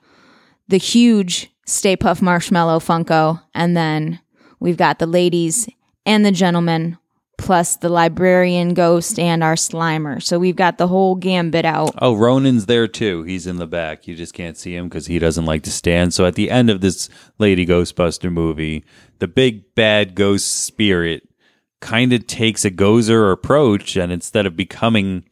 the 0.68 0.78
huge 0.78 1.50
Stay 1.66 1.96
Puft 1.96 2.20
Marshmallow 2.20 2.80
Funko, 2.80 3.40
and 3.54 3.76
then 3.76 4.18
we've 4.60 4.76
got 4.76 4.98
the 4.98 5.06
ladies 5.06 5.68
and 6.06 6.24
the 6.24 6.32
gentlemen, 6.32 6.98
plus 7.36 7.76
the 7.76 7.88
librarian 7.88 8.74
ghost 8.74 9.18
and 9.18 9.42
our 9.42 9.54
Slimer. 9.54 10.22
So 10.22 10.38
we've 10.38 10.56
got 10.56 10.78
the 10.78 10.88
whole 10.88 11.14
gambit 11.14 11.64
out. 11.64 11.94
Oh, 11.98 12.14
Ronan's 12.14 12.66
there 12.66 12.88
too. 12.88 13.22
He's 13.24 13.46
in 13.46 13.56
the 13.56 13.66
back. 13.66 14.06
You 14.06 14.14
just 14.14 14.34
can't 14.34 14.56
see 14.56 14.74
him 14.74 14.88
because 14.88 15.06
he 15.06 15.18
doesn't 15.18 15.46
like 15.46 15.62
to 15.64 15.70
stand. 15.70 16.14
So 16.14 16.26
at 16.26 16.34
the 16.34 16.50
end 16.50 16.70
of 16.70 16.80
this 16.80 17.08
Lady 17.38 17.66
Ghostbuster 17.66 18.32
movie, 18.32 18.84
the 19.18 19.28
big 19.28 19.74
bad 19.74 20.14
ghost 20.14 20.64
spirit 20.64 21.28
kind 21.80 22.12
of 22.12 22.26
takes 22.26 22.64
a 22.64 22.70
gozer 22.70 23.30
approach, 23.30 23.94
and 23.96 24.10
instead 24.10 24.46
of 24.46 24.56
becoming 24.56 25.24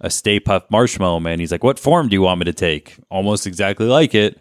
a 0.00 0.08
Stay 0.08 0.40
Puft 0.40 0.70
Marshmallow 0.70 1.20
Man, 1.20 1.40
he's 1.40 1.52
like, 1.52 1.62
"What 1.62 1.78
form 1.78 2.08
do 2.08 2.14
you 2.14 2.22
want 2.22 2.38
me 2.38 2.46
to 2.46 2.54
take?" 2.54 2.96
Almost 3.10 3.46
exactly 3.46 3.86
like 3.86 4.14
it, 4.14 4.40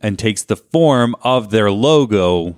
and 0.00 0.16
takes 0.16 0.44
the 0.44 0.56
form 0.56 1.16
of 1.22 1.50
their 1.50 1.70
logo, 1.70 2.56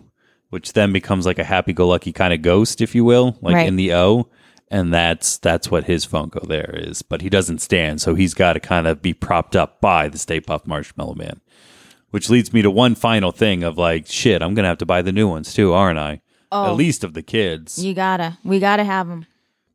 which 0.53 0.75
then 0.75 0.93
becomes 0.93 1.25
like 1.27 1.39
a 1.39 1.45
happy-go-lucky 1.45 2.13
kind 2.13 2.33
of 2.35 2.43
ghost, 2.43 2.81
if 2.83 2.95
you 2.95 3.05
will, 3.05 3.37
like 3.41 3.55
Right. 3.55 3.67
in 3.67 3.77
the 3.77 3.93
O 3.95 4.29
and 4.71 4.93
that's 4.93 5.37
that's 5.39 5.71
what 5.71 5.85
his 5.85 6.07
Funko 6.07 6.47
there 6.49 6.71
is. 6.75 7.03
But 7.03 7.21
he 7.23 7.29
doesn't 7.29 7.61
stand, 7.61 8.01
so 8.01 8.15
he's 8.15 8.33
got 8.35 8.53
to 8.55 8.61
kind 8.61 8.87
of 8.87 9.03
be 9.03 9.13
propped 9.13 9.55
up 9.57 9.81
by 9.81 10.09
the 10.09 10.17
Stay 10.19 10.41
Puft 10.41 10.67
Marshmallow 10.67 11.15
Man. 11.15 11.41
Which 12.11 12.29
leads 12.31 12.53
me 12.53 12.61
to 12.63 12.71
one 12.71 12.95
final 12.95 13.33
thing 13.33 13.63
of 13.65 13.77
like, 13.79 14.07
shit, 14.07 14.43
I'm 14.43 14.55
gonna 14.55 14.69
have 14.69 14.79
to 14.79 14.87
buy 14.87 15.03
the 15.03 15.13
new 15.13 15.29
ones 15.29 15.53
too, 15.55 15.73
aren't 15.73 15.99
I? 15.99 16.21
Oh, 16.51 16.67
At 16.67 16.77
least 16.77 17.05
of 17.05 17.15
the 17.15 17.23
kids. 17.23 17.83
You 17.83 17.95
gotta, 17.95 18.39
we 18.45 18.61
gotta 18.61 18.85
have 18.85 19.09
them. 19.09 19.27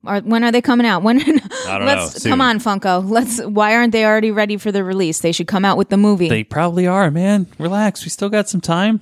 Or 0.06 0.20
when 0.20 0.44
are 0.44 0.52
they 0.52 0.62
coming 0.62 0.86
out? 0.86 1.02
When? 1.04 1.20
I 1.22 1.24
don't 1.26 1.42
know. 1.80 1.86
let's 1.86 2.22
Soon. 2.22 2.30
come 2.32 2.42
on, 2.42 2.60
Funko. 2.60 3.08
Let's. 3.08 3.40
Why 3.44 3.76
aren't 3.76 3.92
they 3.92 4.06
already 4.06 4.30
ready 4.32 4.58
for 4.58 4.72
the 4.72 4.84
release? 4.84 5.20
They 5.20 5.32
should 5.32 5.48
come 5.48 5.66
out 5.66 5.78
with 5.78 5.90
the 5.90 5.98
movie. 5.98 6.30
They 6.30 6.44
probably 6.44 6.86
are, 6.88 7.10
man. 7.12 7.48
Relax. 7.60 8.04
We 8.04 8.10
still 8.10 8.30
got 8.30 8.48
some 8.48 8.62
time. 8.62 9.02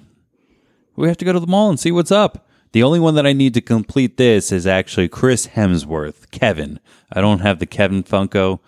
We 0.95 1.07
have 1.07 1.17
to 1.17 1.25
go 1.25 1.33
to 1.33 1.39
the 1.39 1.47
mall 1.47 1.69
and 1.69 1.79
see 1.79 1.91
what's 1.91 2.11
up. 2.11 2.47
The 2.71 2.83
only 2.83 2.99
one 2.99 3.15
that 3.15 3.25
I 3.25 3.33
need 3.33 3.53
to 3.53 3.61
complete 3.61 4.17
this 4.17 4.51
is 4.51 4.67
actually 4.67 5.07
Chris 5.07 5.47
Hemsworth, 5.47 6.29
Kevin. 6.31 6.79
I 7.11 7.21
don't 7.21 7.39
have 7.39 7.59
the 7.59 7.65
Kevin 7.65 8.03
Funko. 8.03 8.59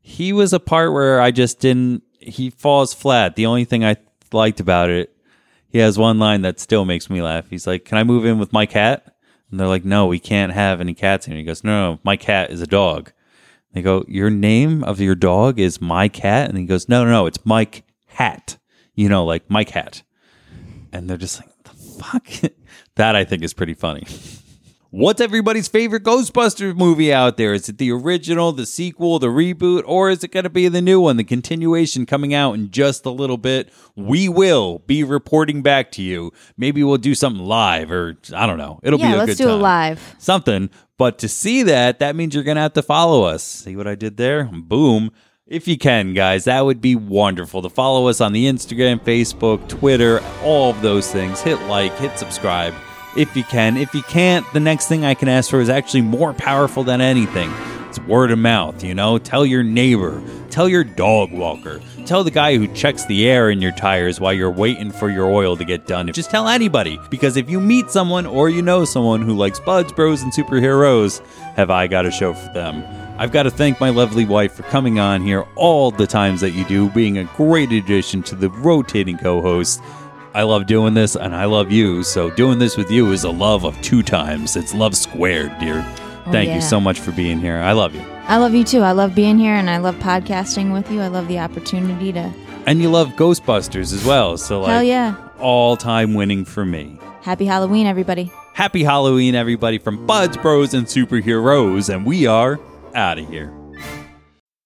He 0.00 0.32
was 0.32 0.52
a 0.52 0.60
part 0.60 0.92
where 0.92 1.20
I 1.20 1.30
just 1.30 1.60
didn't. 1.60 2.02
He 2.20 2.50
falls 2.50 2.94
flat. 2.94 3.36
The 3.36 3.46
only 3.46 3.64
thing 3.64 3.84
I 3.84 3.96
liked 4.32 4.60
about 4.60 4.90
it, 4.90 5.14
he 5.68 5.78
has 5.78 5.98
one 5.98 6.18
line 6.18 6.42
that 6.42 6.60
still 6.60 6.84
makes 6.84 7.10
me 7.10 7.20
laugh. 7.20 7.48
He's 7.50 7.66
like, 7.66 7.84
"Can 7.84 7.98
I 7.98 8.04
move 8.04 8.24
in 8.24 8.38
with 8.38 8.52
my 8.52 8.66
cat?" 8.66 9.16
And 9.50 9.58
they're 9.58 9.66
like, 9.66 9.84
"No, 9.84 10.06
we 10.06 10.18
can't 10.18 10.52
have 10.52 10.80
any 10.80 10.94
cats 10.94 11.26
in." 11.26 11.32
here." 11.32 11.40
He 11.40 11.44
goes, 11.44 11.64
"No, 11.64 11.92
no, 11.92 12.00
my 12.04 12.16
cat 12.16 12.50
is 12.50 12.62
a 12.62 12.66
dog." 12.66 13.12
They 13.72 13.82
go, 13.82 14.04
Your 14.08 14.30
name 14.30 14.82
of 14.84 15.00
your 15.00 15.14
dog 15.14 15.58
is 15.58 15.80
My 15.80 16.08
Cat? 16.08 16.48
And 16.48 16.58
he 16.58 16.64
goes, 16.64 16.88
No, 16.88 17.04
no, 17.04 17.10
no, 17.10 17.26
it's 17.26 17.44
Mike 17.44 17.84
Hat. 18.06 18.56
You 18.94 19.08
know, 19.08 19.24
like 19.24 19.48
Mike 19.50 19.70
Hat. 19.70 20.02
And 20.92 21.08
they're 21.08 21.16
just 21.16 21.40
like, 21.40 21.50
fuck? 21.98 22.26
that 22.96 23.16
I 23.16 23.24
think 23.24 23.42
is 23.42 23.54
pretty 23.54 23.74
funny. 23.74 24.06
What's 24.90 25.20
everybody's 25.20 25.68
favorite 25.68 26.02
Ghostbusters 26.02 26.74
movie 26.74 27.12
out 27.12 27.36
there? 27.36 27.52
Is 27.52 27.68
it 27.68 27.76
the 27.76 27.92
original, 27.92 28.52
the 28.52 28.64
sequel, 28.64 29.18
the 29.18 29.26
reboot, 29.26 29.82
or 29.84 30.08
is 30.08 30.24
it 30.24 30.30
going 30.30 30.44
to 30.44 30.50
be 30.50 30.66
the 30.68 30.80
new 30.80 30.98
one, 30.98 31.18
the 31.18 31.24
continuation 31.24 32.06
coming 32.06 32.32
out 32.32 32.54
in 32.54 32.70
just 32.70 33.04
a 33.04 33.10
little 33.10 33.36
bit? 33.36 33.70
We 33.96 34.30
will 34.30 34.78
be 34.86 35.04
reporting 35.04 35.60
back 35.60 35.92
to 35.92 36.02
you. 36.02 36.32
Maybe 36.56 36.82
we'll 36.82 36.96
do 36.96 37.14
something 37.14 37.44
live, 37.44 37.92
or 37.92 38.16
I 38.34 38.46
don't 38.46 38.56
know. 38.56 38.80
It'll 38.82 38.98
yeah, 38.98 39.08
be 39.08 39.14
a 39.14 39.18
let's 39.18 39.32
good 39.32 39.44
do 39.44 39.50
it 39.50 39.56
live. 39.56 40.16
something. 40.16 40.70
But 40.96 41.18
to 41.18 41.28
see 41.28 41.64
that, 41.64 41.98
that 41.98 42.16
means 42.16 42.34
you're 42.34 42.42
going 42.42 42.56
to 42.56 42.62
have 42.62 42.72
to 42.72 42.82
follow 42.82 43.24
us. 43.24 43.42
See 43.42 43.76
what 43.76 43.86
I 43.86 43.94
did 43.94 44.16
there? 44.16 44.44
Boom. 44.44 45.12
If 45.50 45.66
you 45.66 45.78
can, 45.78 46.12
guys, 46.12 46.44
that 46.44 46.62
would 46.62 46.82
be 46.82 46.94
wonderful 46.94 47.62
to 47.62 47.70
follow 47.70 48.08
us 48.08 48.20
on 48.20 48.34
the 48.34 48.44
Instagram, 48.44 49.00
Facebook, 49.00 49.66
Twitter, 49.66 50.20
all 50.42 50.68
of 50.68 50.82
those 50.82 51.10
things. 51.10 51.40
Hit 51.40 51.58
like, 51.62 51.96
hit 51.96 52.18
subscribe 52.18 52.74
if 53.16 53.34
you 53.34 53.44
can. 53.44 53.78
If 53.78 53.94
you 53.94 54.02
can't, 54.02 54.44
the 54.52 54.60
next 54.60 54.88
thing 54.88 55.06
I 55.06 55.14
can 55.14 55.26
ask 55.26 55.48
for 55.48 55.62
is 55.62 55.70
actually 55.70 56.02
more 56.02 56.34
powerful 56.34 56.84
than 56.84 57.00
anything. 57.00 57.50
It's 57.88 57.98
word 58.00 58.30
of 58.30 58.38
mouth, 58.38 58.84
you 58.84 58.94
know? 58.94 59.16
Tell 59.16 59.46
your 59.46 59.62
neighbor, 59.62 60.22
tell 60.50 60.68
your 60.68 60.84
dog 60.84 61.32
walker, 61.32 61.80
tell 62.04 62.24
the 62.24 62.30
guy 62.30 62.58
who 62.58 62.68
checks 62.74 63.06
the 63.06 63.26
air 63.26 63.48
in 63.48 63.62
your 63.62 63.72
tires 63.72 64.20
while 64.20 64.34
you're 64.34 64.50
waiting 64.50 64.90
for 64.90 65.08
your 65.08 65.30
oil 65.30 65.56
to 65.56 65.64
get 65.64 65.86
done. 65.86 66.12
Just 66.12 66.30
tell 66.30 66.46
anybody, 66.46 67.00
because 67.08 67.38
if 67.38 67.48
you 67.48 67.58
meet 67.58 67.90
someone 67.90 68.26
or 68.26 68.50
you 68.50 68.60
know 68.60 68.84
someone 68.84 69.22
who 69.22 69.32
likes 69.32 69.60
Buds, 69.60 69.94
Bros, 69.94 70.20
and 70.20 70.30
Superheroes, 70.30 71.24
have 71.54 71.70
I 71.70 71.86
got 71.86 72.04
a 72.04 72.10
show 72.10 72.34
for 72.34 72.52
them. 72.52 72.84
I've 73.20 73.32
got 73.32 73.42
to 73.42 73.50
thank 73.50 73.80
my 73.80 73.90
lovely 73.90 74.24
wife 74.24 74.52
for 74.52 74.62
coming 74.64 75.00
on 75.00 75.22
here 75.22 75.44
all 75.56 75.90
the 75.90 76.06
times 76.06 76.40
that 76.40 76.50
you 76.50 76.64
do, 76.66 76.88
being 76.90 77.18
a 77.18 77.24
great 77.36 77.72
addition 77.72 78.22
to 78.22 78.36
the 78.36 78.48
rotating 78.48 79.18
co 79.18 79.42
host. 79.42 79.82
I 80.34 80.44
love 80.44 80.66
doing 80.66 80.94
this 80.94 81.16
and 81.16 81.34
I 81.34 81.46
love 81.46 81.72
you. 81.72 82.04
So 82.04 82.30
doing 82.30 82.60
this 82.60 82.76
with 82.76 82.92
you 82.92 83.10
is 83.10 83.24
a 83.24 83.30
love 83.30 83.64
of 83.64 83.80
two 83.82 84.04
times. 84.04 84.54
It's 84.54 84.72
love 84.72 84.96
squared, 84.96 85.52
dear. 85.58 85.84
Oh, 85.84 86.30
thank 86.30 86.46
yeah. 86.46 86.54
you 86.54 86.60
so 86.60 86.80
much 86.80 87.00
for 87.00 87.10
being 87.10 87.40
here. 87.40 87.56
I 87.56 87.72
love 87.72 87.92
you. 87.92 88.02
I 88.02 88.36
love 88.36 88.54
you 88.54 88.62
too. 88.62 88.82
I 88.82 88.92
love 88.92 89.16
being 89.16 89.36
here 89.36 89.54
and 89.54 89.68
I 89.68 89.78
love 89.78 89.96
podcasting 89.96 90.72
with 90.72 90.88
you. 90.88 91.00
I 91.00 91.08
love 91.08 91.26
the 91.26 91.40
opportunity 91.40 92.12
to. 92.12 92.32
And 92.68 92.80
you 92.80 92.88
love 92.88 93.08
Ghostbusters 93.16 93.92
as 93.92 94.04
well. 94.04 94.36
So 94.36 94.60
like 94.60 94.70
Hell 94.70 94.82
yeah. 94.84 95.16
all 95.40 95.76
time 95.76 96.14
winning 96.14 96.44
for 96.44 96.64
me. 96.64 97.00
Happy 97.22 97.46
Halloween, 97.46 97.88
everybody. 97.88 98.30
Happy 98.52 98.84
Halloween, 98.84 99.34
everybody, 99.34 99.78
from 99.78 100.06
Buds, 100.06 100.36
Bros, 100.36 100.72
and 100.72 100.86
Superheroes. 100.86 101.92
And 101.92 102.06
we 102.06 102.26
are 102.26 102.60
out 102.98 103.18
of 103.18 103.28
here. 103.28 103.57